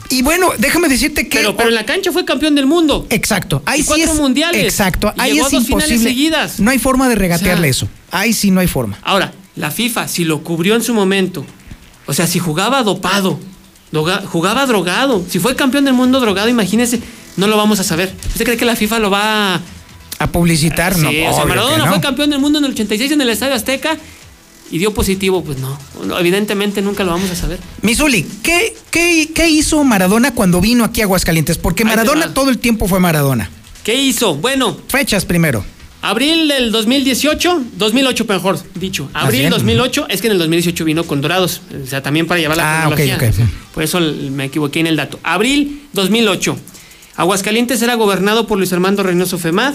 Y 0.10 0.22
bueno, 0.22 0.50
déjame 0.58 0.88
decirte 0.88 1.28
que. 1.28 1.40
Pero, 1.40 1.56
pero 1.58 1.70
en 1.70 1.76
la 1.76 1.86
cancha 1.86 2.12
fue 2.12 2.24
campeón 2.26 2.56
del 2.56 2.66
mundo. 2.68 3.06
Exacto. 3.10 3.62
Ahí 3.66 3.82
Y 3.82 3.84
sí 3.84 3.88
cuatro 3.88 4.14
es. 4.14 4.20
mundiales. 4.20 4.64
Exacto. 4.64 5.14
Ahí 5.18 5.34
llegó 5.34 5.48
es 5.48 5.54
a 5.54 5.58
dos 5.58 5.66
finales 5.66 5.90
imposible. 5.92 6.10
seguidas. 6.10 6.60
No 6.60 6.72
hay 6.72 6.80
forma 6.80 7.10
de 7.10 7.16
regatearle 7.16 7.70
O 7.70 7.74
sea, 7.74 7.86
eso. 7.86 7.90
Ahí 8.12 8.34
sí 8.34 8.50
no 8.52 8.62
hay 8.62 8.68
forma. 8.68 8.98
Ahora, 9.04 9.34
la 9.58 9.72
FIFA, 9.72 10.08
si 10.08 10.24
lo 10.24 10.42
cubrió 10.44 10.76
en 10.76 10.84
su 10.84 10.94
momento, 10.94 11.46
o 12.06 12.14
sea, 12.14 12.28
si 12.28 12.40
jugaba 12.40 12.84
dopado, 12.84 13.40
jugaba 14.32 14.66
drogado, 14.66 15.26
si 15.30 15.40
fue 15.40 15.56
campeón 15.56 15.86
del 15.86 15.94
mundo 15.94 16.20
drogado, 16.20 16.48
imagínese, 16.50 17.02
no 17.38 17.48
lo 17.48 17.58
vamos 17.58 17.80
a 17.80 17.84
saber. 17.84 18.14
¿Usted 18.28 18.46
cree 18.46 18.58
que 18.58 18.66
la 18.66 18.76
FIFA 18.76 19.00
lo 19.00 19.10
va 19.10 19.56
a... 19.56 19.62
A 20.20 20.28
publicitar, 20.32 20.98
no. 21.00 21.10
Sí, 21.10 21.22
o 21.28 21.34
sea, 21.34 21.46
Maradona 21.46 21.86
no. 21.86 21.92
fue 21.92 22.02
campeón 22.02 22.30
del 22.30 22.40
mundo 22.40 22.60
en 22.60 22.66
el 22.66 22.72
86 22.72 23.12
en 23.12 23.22
el 23.22 23.30
Estadio 23.30 23.56
Azteca 23.56 23.98
y 24.70 24.78
dio 24.78 24.94
positivo, 24.94 25.44
pues 25.44 25.58
no. 25.58 25.78
No, 26.06 26.20
Evidentemente 26.20 26.82
nunca 26.82 27.04
lo 27.04 27.12
vamos 27.12 27.30
a 27.32 27.36
saber. 27.36 27.60
Misuli, 27.82 28.24
¿qué, 28.44 28.76
qué, 28.92 29.32
qué 29.34 29.50
hizo 29.50 29.84
Maradona 29.84 30.34
cuando 30.36 30.62
vino 30.62 30.84
aquí 30.84 31.02
a 31.02 31.06
Aguascalientes? 31.06 31.58
Porque 31.58 31.84
Maradona 31.86 32.34
todo 32.34 32.50
el 32.52 32.60
tiempo 32.60 32.88
fue 32.88 33.00
Maradona. 33.00 33.50
¿Qué 33.84 33.96
hizo? 33.96 34.36
Bueno, 34.36 34.78
Fechas 34.88 35.26
primero. 35.26 35.66
Abril 36.04 36.48
del 36.48 36.72
2018, 36.72 37.62
2008 37.78 38.26
mejor 38.30 38.60
dicho. 38.76 39.10
Abril 39.14 39.42
bien. 39.42 39.50
2008, 39.52 40.06
es 40.10 40.22
que 40.22 40.28
en 40.28 40.34
el 40.34 40.40
2018 40.40 40.86
vino 40.86 41.04
con 41.04 41.22
Dorados, 41.22 41.62
o 41.84 41.88
sea, 41.88 42.02
también 42.04 42.28
para 42.28 42.40
llevar 42.40 42.58
la 42.58 42.84
Ah, 42.84 42.88
ok, 42.90 42.96
cronología. 42.96 43.30
ok. 43.44 43.50
Por 43.74 43.84
eso 43.84 44.00
me 44.00 44.46
equivoqué 44.46 44.80
en 44.80 44.88
el 44.88 44.96
dato. 44.96 45.20
Abril 45.24 45.84
2008. 45.94 46.58
Aguascalientes 47.16 47.82
era 47.82 47.96
gobernado 47.96 48.48
por 48.48 48.58
Luis 48.58 48.74
Armando 48.74 49.04
Reynoso 49.04 49.38
Femad, 49.38 49.74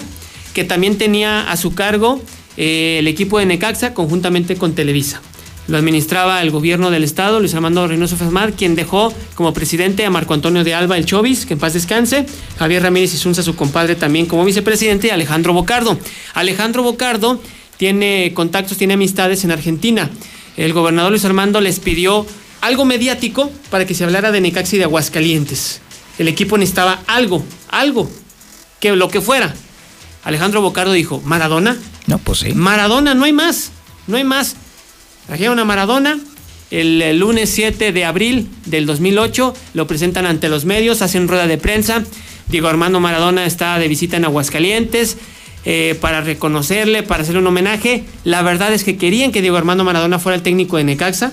que 0.54 0.64
también 0.64 0.98
tenía 0.98 1.50
a 1.50 1.56
su 1.56 1.74
cargo 1.74 2.22
eh, 2.56 2.96
el 3.00 3.08
equipo 3.08 3.38
de 3.38 3.46
Necaxa 3.46 3.94
conjuntamente 3.94 4.56
con 4.56 4.74
Televisa. 4.74 5.20
Lo 5.68 5.76
administraba 5.76 6.40
el 6.42 6.52
gobierno 6.52 6.90
del 6.90 7.02
estado, 7.02 7.40
Luis 7.40 7.54
Armando 7.54 7.86
Reynoso 7.88 8.16
Fesmar, 8.16 8.52
quien 8.52 8.76
dejó 8.76 9.12
como 9.34 9.52
presidente 9.52 10.04
a 10.04 10.10
Marco 10.10 10.32
Antonio 10.32 10.62
de 10.62 10.74
Alba 10.74 10.96
el 10.96 11.06
Chovis, 11.06 11.44
que 11.44 11.54
en 11.54 11.58
paz 11.58 11.72
descanse, 11.72 12.24
Javier 12.56 12.84
Ramírez 12.84 13.14
Isunza, 13.14 13.42
su 13.42 13.56
compadre, 13.56 13.96
también 13.96 14.26
como 14.26 14.44
vicepresidente, 14.44 15.08
y 15.08 15.10
Alejandro 15.10 15.52
Bocardo. 15.52 15.98
Alejandro 16.34 16.84
Bocardo 16.84 17.40
tiene 17.78 18.32
contactos, 18.32 18.78
tiene 18.78 18.94
amistades 18.94 19.42
en 19.42 19.50
Argentina. 19.50 20.08
El 20.56 20.72
gobernador 20.72 21.10
Luis 21.10 21.24
Armando 21.24 21.60
les 21.60 21.80
pidió 21.80 22.24
algo 22.60 22.84
mediático 22.84 23.50
para 23.68 23.86
que 23.86 23.94
se 23.94 24.04
hablara 24.04 24.30
de 24.30 24.40
Necaxa 24.40 24.76
y 24.76 24.78
de 24.78 24.84
Aguascalientes. 24.84 25.80
El 26.18 26.28
equipo 26.28 26.56
necesitaba 26.58 27.02
algo, 27.06 27.44
algo, 27.68 28.10
que 28.80 28.94
lo 28.96 29.08
que 29.08 29.20
fuera. 29.20 29.54
Alejandro 30.24 30.60
Bocardo 30.60 30.92
dijo, 30.92 31.20
¿Maradona? 31.24 31.76
No, 32.06 32.18
pues 32.18 32.38
sí. 32.40 32.52
Maradona, 32.54 33.14
no 33.14 33.24
hay 33.24 33.32
más, 33.32 33.70
no 34.06 34.16
hay 34.16 34.24
más. 34.24 34.56
Trajeron 35.26 35.58
a 35.58 35.64
Maradona, 35.64 36.18
el, 36.70 37.18
lunes 37.18 37.50
7 37.50 37.92
de 37.92 38.04
abril 38.04 38.48
del 38.64 38.86
2008, 38.86 39.54
lo 39.74 39.86
presentan 39.86 40.26
ante 40.26 40.48
los 40.48 40.64
medios, 40.64 41.02
hacen 41.02 41.28
rueda 41.28 41.46
de 41.46 41.58
prensa. 41.58 42.04
Diego 42.48 42.68
Armando 42.68 43.00
Maradona 43.00 43.44
está 43.44 43.78
de 43.78 43.88
visita 43.88 44.16
en 44.16 44.24
Aguascalientes 44.24 45.16
eh, 45.64 45.96
para 46.00 46.20
reconocerle, 46.20 47.02
para 47.02 47.22
hacerle 47.22 47.40
un 47.40 47.46
homenaje. 47.48 48.04
La 48.24 48.42
verdad 48.42 48.72
es 48.72 48.84
que 48.84 48.96
querían 48.96 49.32
que 49.32 49.42
Diego 49.42 49.56
Armando 49.56 49.84
Maradona 49.84 50.18
fuera 50.18 50.36
el 50.36 50.42
técnico 50.42 50.76
de 50.76 50.84
Necaxa, 50.84 51.32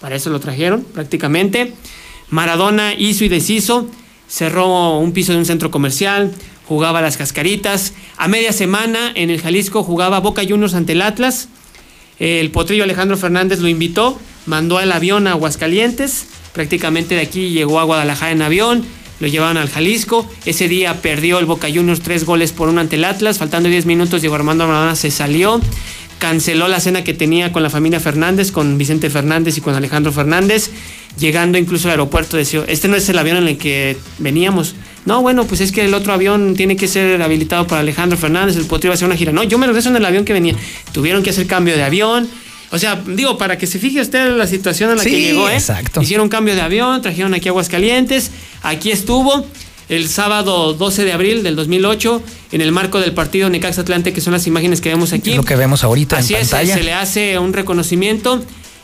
para 0.00 0.16
eso 0.16 0.30
lo 0.30 0.40
trajeron 0.40 0.84
prácticamente. 0.84 1.74
Maradona 2.30 2.94
hizo 2.94 3.24
y 3.24 3.28
deshizo, 3.28 3.88
cerró 4.30 4.98
un 4.98 5.12
piso 5.12 5.32
de 5.32 5.38
un 5.38 5.44
centro 5.44 5.70
comercial, 5.70 6.32
jugaba 6.66 7.02
las 7.02 7.16
cascaritas. 7.16 7.92
A 8.16 8.28
media 8.28 8.52
semana 8.52 9.10
en 9.14 9.28
el 9.28 9.40
Jalisco 9.42 9.82
jugaba 9.82 10.20
Boca 10.20 10.42
Juniors 10.48 10.74
ante 10.74 10.92
el 10.92 11.02
Atlas. 11.02 11.48
El 12.18 12.50
potrillo 12.50 12.84
Alejandro 12.84 13.16
Fernández 13.16 13.58
lo 13.58 13.68
invitó, 13.68 14.18
mandó 14.46 14.78
al 14.78 14.92
avión 14.92 15.26
a 15.26 15.32
Aguascalientes, 15.32 16.26
prácticamente 16.52 17.16
de 17.16 17.22
aquí 17.22 17.50
llegó 17.50 17.80
a 17.80 17.84
Guadalajara 17.84 18.30
en 18.30 18.42
avión, 18.42 18.84
lo 19.20 19.26
llevaron 19.26 19.56
al 19.56 19.68
Jalisco. 19.68 20.26
Ese 20.44 20.68
día 20.68 21.02
perdió 21.02 21.38
el 21.38 21.46
Boca 21.46 21.68
Juniors 21.68 22.00
tres 22.00 22.24
goles 22.24 22.52
por 22.52 22.68
uno 22.68 22.80
ante 22.80 22.96
el 22.96 23.04
Atlas. 23.04 23.38
Faltando 23.38 23.68
10 23.68 23.84
minutos, 23.86 24.22
Diego 24.22 24.34
Armando 24.34 24.66
Maradona 24.66 24.96
se 24.96 25.10
salió. 25.10 25.60
Canceló 26.18 26.68
la 26.68 26.80
cena 26.80 27.04
que 27.04 27.14
tenía 27.14 27.52
con 27.52 27.62
la 27.62 27.70
familia 27.70 28.00
Fernández, 28.00 28.50
con 28.52 28.78
Vicente 28.78 29.10
Fernández 29.10 29.58
y 29.58 29.60
con 29.60 29.74
Alejandro 29.74 30.12
Fernández. 30.12 30.70
Llegando 31.18 31.58
incluso 31.58 31.88
al 31.88 31.92
aeropuerto, 31.92 32.36
decía: 32.36 32.62
Este 32.68 32.88
no 32.88 32.96
es 32.96 33.08
el 33.08 33.18
avión 33.18 33.36
en 33.38 33.48
el 33.48 33.58
que 33.58 33.96
veníamos. 34.18 34.74
No, 35.06 35.22
bueno, 35.22 35.44
pues 35.46 35.60
es 35.60 35.72
que 35.72 35.84
el 35.84 35.94
otro 35.94 36.12
avión 36.12 36.54
tiene 36.56 36.76
que 36.76 36.86
ser 36.86 37.20
habilitado 37.22 37.66
para 37.66 37.80
Alejandro 37.80 38.16
Fernández. 38.18 38.56
El 38.56 38.66
potrillo 38.66 38.90
va 38.90 38.94
a 38.94 38.96
hacer 38.96 39.06
una 39.06 39.16
gira. 39.16 39.32
No, 39.32 39.42
yo 39.42 39.58
me 39.58 39.66
regreso 39.66 39.88
en 39.88 39.96
el 39.96 40.04
avión 40.04 40.24
que 40.24 40.32
venía. 40.32 40.54
Tuvieron 40.92 41.22
que 41.22 41.30
hacer 41.30 41.46
cambio 41.46 41.76
de 41.76 41.82
avión. 41.82 42.28
O 42.70 42.78
sea, 42.78 43.02
digo, 43.06 43.36
para 43.36 43.58
que 43.58 43.66
se 43.66 43.78
fije 43.80 44.00
usted 44.00 44.36
la 44.36 44.46
situación 44.46 44.90
a 44.90 44.94
la 44.94 45.02
Sí, 45.02 45.10
que 45.10 45.20
llegó, 45.20 45.48
¿eh? 45.48 45.54
exacto. 45.54 46.00
Hicieron 46.00 46.28
cambio 46.28 46.54
de 46.54 46.60
avión, 46.60 47.02
trajeron 47.02 47.34
aquí 47.34 47.48
a 47.48 47.50
Aguascalientes, 47.50 48.30
aquí 48.62 48.92
estuvo 48.92 49.44
el 49.88 50.08
sábado 50.08 50.72
12 50.74 51.04
de 51.04 51.12
abril 51.12 51.42
del 51.42 51.56
2008 51.56 52.22
en 52.52 52.60
el 52.60 52.70
marco 52.70 53.00
del 53.00 53.12
partido 53.12 53.50
Necaxa 53.50 53.80
Atlante, 53.80 54.12
que 54.12 54.20
son 54.20 54.34
las 54.34 54.46
imágenes 54.46 54.80
que 54.80 54.88
vemos 54.90 55.12
aquí. 55.12 55.34
Lo 55.34 55.42
que 55.42 55.56
vemos 55.56 55.82
ahorita 55.82 56.18
Así 56.18 56.34
en 56.34 56.42
es, 56.42 56.50
pantalla. 56.50 56.74
se 56.76 56.82
le 56.84 56.92
hace 56.92 57.38
un 57.40 57.52
reconocimiento. 57.52 58.40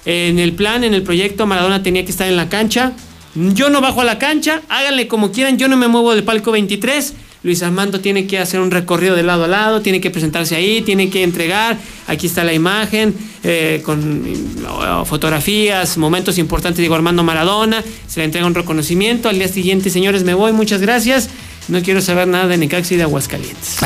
En 0.06 0.38
el 0.38 0.52
plan, 0.52 0.84
en 0.84 0.94
el 0.94 1.02
proyecto, 1.02 1.46
Maradona 1.46 1.82
tenía 1.82 2.04
que 2.04 2.10
estar 2.10 2.28
en 2.28 2.36
la 2.36 2.48
cancha. 2.48 2.92
Yo 3.34 3.68
no 3.68 3.80
bajo 3.82 4.00
a 4.00 4.04
la 4.04 4.18
cancha, 4.18 4.62
háganle 4.68 5.08
como 5.08 5.30
quieran, 5.30 5.58
yo 5.58 5.68
no 5.68 5.76
me 5.76 5.88
muevo 5.88 6.14
del 6.14 6.24
palco 6.24 6.52
23. 6.52 7.12
Luis 7.42 7.62
Armando 7.62 8.00
tiene 8.00 8.26
que 8.26 8.38
hacer 8.38 8.60
un 8.60 8.70
recorrido 8.70 9.14
de 9.14 9.22
lado 9.22 9.44
a 9.44 9.48
lado, 9.48 9.80
tiene 9.80 10.00
que 10.00 10.10
presentarse 10.10 10.56
ahí, 10.56 10.80
tiene 10.82 11.10
que 11.10 11.22
entregar. 11.22 11.76
Aquí 12.06 12.26
está 12.26 12.42
la 12.44 12.52
imagen 12.52 13.14
eh, 13.44 13.82
con 13.84 14.24
eh, 14.26 15.04
fotografías, 15.04 15.96
momentos 15.98 16.38
importantes 16.38 16.78
de 16.78 16.82
Diego 16.82 16.94
Armando 16.96 17.22
Maradona. 17.22 17.84
Se 18.08 18.20
le 18.20 18.24
entrega 18.24 18.46
un 18.46 18.54
reconocimiento. 18.54 19.28
Al 19.28 19.38
día 19.38 19.48
siguiente, 19.48 19.90
señores, 19.90 20.24
me 20.24 20.34
voy, 20.34 20.52
muchas 20.52 20.80
gracias. 20.80 21.28
No 21.68 21.82
quiero 21.82 22.00
saber 22.00 22.26
nada 22.26 22.46
de 22.48 22.56
Necaxa 22.56 22.94
y 22.94 22.96
de 22.96 23.02
Aguascalientes. 23.04 23.76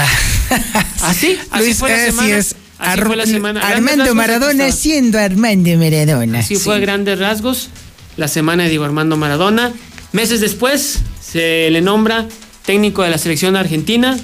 ¿Así? 1.03 1.37
Así 1.51 1.65
Luis, 1.65 1.79
fue 1.79 1.91
la 1.91 1.97
así 1.97 2.05
semana. 2.07 2.37
es. 2.37 2.57
Así 2.81 3.01
fue 3.03 3.17
la 3.17 3.27
semana. 3.27 3.61
Armando 3.61 4.15
Maradona 4.15 4.73
siendo 4.73 5.19
Armando 5.19 5.71
Maradona. 5.77 6.39
Así 6.41 6.57
fue 6.57 6.75
a 6.75 6.79
Sí. 6.79 6.83
grandes 6.83 7.19
rasgos 7.19 7.69
la 8.17 8.29
semana 8.29 8.65
de 8.65 8.71
Diego 8.71 8.85
Armando 8.85 9.17
Maradona. 9.17 9.73
Meses 10.13 10.41
después 10.41 10.99
se 11.21 11.71
le 11.71 11.81
nombra 11.81 12.27
técnico 12.67 13.03
de 13.03 13.11
la 13.11 13.19
selección 13.19 13.57
argentina 13.57 14.19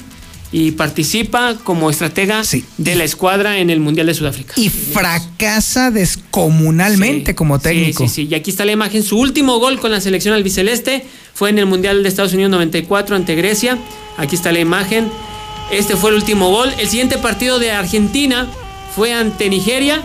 y 0.53 0.73
participa 0.73 1.57
como 1.65 1.91
estratega 1.91 2.43
de 2.79 2.95
la 2.95 3.05
escuadra 3.05 3.59
en 3.59 3.69
el 3.69 3.81
Mundial 3.81 4.07
de 4.07 4.15
Sudáfrica. 4.15 4.55
Y 4.57 4.69
fracasa 4.69 5.91
descomunalmente 5.91 7.35
como 7.35 7.59
técnico. 7.59 8.05
Sí, 8.05 8.09
sí, 8.09 8.23
sí. 8.23 8.29
Y 8.31 8.35
aquí 8.35 8.51
está 8.51 8.65
la 8.65 8.73
imagen. 8.73 9.03
Su 9.03 9.19
último 9.19 9.59
gol 9.59 9.81
con 9.81 9.91
la 9.91 10.01
selección 10.01 10.35
albiceleste 10.35 11.05
fue 11.35 11.51
en 11.51 11.59
el 11.59 11.67
Mundial 11.67 12.03
de 12.03 12.09
Estados 12.09 12.33
Unidos 12.33 12.51
94 12.53 13.17
ante 13.17 13.35
Grecia. 13.35 13.77
Aquí 14.17 14.37
está 14.37 14.53
la 14.53 14.61
imagen. 14.61 15.09
Este 15.71 15.97
fue 15.97 16.11
el 16.11 16.17
último 16.17 16.51
gol. 16.51 16.73
El 16.79 16.89
siguiente 16.89 17.19
partido 17.19 17.59
de 17.59 17.73
Argentina 17.73 18.47
fue 18.95 19.13
ante 19.13 19.49
Nigeria. 19.49 20.03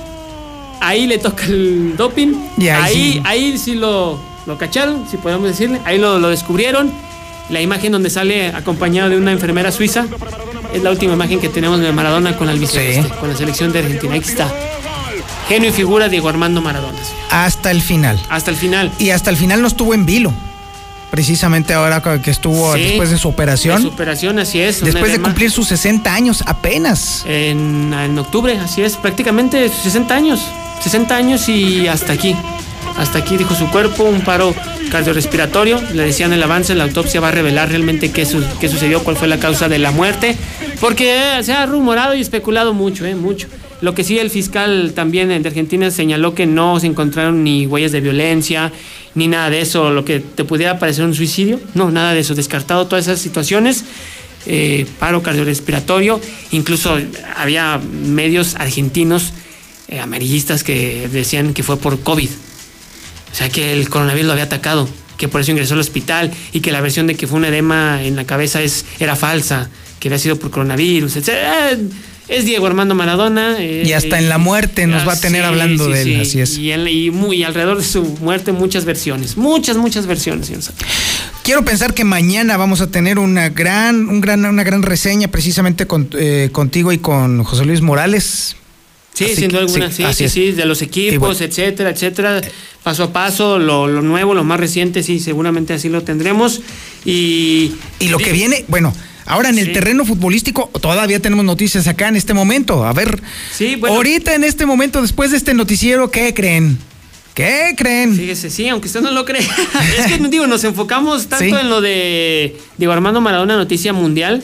Ahí 0.80 1.06
le 1.06 1.18
toca 1.20 1.46
el 1.46 1.96
doping. 1.96 2.34
Y 2.58 2.70
ahí 2.70 2.82
ahí, 2.84 2.94
sí. 3.14 3.22
ahí 3.24 3.58
sí 3.58 3.76
lo, 3.76 4.20
lo 4.46 4.58
cacharon, 4.58 5.06
si 5.10 5.18
podemos 5.18 5.48
decirle. 5.48 5.80
Ahí 5.86 5.98
lo, 5.98 6.20
lo 6.20 6.30
descubrieron. 6.30 6.92
La 7.50 7.62
imagen 7.62 7.92
donde 7.92 8.10
sale 8.10 8.48
acompañado 8.48 9.10
de 9.10 9.18
una 9.18 9.32
enfermera 9.32 9.72
suiza 9.72 10.06
es 10.74 10.82
la 10.84 10.90
última 10.90 11.14
imagen 11.14 11.40
que 11.40 11.50
tenemos 11.50 11.80
de 11.80 11.92
Maradona 11.92 12.38
con 12.38 12.48
la 12.48 12.54
albiceleste, 12.54 13.10
con 13.20 13.30
la 13.30 13.36
selección 13.36 13.72
de 13.74 13.80
Argentina. 13.80 14.16
Aquí 14.16 14.30
está. 14.30 14.50
Genio 15.50 15.70
y 15.70 15.74
figura 15.74 16.08
Diego 16.08 16.30
Armando 16.30 16.62
Maradona. 16.62 16.98
Hasta 17.30 17.72
el 17.72 17.82
final. 17.82 18.20
Hasta 18.30 18.52
el 18.52 18.58
final. 18.58 18.92
Y 19.00 19.10
hasta 19.10 19.30
el 19.30 19.38
final 19.38 19.62
no 19.62 19.68
estuvo 19.68 19.94
en 19.94 20.06
vilo. 20.06 20.34
Precisamente 21.12 21.74
ahora 21.74 22.02
que 22.24 22.32
estuvo 22.32 22.74
Sí, 22.74 22.82
después 22.84 23.10
de 23.12 23.18
su 23.18 23.28
operación. 23.28 23.76
de 23.76 23.82
su 23.84 23.94
operación, 23.94 24.40
así 24.40 24.60
es. 24.62 24.82
Después 24.84 25.12
de 25.12 25.20
cumplir 25.22 25.52
sus 25.52 25.68
60 25.68 26.14
años, 26.14 26.42
apenas. 26.48 27.24
En, 27.28 27.94
en 27.94 28.18
octubre, 28.18 28.58
así 28.58 28.82
es, 28.82 28.96
prácticamente 28.96 29.70
60 29.70 30.16
años. 30.16 30.40
60 30.82 31.16
años 31.16 31.48
y 31.50 31.88
hasta 31.88 32.14
aquí. 32.14 32.36
Hasta 32.98 33.20
aquí 33.20 33.38
dijo 33.38 33.54
su 33.56 33.70
cuerpo, 33.70 34.04
un 34.04 34.22
paro 34.22 34.56
cardiorrespiratorio. 34.90 35.82
Le 35.94 36.04
decían 36.04 36.34
el 36.34 36.42
avance, 36.44 36.74
la 36.76 36.84
autopsia 36.86 37.20
va 37.20 37.28
a 37.28 37.32
revelar 37.32 37.70
realmente 37.70 38.12
qué, 38.12 38.26
su- 38.26 38.44
qué 38.60 38.70
sucedió, 38.70 39.04
cuál 39.04 39.18
fue 39.18 39.28
la 39.28 39.38
causa 39.38 39.68
de 39.68 39.80
la 39.80 39.92
muerte. 39.92 40.36
Porque 40.80 41.40
se 41.44 41.54
ha 41.54 41.66
rumorado 41.66 42.16
y 42.16 42.22
especulado 42.22 42.74
mucho, 42.74 43.06
eh, 43.06 43.16
mucho. 43.16 43.48
Lo 43.82 43.96
que 43.96 44.04
sí 44.04 44.20
el 44.20 44.30
fiscal 44.30 44.94
también 44.96 45.30
de 45.30 45.48
Argentina 45.48 45.90
señaló 45.90 46.36
que 46.36 46.46
no 46.46 46.80
se 46.80 46.88
encontraron 46.88 47.44
ni 47.44 47.66
huellas 47.66 47.92
de 47.92 48.00
violencia, 48.00 48.72
ni 49.16 49.28
nada 49.28 49.50
de 49.50 49.62
eso, 49.62 49.90
lo 49.90 50.06
que 50.06 50.20
te 50.20 50.46
pudiera 50.46 50.78
parecer 50.80 51.04
un 51.04 51.16
suicidio. 51.16 51.60
No, 51.74 51.92
nada 51.92 52.14
de 52.14 52.20
eso, 52.20 52.36
descartado 52.36 52.88
todas 52.88 53.06
esas 53.06 53.20
situaciones. 53.20 53.84
eh, 54.48 54.88
paro 54.98 55.22
cardiorrespiratorio, 55.22 56.20
incluso 56.52 56.98
había 57.36 57.80
medios 57.80 58.56
argentinos 58.56 59.34
eh, 59.88 60.00
amarillistas 60.00 60.64
que 60.64 61.08
decían 61.12 61.54
que 61.54 61.64
fue 61.64 61.78
por 61.78 62.00
COVID. 62.00 62.30
O 63.32 63.36
sea, 63.36 63.50
que 63.50 63.74
el 63.74 63.90
coronavirus 63.90 64.26
lo 64.28 64.32
había 64.34 64.46
atacado, 64.46 64.88
que 65.18 65.28
por 65.28 65.42
eso 65.42 65.52
ingresó 65.52 65.76
al 65.76 65.80
hospital 65.80 66.32
y 66.52 66.62
que 66.62 66.72
la 66.72 66.82
versión 66.82 67.08
de 67.08 67.16
que 67.16 67.28
fue 67.28 67.38
un 67.38 67.46
edema 67.46 68.04
en 68.04 68.16
la 68.16 68.26
cabeza 68.26 68.62
es, 68.62 68.86
era 69.00 69.16
falsa, 69.16 69.70
que 70.00 70.08
había 70.08 70.18
sido 70.18 70.38
por 70.38 70.50
coronavirus, 70.50 71.18
etc. 71.18 71.78
Es 72.32 72.46
Diego 72.46 72.66
Armando 72.66 72.96
Maradona. 72.96 73.58
eh, 73.60 73.84
Y 73.86 73.92
hasta 73.94 74.18
en 74.18 74.30
la 74.30 74.38
muerte 74.38 74.88
nos 74.88 75.06
va 75.08 75.14
a 75.14 75.16
ah, 75.16 75.20
tener 75.20 75.42
sí, 75.42 75.48
hablando 75.48 75.86
sí, 75.88 75.92
de 75.94 76.02
él, 76.02 76.08
sí. 76.08 76.16
así 76.22 76.40
es. 76.42 76.58
Y, 76.58 76.72
en- 76.72 76.88
y 76.88 77.12
muy, 77.12 77.38
y 77.38 77.44
alrededor 77.44 77.78
de 77.78 77.84
su 77.84 78.04
muerte 78.22 78.52
muchas 78.54 78.86
versiones, 78.86 79.36
muchas, 79.38 79.76
muchas 79.78 80.08
versiones, 80.08 80.48
señor. 80.48 80.64
Quiero 81.44 81.66
pensar 81.66 81.94
que 81.94 82.04
mañana 82.06 82.56
vamos 82.56 82.80
a 82.82 82.88
tener 82.90 83.20
una 83.20 83.50
gran, 83.50 84.08
un 84.08 84.22
gran, 84.22 84.46
una 84.46 84.64
gran 84.64 84.82
reseña 84.82 85.28
precisamente 85.28 85.86
con- 85.88 86.08
eh, 86.18 86.50
contigo 86.52 86.92
y 86.94 87.00
con 87.00 87.44
José 87.44 87.66
Luis 87.66 87.82
Morales. 87.82 88.56
Sí, 89.14 89.26
Así 89.26 89.36
sin 89.36 89.50
duda 89.50 89.60
alguna, 89.62 89.90
sí, 89.90 89.98
sí, 89.98 90.04
así 90.06 90.30
sí, 90.30 90.52
de 90.54 90.64
los 90.66 90.82
equipos, 90.82 91.20
bueno. 91.20 91.46
etcétera, 91.46 91.90
etcétera, 91.90 92.42
paso 92.82 93.04
a 93.04 93.12
paso, 93.12 93.60
lo, 93.60 93.86
lo 93.88 94.02
nuevo, 94.02 94.34
lo 94.34 94.46
más 94.46 94.58
reciente, 94.58 95.04
sí, 95.04 95.20
seguramente 95.20 95.74
así 95.74 95.90
lo 95.90 96.02
tendremos. 96.04 96.62
Y, 97.04 97.74
Y 98.00 98.08
lo 98.08 98.18
que 98.20 98.32
viene, 98.32 98.64
bueno, 98.70 98.94
ahora 99.32 99.50
en 99.50 99.58
el 99.60 99.68
Sí. 99.68 99.74
terreno 99.74 100.06
futbolístico 100.06 100.70
todavía 100.82 101.20
tenemos 101.20 101.46
noticias 101.46 101.88
acá 101.88 102.08
en 102.10 102.16
este 102.16 102.34
momento. 102.34 102.86
A 102.86 102.94
ver, 102.94 103.22
Sí, 103.56 103.76
bueno. 103.76 103.96
ahorita 103.96 104.36
en 104.36 104.44
este 104.44 104.66
momento, 104.66 105.02
después 105.02 105.32
de 105.32 105.38
este 105.38 105.54
noticiero, 105.54 106.12
¿qué 106.12 106.34
creen? 106.34 106.78
¿Qué 107.34 107.74
creen? 107.78 108.16
Fíjese, 108.16 108.50
sí, 108.50 108.68
aunque 108.68 108.88
usted 108.88 109.02
no 109.02 109.12
lo 109.12 109.24
cree. 109.24 109.42
es 110.00 110.06
que 110.08 110.18
digo, 110.28 110.48
nos 110.48 110.64
enfocamos 110.66 111.28
tanto 111.28 111.46
Sí. 111.46 111.52
en 111.62 111.70
lo 111.70 111.80
de 111.82 112.58
Diego 112.78 112.92
Armando 112.94 113.22
Maradona, 113.22 113.56
noticia 113.56 113.94
mundial, 113.94 114.44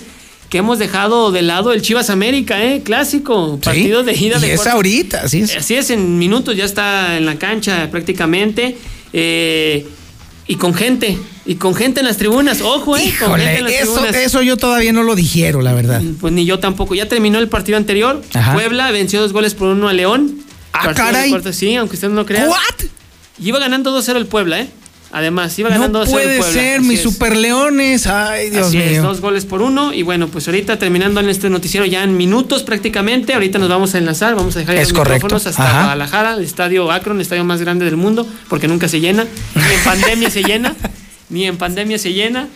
que 0.50 0.60
hemos 0.60 0.80
dejado 0.80 1.34
de 1.34 1.42
lado 1.42 1.74
el 1.74 1.82
Chivas 1.82 2.10
América, 2.10 2.64
¿eh? 2.64 2.82
Clásico, 2.84 3.60
partido 3.62 4.04
de 4.04 4.14
ida 4.14 4.38
y 4.38 4.42
de 4.42 4.54
es 4.54 4.66
ahorita, 4.66 5.24
así 5.24 5.40
es. 5.42 5.58
Así 5.58 5.76
es, 5.76 5.90
en 5.90 6.18
minutos 6.18 6.56
ya 6.56 6.64
está 6.64 7.18
en 7.18 7.26
la 7.26 7.36
cancha 7.38 7.90
prácticamente. 7.92 8.78
eh, 9.14 9.86
y 10.48 10.56
con 10.56 10.74
gente. 10.74 11.18
Y 11.48 11.56
con 11.56 11.74
gente 11.74 12.02
en 12.02 12.06
las 12.08 12.18
tribunas, 12.18 12.60
ojo, 12.62 12.98
eh. 12.98 13.14
con 13.20 13.36
gente 13.39 13.58
en 13.60 13.64
las 13.64 13.74
eso, 13.74 13.93
tribunas. 13.93 14.16
eso 14.18 14.41
yo 14.41 14.58
todavía 14.58 14.91
no 14.91 15.02
lo 15.04 15.16
digiero, 15.16 15.62
la 15.62 15.74
verdad. 15.74 16.02
Pues 16.20 16.34
ni 16.34 16.45
yo 16.45 16.60
tampoco. 16.60 16.93
Ya 16.93 17.08
terminó 17.08 17.39
el 17.39 17.48
partido 17.48 17.78
anterior. 17.78 18.22
Ajá. 18.34 18.54
Puebla 18.54 18.91
venció 18.91 19.22
dos 19.22 19.32
goles 19.34 19.54
por 19.56 19.70
uno 19.70 19.88
a 19.88 19.93
León. 19.93 20.39
Ah, 20.74 20.93
caray. 20.93 21.30
cuartos, 21.30 21.56
sí, 21.56 21.76
aunque 21.76 21.95
usted 21.95 22.10
no 22.10 22.16
lo 22.16 22.26
crea. 22.26 22.48
¿What? 22.50 22.86
Y 23.39 23.48
iba 23.48 23.60
ganando 23.60 23.98
2-0 23.98 24.18
el 24.18 24.26
Puebla, 24.28 24.60
¿eh? 24.60 24.68
Además, 25.10 25.58
iba 25.58 25.70
ganando 25.70 26.00
No 26.00 26.06
2-0 26.06 26.08
el 26.08 26.12
puede 26.12 26.38
Puebla. 26.39 26.54
ser, 26.54 26.80
así 26.80 26.88
mis 26.89 26.98
es. 27.00 27.04
superleones. 27.04 28.08
Ay, 28.08 28.50
Dios 28.50 28.68
Así 28.68 28.78
es, 28.80 28.91
mío. 28.91 29.04
dos 29.04 29.22
goles 29.22 29.45
por 29.45 29.62
uno. 29.62 29.93
Y 29.93 30.04
bueno, 30.04 30.28
pues 30.28 30.48
ahorita 30.50 30.78
terminando 30.78 31.22
en 31.22 31.30
este 31.30 31.50
noticiero 31.50 31.86
ya 31.86 32.04
en 32.04 32.18
minutos 32.18 32.64
prácticamente. 32.64 33.34
Ahorita 33.34 33.58
nos 33.58 33.70
vamos 33.70 33.95
a 33.95 34.00
enlazar, 34.00 34.36
vamos 34.36 34.56
a 34.58 34.60
dejar 34.60 34.76
ya 34.76 34.82
Es 34.82 34.89
los 34.89 34.98
correcto. 34.98 35.28
micrófonos 35.28 35.48
hasta 35.48 35.64
Ajá. 35.64 35.80
Guadalajara, 35.84 36.34
el 36.34 36.43
estadio 36.43 36.91
Akron, 36.91 37.16
el 37.18 37.22
estadio 37.22 37.45
más 37.45 37.62
grande 37.62 37.86
del 37.86 37.95
mundo, 37.95 38.28
porque 38.50 38.68
nunca 38.68 38.89
se 38.89 39.00
llena. 39.00 39.24
En 39.24 39.84
pandemia 39.86 40.30
se 40.30 40.43
llena. 40.43 40.76
Ni 41.30 41.46
en 41.46 41.58
pandemia 41.58 41.98
se 41.98 42.14
llena. 42.14 42.48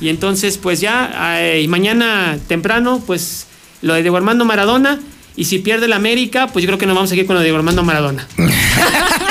Y 0.00 0.08
entonces, 0.08 0.58
pues 0.58 0.80
ya, 0.80 1.38
eh, 1.40 1.66
mañana 1.68 2.38
temprano, 2.48 3.02
pues 3.06 3.46
lo 3.82 3.94
de 3.94 4.02
Diego 4.02 4.20
Maradona. 4.20 5.00
Y 5.36 5.44
si 5.44 5.58
pierde 5.58 5.86
el 5.86 5.92
América, 5.92 6.48
pues 6.48 6.62
yo 6.62 6.68
creo 6.68 6.78
que 6.78 6.86
nos 6.86 6.94
vamos 6.94 7.08
a 7.08 7.10
seguir 7.10 7.26
con 7.26 7.34
lo 7.34 7.40
de 7.40 7.44
Diego 7.44 7.58
Armando 7.58 7.82
Maradona. 7.82 8.26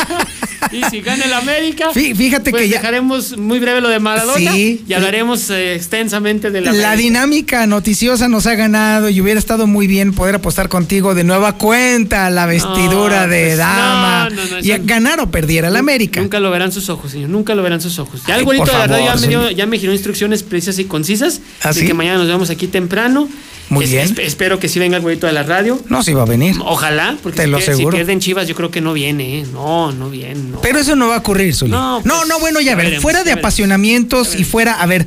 y 0.75 0.83
si 0.89 1.01
gana 1.01 1.23
el 1.25 1.33
América, 1.33 1.91
Fí- 1.93 2.15
fíjate 2.15 2.51
pues 2.51 2.63
que 2.63 2.69
ya- 2.69 2.77
dejaremos 2.77 3.37
muy 3.37 3.59
breve 3.59 3.81
lo 3.81 3.89
de 3.89 3.99
Maradona 3.99 4.51
Sí. 4.51 4.83
y 4.87 4.93
hablaremos 4.93 5.49
eh, 5.49 5.75
extensamente 5.75 6.51
de 6.51 6.61
la, 6.61 6.71
La 6.71 6.91
América. 6.91 6.95
dinámica 6.97 7.67
noticiosa 7.67 8.27
nos 8.27 8.45
ha 8.47 8.55
ganado 8.55 9.09
y 9.09 9.21
hubiera 9.21 9.39
estado 9.39 9.67
muy 9.67 9.87
bien 9.87 10.13
poder 10.13 10.35
apostar 10.35 10.69
contigo 10.69 11.15
de 11.15 11.23
nueva 11.23 11.53
cuenta 11.57 12.29
la 12.29 12.45
vestidura 12.45 13.23
No, 13.25 13.27
de 13.31 13.45
pues, 13.45 13.57
dama 13.57 14.29
no, 14.29 14.35
no, 14.35 14.51
no, 14.51 14.59
y 14.59 14.69
ganar 14.85 15.19
o 15.19 15.31
perdiera 15.31 15.69
la 15.69 15.79
América. 15.79 16.19
Nunca 16.21 16.39
lo 16.39 16.51
verán 16.51 16.71
sus 16.71 16.89
ojos, 16.89 17.11
señor. 17.11 17.29
Nunca 17.29 17.55
lo 17.55 17.63
verán 17.63 17.81
sus 17.81 17.97
ojos. 17.99 18.21
Ya 18.27 18.35
el 18.37 18.45
bonito 18.45 18.65
de 18.65 18.73
la 18.77 18.87
radio 18.87 19.05
ya 19.05 19.15
me, 19.15 19.27
dio- 19.27 19.51
ya 19.51 19.65
me 19.65 19.77
giró 19.79 19.93
instrucciones 19.93 20.43
precisas 20.43 20.79
y 20.79 20.85
concisas. 20.85 21.41
¿Ah, 21.61 21.69
de 21.73 21.81
sí? 21.81 21.87
que 21.87 21.93
mañana 21.93 22.17
nos 22.17 22.27
vemos 22.27 22.49
aquí 22.49 22.67
temprano. 22.67 23.27
Muy 23.67 23.87
bien. 23.87 24.07
esp- 24.07 24.19
espero 24.21 24.59
que 24.59 24.69
sí 24.69 24.77
venga 24.77 24.95
el 24.97 25.01
bonito 25.01 25.25
de 25.25 25.33
la 25.33 25.41
radio. 25.41 25.81
No 25.89 26.03
se 26.03 26.11
iba 26.11 26.21
a 26.21 26.25
venir. 26.25 26.55
Ojalá, 26.63 27.17
porque 27.23 27.37
Te 27.37 27.45
si, 27.45 27.49
lo 27.49 27.57
pier- 27.57 27.63
si 27.65 27.71
aseguro. 27.71 27.95
pierden 27.95 28.19
Chivas, 28.19 28.47
yo 28.47 28.53
creo 28.53 28.69
que 28.69 28.79
no 28.79 28.93
viene, 28.93 29.39
¿eh? 29.39 29.45
No, 29.51 29.91
no 29.91 30.11
viene. 30.11 30.35
No. 30.51 30.61
Pero 30.65 30.79
eso 30.79 30.95
no 30.95 31.07
va 31.09 31.15
a 31.15 31.19
ocurrir, 31.19 31.53
Zuli. 31.55 31.71
No, 31.71 31.99
No, 31.99 32.01
pues, 32.03 32.27
no, 32.27 32.39
bueno, 32.39 32.59
ya, 32.61 32.73
a 32.73 32.75
ver, 32.75 32.85
veremos, 32.85 33.01
fuera 33.03 33.19
de 33.19 33.25
veremos. 33.25 33.41
apasionamientos 33.43 34.35
y 34.35 34.43
fuera, 34.43 34.73
a 34.81 34.85
ver, 34.85 35.05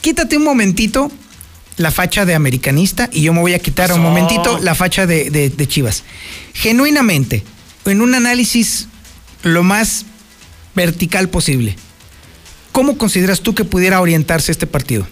quítate 0.00 0.36
un 0.36 0.44
momentito 0.44 1.10
la 1.76 1.90
facha 1.90 2.24
de 2.26 2.34
americanista 2.34 3.08
y 3.12 3.22
yo 3.22 3.32
me 3.32 3.40
voy 3.40 3.54
a 3.54 3.58
quitar 3.58 3.92
un 3.92 4.00
momentito 4.02 4.58
la 4.58 4.74
facha 4.74 5.06
de, 5.06 5.30
de- 5.30 5.50
de 5.50 5.68
Chivas. 5.68 6.04
Genuinamente, 6.54 7.42
en 7.86 8.00
un 8.02 8.14
análisis 8.14 8.86
lo 9.42 9.62
más 9.62 10.04
vertical 10.74 11.28
posible, 11.30 11.74
¿cómo 12.72 12.98
consideras 12.98 13.40
tú 13.40 13.54
que 13.54 13.64
pudiera 13.64 14.00
orientarse 14.00 14.52
este 14.52 14.66
partido? 14.66 15.08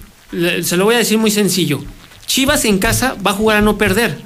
Se 0.62 0.76
lo 0.76 0.84
voy 0.84 0.94
a 0.94 0.98
decir 0.98 1.16
muy 1.18 1.30
sencillo. 1.30 1.82
Chivas 2.26 2.64
en 2.66 2.78
casa 2.78 3.16
va 3.26 3.30
a 3.30 3.34
jugar 3.34 3.56
a 3.56 3.60
no 3.62 3.78
perder. 3.78 4.20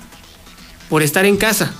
Por 0.88 1.02
estar 1.04 1.24
en 1.24 1.36
casa. 1.36 1.72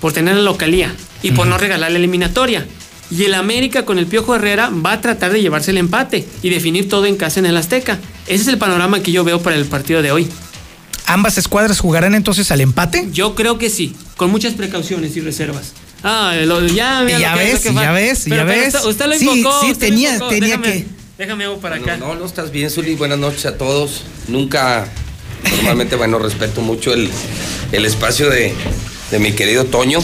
Por 0.00 0.12
tener 0.12 0.34
la 0.34 0.42
localía. 0.42 0.92
Y 1.22 1.30
por 1.30 1.46
no 1.46 1.56
regalar 1.56 1.92
la 1.92 1.98
eliminatoria. 1.98 2.66
Y 3.10 3.24
el 3.24 3.34
América 3.34 3.84
con 3.84 3.98
el 3.98 4.06
Piojo 4.06 4.34
Herrera 4.36 4.70
va 4.70 4.92
a 4.92 5.00
tratar 5.00 5.32
de 5.32 5.42
llevarse 5.42 5.72
el 5.72 5.78
empate 5.78 6.26
y 6.42 6.50
definir 6.50 6.88
todo 6.88 7.06
en 7.06 7.16
casa 7.16 7.40
en 7.40 7.46
el 7.46 7.56
Azteca. 7.56 7.98
Ese 8.26 8.42
es 8.42 8.48
el 8.48 8.58
panorama 8.58 9.02
que 9.02 9.10
yo 9.12 9.24
veo 9.24 9.40
para 9.42 9.56
el 9.56 9.64
partido 9.64 10.00
de 10.02 10.12
hoy. 10.12 10.28
¿Ambas 11.06 11.36
escuadras 11.38 11.80
jugarán 11.80 12.14
entonces 12.14 12.50
al 12.52 12.60
empate? 12.60 13.08
Yo 13.12 13.34
creo 13.34 13.58
que 13.58 13.68
sí, 13.68 13.96
con 14.16 14.30
muchas 14.30 14.54
precauciones 14.54 15.16
y 15.16 15.20
reservas. 15.20 15.72
Ah, 16.04 16.34
lo- 16.46 16.64
ya, 16.68 17.02
mira 17.02 17.18
Ya 17.18 17.32
lo 17.32 17.38
que- 17.38 17.44
ves, 17.44 17.64
lo 17.64 17.70
que 17.72 17.76
ya 17.76 17.92
ves, 17.92 18.20
Pero- 18.24 18.36
ya 18.36 18.46
pero 18.46 18.60
ves. 18.60 18.74
Usted, 18.76 18.88
usted 18.88 19.06
lo 19.06 19.18
Sí, 19.18 19.28
invocó. 19.38 19.60
sí, 19.60 19.72
usted 19.72 19.88
lo 19.88 19.94
tenía- 19.94 20.12
invocó. 20.14 20.30
tenía 20.30 20.56
Déjame- 20.56 20.72
que- 20.72 20.86
Déjame 21.18 21.44
hago 21.44 21.58
para 21.60 21.76
No, 21.76 21.82
acá. 21.82 21.96
no, 21.98 22.14
no 22.14 22.24
estás 22.24 22.50
bien, 22.52 22.70
Zuli. 22.70 22.94
Buenas 22.94 23.18
noches 23.18 23.44
a 23.44 23.58
todos. 23.58 24.04
Nunca, 24.28 24.86
normalmente, 25.56 25.96
bueno, 25.96 26.18
respeto 26.18 26.62
mucho 26.62 26.94
el, 26.94 27.10
el 27.72 27.84
espacio 27.84 28.30
de, 28.30 28.54
de 29.10 29.18
mi 29.18 29.32
querido 29.32 29.64
Toño. 29.64 29.98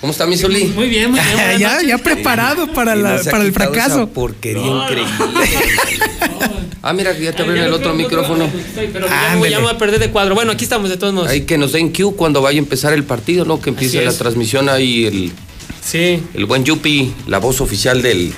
¿Cómo 0.00 0.12
está 0.12 0.26
mi 0.26 0.36
Zuli? 0.36 0.64
Muy 0.66 0.88
bien, 0.88 1.10
muy 1.10 1.20
bien. 1.20 1.36
ya, 1.58 1.72
noches. 1.74 1.88
ya 1.88 1.98
preparado 1.98 2.72
para, 2.72 2.94
la- 2.94 3.16
el 3.16 3.52
fracaso. 3.52 4.02
esa 4.02 4.06
porquería 4.06 4.64
increíble. 4.66 5.10
ah, 6.82 6.92
mira, 6.92 7.16
ya 7.18 7.32
te 7.32 7.42
abrieron 7.42 7.66
el 7.66 7.72
otro 7.72 7.94
micrófono. 7.94 8.48
Pero 8.74 9.06
ya 9.08 9.58
me 9.58 9.62
voy 9.62 9.70
a 9.74 9.78
perder 9.78 9.98
de 10.00 10.10
cuadro. 10.10 10.34
Bueno, 10.34 10.52
aquí 10.52 10.64
estamos 10.64 10.90
de 10.90 10.96
todos 10.96 11.14
modos. 11.14 11.30
Hay 11.30 11.42
que 11.42 11.58
nos 11.58 11.72
den 11.72 11.92
cue 11.92 12.14
cuando 12.14 12.42
vaya 12.42 12.58
a 12.58 12.62
empezar 12.62 12.92
el 12.92 13.04
partido, 13.04 13.44
¿no? 13.44 13.60
Que 13.60 13.70
empiece 13.70 14.04
la 14.04 14.12
transmisión 14.12 14.68
ahí 14.68 15.06
el, 15.06 15.32
Sí. 15.82 16.22
el 16.34 16.44
buen 16.46 16.64
Yupi, 16.64 17.14
la 17.26 17.38
voz 17.38 17.60
oficial 17.60 18.02
del 18.02 18.32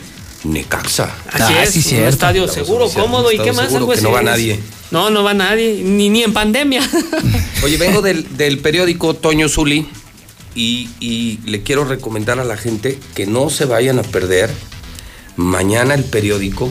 Necaxa. 0.44 1.12
Así 1.32 1.54
Ah, 1.56 1.62
es, 1.64 1.70
sí, 1.70 1.78
un 1.78 1.84
cierto. 1.84 2.08
estadio 2.10 2.48
seguro, 2.48 2.84
oficial, 2.84 3.04
cómodo 3.04 3.32
y 3.32 3.38
qué 3.38 3.52
más. 3.52 3.66
seguro 3.66 3.76
algo 3.78 3.92
que 3.94 4.00
no 4.02 4.10
va 4.12 4.22
nadie. 4.22 4.60
No, 4.90 5.10
no 5.10 5.22
va 5.22 5.34
nadie, 5.34 5.82
ni, 5.84 6.08
ni 6.08 6.22
en 6.22 6.32
pandemia. 6.32 6.80
Oye, 7.62 7.76
vengo 7.76 8.00
del, 8.00 8.36
del 8.38 8.58
periódico 8.58 9.12
Toño 9.14 9.48
Zuli 9.48 9.86
y, 10.58 10.90
y 10.98 11.38
le 11.46 11.62
quiero 11.62 11.84
recomendar 11.84 12.40
a 12.40 12.44
la 12.44 12.56
gente 12.56 12.98
que 13.14 13.26
no 13.26 13.48
se 13.48 13.64
vayan 13.64 13.98
a 14.00 14.02
perder 14.02 14.50
mañana 15.36 15.94
el 15.94 16.02
periódico 16.02 16.70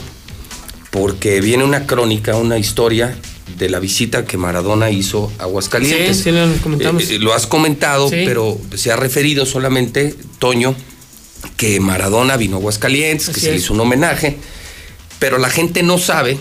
porque 0.92 1.40
viene 1.40 1.64
una 1.64 1.86
crónica, 1.88 2.36
una 2.36 2.58
historia 2.58 3.18
de 3.58 3.70
la 3.70 3.80
visita 3.80 4.26
que 4.26 4.38
Maradona 4.38 4.90
hizo 4.92 5.32
a 5.40 5.44
Aguascalientes. 5.44 6.18
Sí, 6.18 6.24
sí, 6.24 6.32
lo 6.32 6.48
comentamos. 6.62 7.04
Eh, 7.04 7.16
eh, 7.16 7.20
lo 7.20 7.34
has 7.34 7.48
comentado, 7.48 8.10
Sí. 8.10 8.24
pero 8.26 8.60
se 8.76 8.92
ha 8.92 8.98
referido 8.98 9.46
solamente, 9.46 10.16
Toño, 10.40 10.76
que 11.56 11.80
Maradona 11.80 12.36
vino 12.36 12.58
a 12.58 12.60
Aguascalientes, 12.60 13.30
que 13.30 13.40
se 13.40 13.52
le 13.52 13.58
hizo 13.58 13.74
un 13.74 13.80
homenaje, 13.80 14.38
pero 15.20 15.38
la 15.38 15.50
gente 15.50 15.82
no 15.82 15.98
sabe 15.98 16.38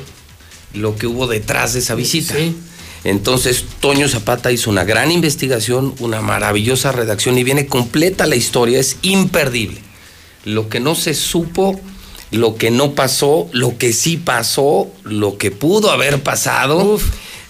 lo 0.74 0.96
que 0.96 1.06
hubo 1.06 1.26
detrás 1.28 1.74
de 1.74 1.78
esa 1.78 1.94
visita. 1.94 2.34
Entonces, 3.06 3.64
Toño 3.78 4.08
Zapata 4.08 4.50
hizo 4.50 4.68
una 4.68 4.82
gran 4.82 5.12
investigación, 5.12 5.94
una 6.00 6.22
maravillosa 6.22 6.90
redacción 6.90 7.38
y 7.38 7.44
viene 7.44 7.68
completa 7.68 8.26
la 8.26 8.34
historia, 8.34 8.80
es 8.80 8.96
imperdible. 9.02 9.80
Lo 10.44 10.68
que 10.68 10.80
no 10.80 10.96
se 10.96 11.14
supo, 11.14 11.80
lo 12.32 12.56
que 12.56 12.72
no 12.72 12.96
pasó, 12.96 13.48
lo 13.52 13.78
que 13.78 13.92
sí 13.92 14.16
pasó, 14.16 14.90
lo 15.04 15.38
que 15.38 15.52
pudo 15.52 15.92
haber 15.92 16.20
pasado. 16.24 16.98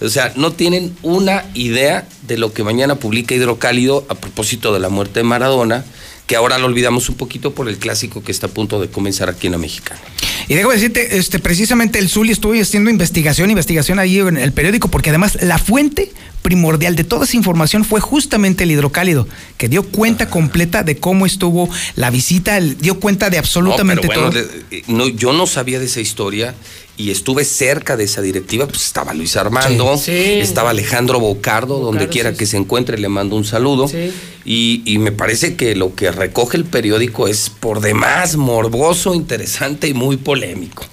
O 0.03 0.09
sea, 0.11 0.31
no 0.37 0.53
tienen 0.53 0.95
una 1.03 1.47
idea 1.55 2.07
de 2.27 2.37
lo 2.37 2.53
que 2.53 2.63
mañana 2.63 2.97
publica 2.97 3.35
Hidrocálido 3.35 4.05
a 4.11 4.15
propósito 4.15 4.75
de 4.75 4.81
la 4.81 4.91
muerte 4.91 5.21
de 5.21 5.25
Maradona, 5.25 5.87
que 6.27 6.37
ahora 6.37 6.59
lo 6.59 6.67
olvidamos 6.67 7.09
un 7.09 7.17
poquito 7.17 7.55
por 7.55 7.69
el 7.69 7.79
clásico 7.79 8.23
que 8.23 8.33
está 8.33 8.49
a 8.49 8.51
punto 8.51 8.81
de 8.81 8.89
comenzar 8.89 9.29
aquí 9.29 9.47
en 9.47 9.53
la 9.53 9.59
Mexicana. 9.59 10.01
Y 10.49 10.55
déjame 10.55 10.75
decirte, 10.75 11.19
este, 11.19 11.39
precisamente 11.39 11.99
el 11.99 12.09
Zuli 12.09 12.33
estuvo 12.33 12.53
haciendo 12.53 12.91
investigación, 12.91 13.51
investigación 13.51 13.99
ahí 13.99 14.19
en 14.19 14.37
el 14.37 14.53
periódico, 14.53 14.89
porque 14.89 15.11
además 15.11 15.39
la 15.43 15.59
fuente 15.59 16.13
primordial 16.47 16.95
de 16.95 17.03
toda 17.03 17.25
esa 17.25 17.37
información 17.37 17.85
fue 17.85 17.99
justamente 18.01 18.63
el 18.63 18.71
hidrocálido, 18.71 19.27
que 19.59 19.69
dio 19.69 19.83
cuenta 19.83 20.31
completa 20.31 20.85
de 20.85 20.97
cómo 20.97 21.27
estuvo 21.27 21.69
la 21.97 22.09
visita, 22.11 22.61
dio 22.61 23.01
cuenta 23.01 23.31
de 23.31 23.39
absolutamente 23.39 24.07
No, 24.07 24.13
pero 24.15 24.31
todo. 24.31 24.31
bueno, 24.31 24.49
eh, 24.71 24.83
no, 24.87 25.09
yo 25.09 25.33
no 25.33 25.49
sabía 25.49 25.81
de 25.81 25.87
esa 25.87 25.99
historia 26.01 26.55
y 26.97 27.11
estuve 27.11 27.45
cerca 27.45 27.97
de 27.97 28.05
esa 28.05 28.23
directiva. 28.23 28.69
Pues 28.69 28.85
estaba 28.87 29.13
Luis 29.13 29.37
Armando, 29.37 29.97
Sí. 29.99 30.05
Sí. 30.05 30.13
estaba 30.41 30.71
Alejandro 30.71 31.19
Bocardo, 31.19 31.81
donde 31.81 32.07
quiera 32.09 32.33
que 32.33 32.47
se 32.47 32.57
encuentre, 32.59 32.97
le 32.97 33.09
mando 33.09 33.35
un 33.35 33.45
saludo. 33.45 33.89
Sí. 33.89 34.13
Y, 34.45 34.83
y 34.87 34.99
me 34.99 35.11
parece 35.11 35.57
que 35.57 35.75
lo 35.75 35.97
que 35.97 36.13
recoge 36.13 36.57
el 36.59 36.65
periódico 36.65 37.27
es 37.27 37.51
por 37.51 37.81
demás 37.81 38.37
morboso, 38.37 39.15
interesante 39.17 39.89
y 39.89 39.95
muy 39.95 40.17
polémico. 40.17 40.85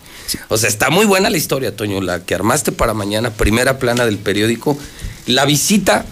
O 0.49 0.57
sea, 0.57 0.67
está 0.67 0.89
muy 0.89 1.05
buena 1.05 1.29
la 1.29 1.37
historia, 1.37 1.75
Toño, 1.75 2.01
la 2.01 2.25
que 2.25 2.33
armaste 2.33 2.71
para 2.71 2.95
mañana, 2.95 3.29
primera 3.29 3.77
plana 3.77 4.03
del 4.05 4.17
periódico, 4.17 4.75
la 5.27 5.45
visita 5.45 6.05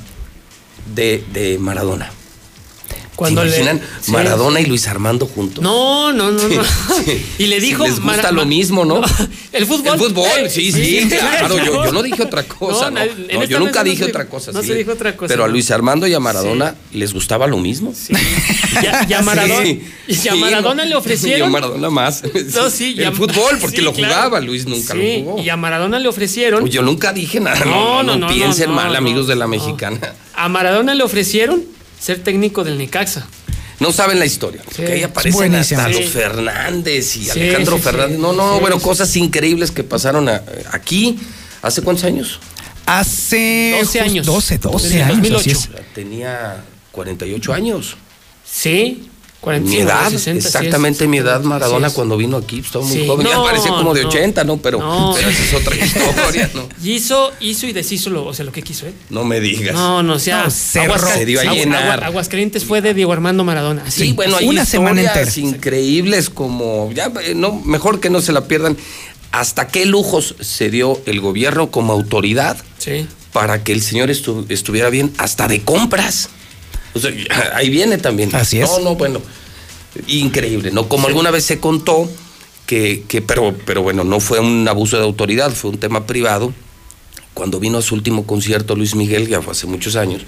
de, 0.93 1.23
de 1.31 1.57
Maradona. 1.59 2.09
Cuando 3.21 3.41
¿Se 3.43 3.49
le- 3.49 3.55
imaginan 3.57 3.81
sí. 4.01 4.11
Maradona 4.11 4.59
y 4.61 4.65
Luis 4.65 4.87
Armando 4.87 5.27
juntos? 5.27 5.63
No, 5.63 6.11
no, 6.11 6.31
no, 6.31 6.47
no. 6.47 6.63
Sí. 7.05 7.23
Y 7.37 7.45
le 7.45 7.59
dijo. 7.59 7.83
Si 7.83 7.91
les 7.91 7.99
gusta 7.99 8.17
Mara- 8.17 8.31
lo 8.31 8.45
mismo, 8.47 8.83
¿no? 8.83 8.99
El 9.53 9.67
fútbol. 9.67 9.93
El 9.93 9.99
fútbol, 9.99 10.49
sí, 10.49 10.71
sí, 10.71 11.07
claro. 11.07 11.57
Yo, 11.63 11.85
yo 11.85 11.91
no 11.91 12.01
dije 12.01 12.23
otra 12.23 12.41
cosa. 12.43 12.89
No, 12.89 12.99
No, 13.05 13.11
No, 13.39 13.43
yo 13.43 13.59
nunca 13.59 13.83
dije 13.83 14.05
se- 14.05 14.09
otra 14.09 14.27
cosa. 14.27 14.51
no 14.51 14.61
sí. 14.61 14.69
se 14.69 14.75
dijo 14.75 14.93
otra 14.93 15.15
cosa, 15.15 15.27
Pero 15.27 15.43
a. 15.43 15.47
Luis 15.47 15.69
Armando 15.69 16.07
y 16.07 16.13
a 16.15 16.19
Maradona 16.19 16.73
les 16.93 17.13
gustaba 17.13 17.45
lo 17.45 17.57
mismo. 17.57 17.93
Y 18.71 18.85
a, 18.87 19.05
y 19.09 19.13
a 19.13 19.21
Maradona, 19.21 19.65
Sí. 19.65 19.81
y 20.07 20.13
a 20.29 20.31
Sí, 20.33 20.39
Maradona 20.39 20.85
le 20.85 20.95
ofrecieron. 20.95 21.39
Y 21.41 21.43
a 21.43 21.49
Maradona 21.51 21.89
más. 21.89 22.23
No, 22.55 22.69
sí, 22.69 22.95
el 22.97 23.11
fútbol, 23.13 23.57
porque 23.59 23.77
sí, 23.77 23.83
lo 23.83 23.91
claro. 23.93 24.13
jugaba, 24.15 24.39
Luis 24.39 24.65
nunca 24.65 24.93
Sí, 24.93 25.17
lo 25.17 25.23
jugó. 25.31 25.41
Y 25.43 25.49
a 25.49 25.57
Maradona 25.57 25.99
le 25.99 26.07
ofrecieron. 26.07 26.65
Yo 26.67 26.81
nunca 26.81 27.11
dije 27.13 27.39
nada. 27.41 27.65
No, 27.65 28.01
No, 28.01 28.15
no, 28.15 28.27
piensen 28.29 28.71
mal, 28.71 28.95
amigos 28.95 29.27
de 29.27 29.35
la 29.35 29.47
mexicana. 29.47 29.99
A 30.33 30.47
Maradona 30.47 30.95
le 30.95 31.03
ofrecieron 31.03 31.61
ser 32.01 32.23
técnico 32.23 32.63
del 32.63 32.77
Necaxa. 32.77 33.27
No 33.79 33.91
saben 33.91 34.19
la 34.19 34.25
historia. 34.25 34.61
Sí, 34.75 34.83
que 34.83 34.91
ahí 34.93 35.03
aparecen 35.03 35.55
hasta 35.55 35.87
Sí. 35.87 35.93
los 36.01 36.09
Fernández 36.11 37.15
y 37.17 37.23
Sí, 37.25 37.29
Alejandro 37.31 37.77
sí, 37.77 37.81
sí. 37.81 37.83
Fernández. 37.89 38.19
No, 38.19 38.31
no, 38.33 38.55
Sí, 38.55 38.61
bueno, 38.61 38.77
sí. 38.79 38.83
cosas 38.85 39.15
increíbles 39.15 39.71
que 39.71 39.83
pasaron 39.83 40.29
a- 40.29 40.43
aquí. 40.71 41.17
¿Hace 41.63 41.81
cuántos 41.81 42.05
años? 42.05 42.39
Hace 42.85 43.75
12 43.79 43.99
just- 43.99 44.07
años. 44.09 44.25
12, 44.25 44.57
12 44.57 44.87
Desde 44.89 45.03
años. 45.03 45.17
2008. 45.17 45.39
así 45.59 45.69
es. 45.77 45.93
Tenía 45.93 46.63
48 46.91 47.53
años. 47.53 47.95
Sí. 48.45 49.09
Mi 49.61 49.77
edad, 49.77 50.13
exactamente 50.13 51.07
mi 51.07 51.17
edad, 51.17 51.41
Maradona 51.41 51.89
cuando 51.89 52.15
vino 52.15 52.37
aquí, 52.37 52.59
estaba 52.59 52.85
muy 52.85 53.07
joven, 53.07 53.27
ya 53.27 53.41
parece 53.41 53.69
como 53.69 53.93
de 53.93 54.05
80, 54.05 54.43
¿no? 54.43 54.57
Pero, 54.57 54.79
pero 55.15 55.29
esa 55.29 55.43
es 55.43 55.53
otra 55.53 55.75
historia, 55.85 56.49
¿no? 56.53 56.69
Hizo, 56.83 57.31
hizo 57.39 57.65
y 57.65 57.73
deshizo 57.73 58.11
lo, 58.11 58.25
o 58.25 58.33
sea, 58.33 58.45
lo 58.45 58.51
que 58.51 58.61
quiso, 58.61 58.85
¿eh? 58.85 58.93
No 59.09 59.23
me 59.23 59.39
digas. 59.39 59.73
No, 59.73 60.03
no, 60.03 60.13
o 60.13 60.19
sea, 60.19 60.43
Aguas, 60.43 61.09
se 61.13 61.25
dio 61.25 61.41
a 61.41 61.45
llenar. 61.45 62.03
Aguascalientes 62.03 62.65
fue 62.65 62.81
de 62.81 62.93
Diego 62.93 63.13
Armando 63.13 63.43
Maradona. 63.43 63.89
Sí, 63.89 64.13
bueno, 64.13 64.37
hay 64.37 64.47
una 64.47 64.63
historias 64.63 65.37
increíbles 65.37 66.29
como, 66.29 66.91
ya, 66.93 67.11
no, 67.35 67.53
mejor 67.53 67.99
que 67.99 68.09
no 68.09 68.21
se 68.21 68.31
la 68.31 68.45
pierdan. 68.45 68.77
¿Hasta 69.31 69.67
qué 69.69 69.85
lujos 69.85 70.35
se 70.41 70.69
dio 70.69 71.01
el 71.05 71.21
gobierno 71.21 71.71
como 71.71 71.93
autoridad 71.93 72.57
para 73.31 73.63
que 73.63 73.71
el 73.71 73.81
señor 73.81 74.09
estuviera 74.09 74.89
bien? 74.89 75.13
Hasta 75.17 75.47
de 75.47 75.61
compras. 75.61 76.29
O 76.93 76.99
sea, 76.99 77.11
ahí 77.55 77.69
viene 77.69 77.97
también. 77.97 78.33
Así 78.35 78.59
es. 78.59 78.69
No, 78.69 78.79
no, 78.79 78.95
bueno, 78.95 79.21
increíble, 80.07 80.71
¿no? 80.71 80.87
Como 80.87 81.07
alguna 81.07 81.31
vez 81.31 81.45
se 81.45 81.59
contó 81.59 82.09
que, 82.65 83.03
que, 83.07 83.21
pero, 83.21 83.55
pero 83.65 83.81
bueno, 83.81 84.03
no 84.03 84.19
fue 84.19 84.39
un 84.39 84.67
abuso 84.67 84.97
de 84.97 85.03
autoridad, 85.03 85.51
fue 85.51 85.71
un 85.71 85.77
tema 85.77 86.05
privado. 86.05 86.53
Cuando 87.33 87.59
vino 87.59 87.77
a 87.77 87.81
su 87.81 87.95
último 87.95 88.25
concierto 88.25 88.75
Luis 88.75 88.95
Miguel, 88.95 89.27
ya 89.27 89.41
fue 89.41 89.53
hace 89.53 89.65
muchos 89.65 89.95
años, 89.95 90.23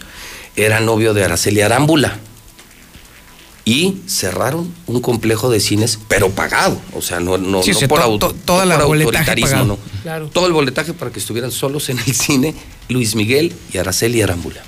era 0.56 0.80
novio 0.80 1.14
de 1.14 1.24
Araceli 1.24 1.62
Arámbula. 1.62 2.20
Y 3.66 3.96
cerraron 4.08 4.74
un 4.88 5.00
complejo 5.00 5.50
de 5.50 5.62
cines, 5.62 5.98
pero 6.10 6.32
pagado. 6.32 6.82
O 6.94 7.02
sea, 7.02 7.22
no, 7.22 7.38
no, 7.38 7.62
no 7.62 7.88
por, 7.88 8.02
auto, 8.02 8.36
toda 8.44 8.66
la 8.66 8.76
autoritarismo, 8.76 9.64
no. 9.64 9.78
Todo 10.34 10.48
el 10.48 10.54
boletaje 10.54 10.92
para 10.92 11.12
que 11.12 11.20
estuvieran 11.20 11.50
solos 11.50 11.88
en 11.88 11.98
el 11.98 12.14
cine 12.14 12.56
Luis 12.90 13.16
Miguel 13.16 13.54
y 13.72 13.78
Araceli 13.78 14.22
Arámbula 14.22 14.62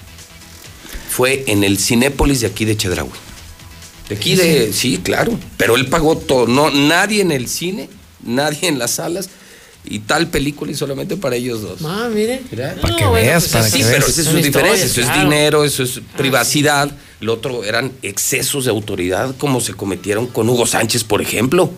fue 1.16 1.46
en 1.48 1.64
el 1.64 1.80
Cinépolis 1.80 2.42
de 2.42 2.48
aquí 2.48 2.66
de 2.66 2.76
Chedraui. 2.76 3.10
De 4.10 4.16
aquí 4.16 4.36
de, 4.36 4.74
sí, 4.74 5.00
claro, 5.02 5.40
pero 5.56 5.78
él 5.78 5.88
pagó 5.88 6.18
todo, 6.18 6.46
no, 6.46 6.70
nadie 6.72 7.22
en 7.22 7.32
el 7.32 7.48
cine, 7.48 7.88
nadie 8.22 8.68
en 8.68 8.78
las 8.78 8.92
salas 8.92 9.30
y 9.86 10.00
tal 10.00 10.28
película 10.28 10.74
y 10.74 10.76
solamente 10.76 11.16
para 11.16 11.38
ellos 11.38 11.62
dos. 11.62 11.80
Ah, 11.86 12.10
mire. 12.14 12.42
Para 12.82 12.98
que 12.98 13.06
veas, 13.06 13.48
para 13.48 13.64
sí, 13.66 13.78
que 13.78 13.86
pero 13.86 14.00
veas. 14.00 14.10
esa 14.10 14.22
es 14.22 14.28
su 14.28 14.36
diferencia, 14.36 14.86
eso 14.86 15.02
es 15.02 15.14
dinero, 15.14 15.64
eso 15.64 15.84
es 15.84 16.02
privacidad. 16.18 16.92
Lo 17.22 17.36
otro 17.36 17.64
eran 17.64 17.94
excesos 18.02 18.66
de 18.66 18.72
autoridad 18.72 19.36
como 19.38 19.62
se 19.62 19.74
cometieron 19.74 20.28
con 20.28 20.50
Hugo 20.50 20.66
Sánchez, 20.66 21.06
por 21.06 21.22
ejemplo. 21.22 21.72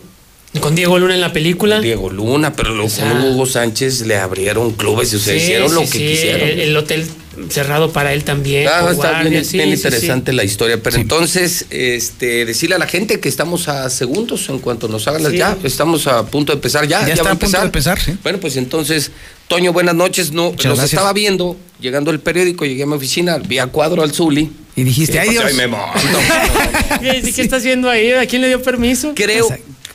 Con 0.60 0.74
Diego 0.74 0.98
Luna 0.98 1.14
en 1.14 1.20
la 1.20 1.32
película. 1.32 1.80
Diego 1.80 2.10
Luna, 2.10 2.54
pero 2.54 2.74
luego 2.74 2.90
con 2.92 3.22
Hugo 3.22 3.46
Sánchez 3.46 4.00
le 4.00 4.16
abrieron 4.16 4.72
clubes 4.72 5.12
y 5.12 5.16
o 5.16 5.18
sea, 5.20 5.36
hicieron 5.36 5.72
lo 5.72 5.82
que 5.82 5.98
quisieron. 5.98 6.48
El, 6.48 6.60
el 6.60 6.76
hotel 6.76 7.06
cerrado 7.50 7.92
para 7.92 8.12
él 8.12 8.24
también. 8.24 8.68
Ah, 8.68 8.88
está 8.90 9.22
bien, 9.22 9.44
interesante 9.44 10.32
la 10.32 10.44
historia. 10.44 10.82
Pero 10.82 10.96
entonces, 10.96 11.66
este, 11.70 12.44
decirle 12.44 12.76
a 12.76 12.78
la 12.78 12.86
gente 12.86 13.20
que 13.20 13.28
estamos 13.28 13.68
a 13.68 13.88
segundos 13.90 14.48
en 14.48 14.58
cuanto 14.58 14.88
nos 14.88 15.06
hagan 15.08 15.22
las 15.22 15.32
ya, 15.32 15.56
estamos 15.64 16.06
a 16.06 16.26
punto 16.26 16.52
de 16.52 16.56
empezar 16.56 16.86
ya. 16.86 17.06
Ya, 17.06 17.14
está 17.14 17.30
a, 17.30 17.34
punto 17.34 17.58
de 17.58 17.64
empezar, 17.64 18.00
sí. 18.00 18.16
Bueno, 18.22 18.38
pues 18.40 18.56
entonces, 18.56 19.10
Toño, 19.46 19.72
buenas 19.72 19.94
noches. 19.94 20.32
No, 20.32 20.54
los 20.64 20.82
estaba 20.82 21.12
viendo, 21.12 21.56
llegando 21.80 22.10
el 22.10 22.20
periódico, 22.20 22.64
llegué 22.64 22.82
a 22.82 22.86
mi 22.86 22.94
oficina, 22.94 23.38
vi 23.38 23.58
a 23.58 23.66
cuadro 23.66 24.02
al 24.02 24.12
Zuli. 24.12 24.50
Y 24.76 24.84
dijiste, 24.84 25.18
ay 25.18 25.30
Dios. 25.30 25.44
Ay, 25.44 25.54
me 25.54 25.66
monto. 25.66 25.98
¿Qué 27.00 27.42
está 27.42 27.56
haciendo 27.56 27.90
ahí? 27.90 28.12
¿A 28.12 28.26
quién 28.26 28.42
le 28.42 28.48
dio 28.48 28.62
permiso? 28.62 29.12
Creo, 29.14 29.48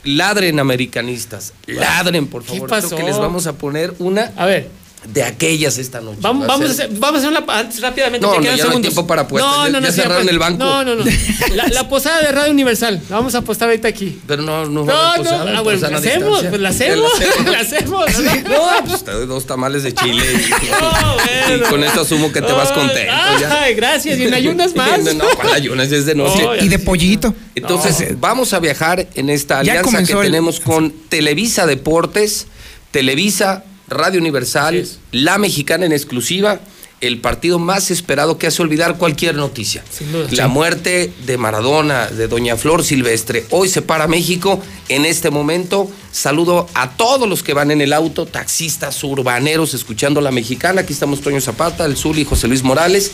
ladren 0.04 0.60
americanistas, 0.60 1.54
ladren 1.68 2.28
por 2.28 2.44
favor. 2.44 2.62
¿Qué 2.62 2.68
pasó? 2.68 2.96
que 2.96 3.04
les 3.04 3.18
vamos 3.18 3.48
a 3.48 3.54
poner 3.54 3.94
una 4.00 4.34
a 4.36 4.46
ver 4.46 4.83
de 5.06 5.24
aquellas 5.24 5.78
esta 5.78 6.00
noche. 6.02 6.20
Vamos, 6.22 6.48
vamos, 6.48 6.70
a, 6.70 6.72
hacer, 6.72 6.90
vamos 6.94 7.24
a 7.24 7.28
hacer 7.28 7.44
una 7.44 7.60
antes, 7.60 7.82
rápidamente. 7.82 8.26
No, 8.26 8.36
no, 8.36 8.42
ya 8.42 8.66
no 8.66 8.72
hay 8.72 8.82
tiempo 8.82 9.06
para 9.06 9.24
apuestas. 9.24 9.52
No, 9.52 9.70
no, 9.70 9.82
no. 9.82 9.88
Ya 9.88 9.94
cerraron 9.94 10.30
el 10.30 10.40
banco. 10.40 10.64
No, 10.64 10.84
no, 10.84 10.96
no. 10.96 11.04
La, 11.56 11.68
la, 11.68 11.90
posada 11.90 12.22
de 12.22 12.32
Radio 12.32 12.52
Universal. 12.52 13.02
La 13.10 13.18
vamos 13.18 13.36
a 13.36 13.40
apostar 13.40 13.70
ahorita 13.70 13.88
aquí. 13.88 14.20
Pero 14.26 14.42
no, 14.42 14.66
no. 14.66 14.86
No, 14.86 15.18
no. 15.18 15.24
Posada, 15.24 15.58
ah, 15.58 15.62
bueno, 15.62 15.90
la 15.90 15.98
hacemos, 15.98 16.44
pues 16.44 16.62
la 16.62 16.70
hacemos. 16.70 17.12
La 17.46 17.60
hacemos. 17.60 18.06
No, 18.44 18.86
pues 18.86 19.04
te 19.04 19.12
doy 19.12 19.26
dos 19.26 19.46
tamales 19.46 19.84
de 19.84 19.94
chile. 19.94 20.24
Y, 20.34 20.72
no, 20.72 21.16
bueno. 21.16 21.66
y 21.66 21.70
con 21.70 21.84
eso 21.84 22.02
asumo 22.02 22.32
que 22.32 22.42
te 22.42 22.52
vas 22.52 22.72
contento. 22.72 23.12
Ay, 23.50 23.74
gracias. 23.76 24.18
Y 24.18 24.24
en 24.24 24.34
ayunas 24.34 24.76
más. 24.76 25.00
No, 25.14 25.26
para 25.38 25.56
ayunas 25.56 25.92
es 25.92 26.06
de 26.06 26.16
noche. 26.16 26.44
y 26.62 26.68
de 26.68 26.80
pollito. 26.80 27.34
Entonces, 27.56 28.20
vamos 28.20 28.54
a 28.54 28.60
viajar 28.60 29.08
en 29.16 29.30
esta 29.30 29.60
alianza 29.60 30.04
que 30.04 30.16
tenemos 30.16 30.60
con 30.60 30.92
Televisa 30.92 31.66
Deportes, 31.66 32.48
Televisa 32.92 33.64
Radio 33.94 34.20
Universal, 34.20 34.88
La 35.12 35.38
Mexicana 35.38 35.86
en 35.86 35.92
exclusiva, 35.92 36.60
el 37.02 37.20
partido 37.20 37.60
más 37.60 37.92
esperado 37.92 38.38
que 38.38 38.48
hace 38.48 38.62
olvidar 38.62 38.98
cualquier 38.98 39.36
noticia. 39.36 39.84
La 40.32 40.48
muerte 40.48 41.12
de 41.26 41.38
Maradona, 41.38 42.08
de 42.08 42.30
Doña 42.30 42.56
Flor 42.56 42.84
Silvestre. 42.84 43.46
Hoy 43.50 43.68
se 43.68 43.82
para 43.82 44.08
México. 44.08 44.62
En 44.88 45.04
este 45.04 45.30
momento, 45.30 45.92
saludo 46.14 46.66
a 46.74 46.92
todos 46.92 47.28
los 47.28 47.44
que 47.44 47.54
van 47.54 47.72
en 47.72 47.82
el 47.82 47.92
auto, 47.92 48.26
taxistas, 48.26 49.04
urbaneros, 49.04 49.74
escuchando 49.74 50.22
La 50.22 50.32
Mexicana. 50.32 50.82
Aquí 50.82 50.94
estamos 50.94 51.20
Toño 51.20 51.42
Zapata, 51.42 51.86
el 51.86 51.98
Zul 51.98 52.20
y 52.20 52.26
José 52.26 52.48
Luis 52.48 52.64
Morales. 52.64 53.12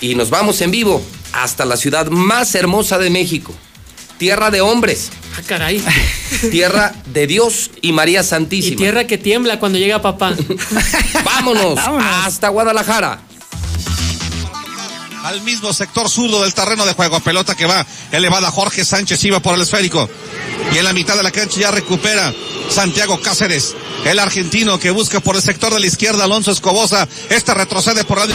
Y 0.00 0.14
nos 0.14 0.30
vamos 0.30 0.60
en 0.60 0.70
vivo 0.70 1.02
hasta 1.32 1.64
la 1.64 1.76
ciudad 1.76 2.06
más 2.10 2.54
hermosa 2.54 2.98
de 2.98 3.10
México. 3.10 3.52
Tierra 4.22 4.52
de 4.52 4.60
hombres. 4.60 5.10
Ah, 5.36 5.42
caray. 5.44 5.84
Tierra 6.52 6.94
de 7.06 7.26
Dios 7.26 7.72
y 7.80 7.90
María 7.90 8.22
Santísima. 8.22 8.74
Y 8.74 8.76
tierra 8.76 9.04
que 9.04 9.18
tiembla 9.18 9.58
cuando 9.58 9.80
llega 9.80 10.00
papá. 10.00 10.36
Vámonos, 11.24 11.76
hasta 12.24 12.48
Guadalajara. 12.48 13.18
Al 15.24 15.42
mismo 15.42 15.72
sector 15.72 16.08
zurdo 16.08 16.44
del 16.44 16.54
terreno 16.54 16.86
de 16.86 16.92
juego. 16.92 17.18
Pelota 17.18 17.56
que 17.56 17.66
va 17.66 17.84
elevada. 18.12 18.52
Jorge 18.52 18.84
Sánchez 18.84 19.24
iba 19.24 19.40
por 19.40 19.56
el 19.56 19.62
esférico. 19.62 20.08
Y 20.72 20.78
en 20.78 20.84
la 20.84 20.92
mitad 20.92 21.16
de 21.16 21.24
la 21.24 21.32
cancha 21.32 21.58
ya 21.58 21.72
recupera 21.72 22.32
Santiago 22.70 23.20
Cáceres. 23.20 23.74
El 24.04 24.20
argentino 24.20 24.78
que 24.78 24.92
busca 24.92 25.18
por 25.18 25.34
el 25.34 25.42
sector 25.42 25.74
de 25.74 25.80
la 25.80 25.86
izquierda 25.86 26.22
Alonso 26.22 26.52
Escobosa. 26.52 27.08
Este 27.28 27.54
retrocede 27.54 28.04
por 28.04 28.18
la 28.18 28.28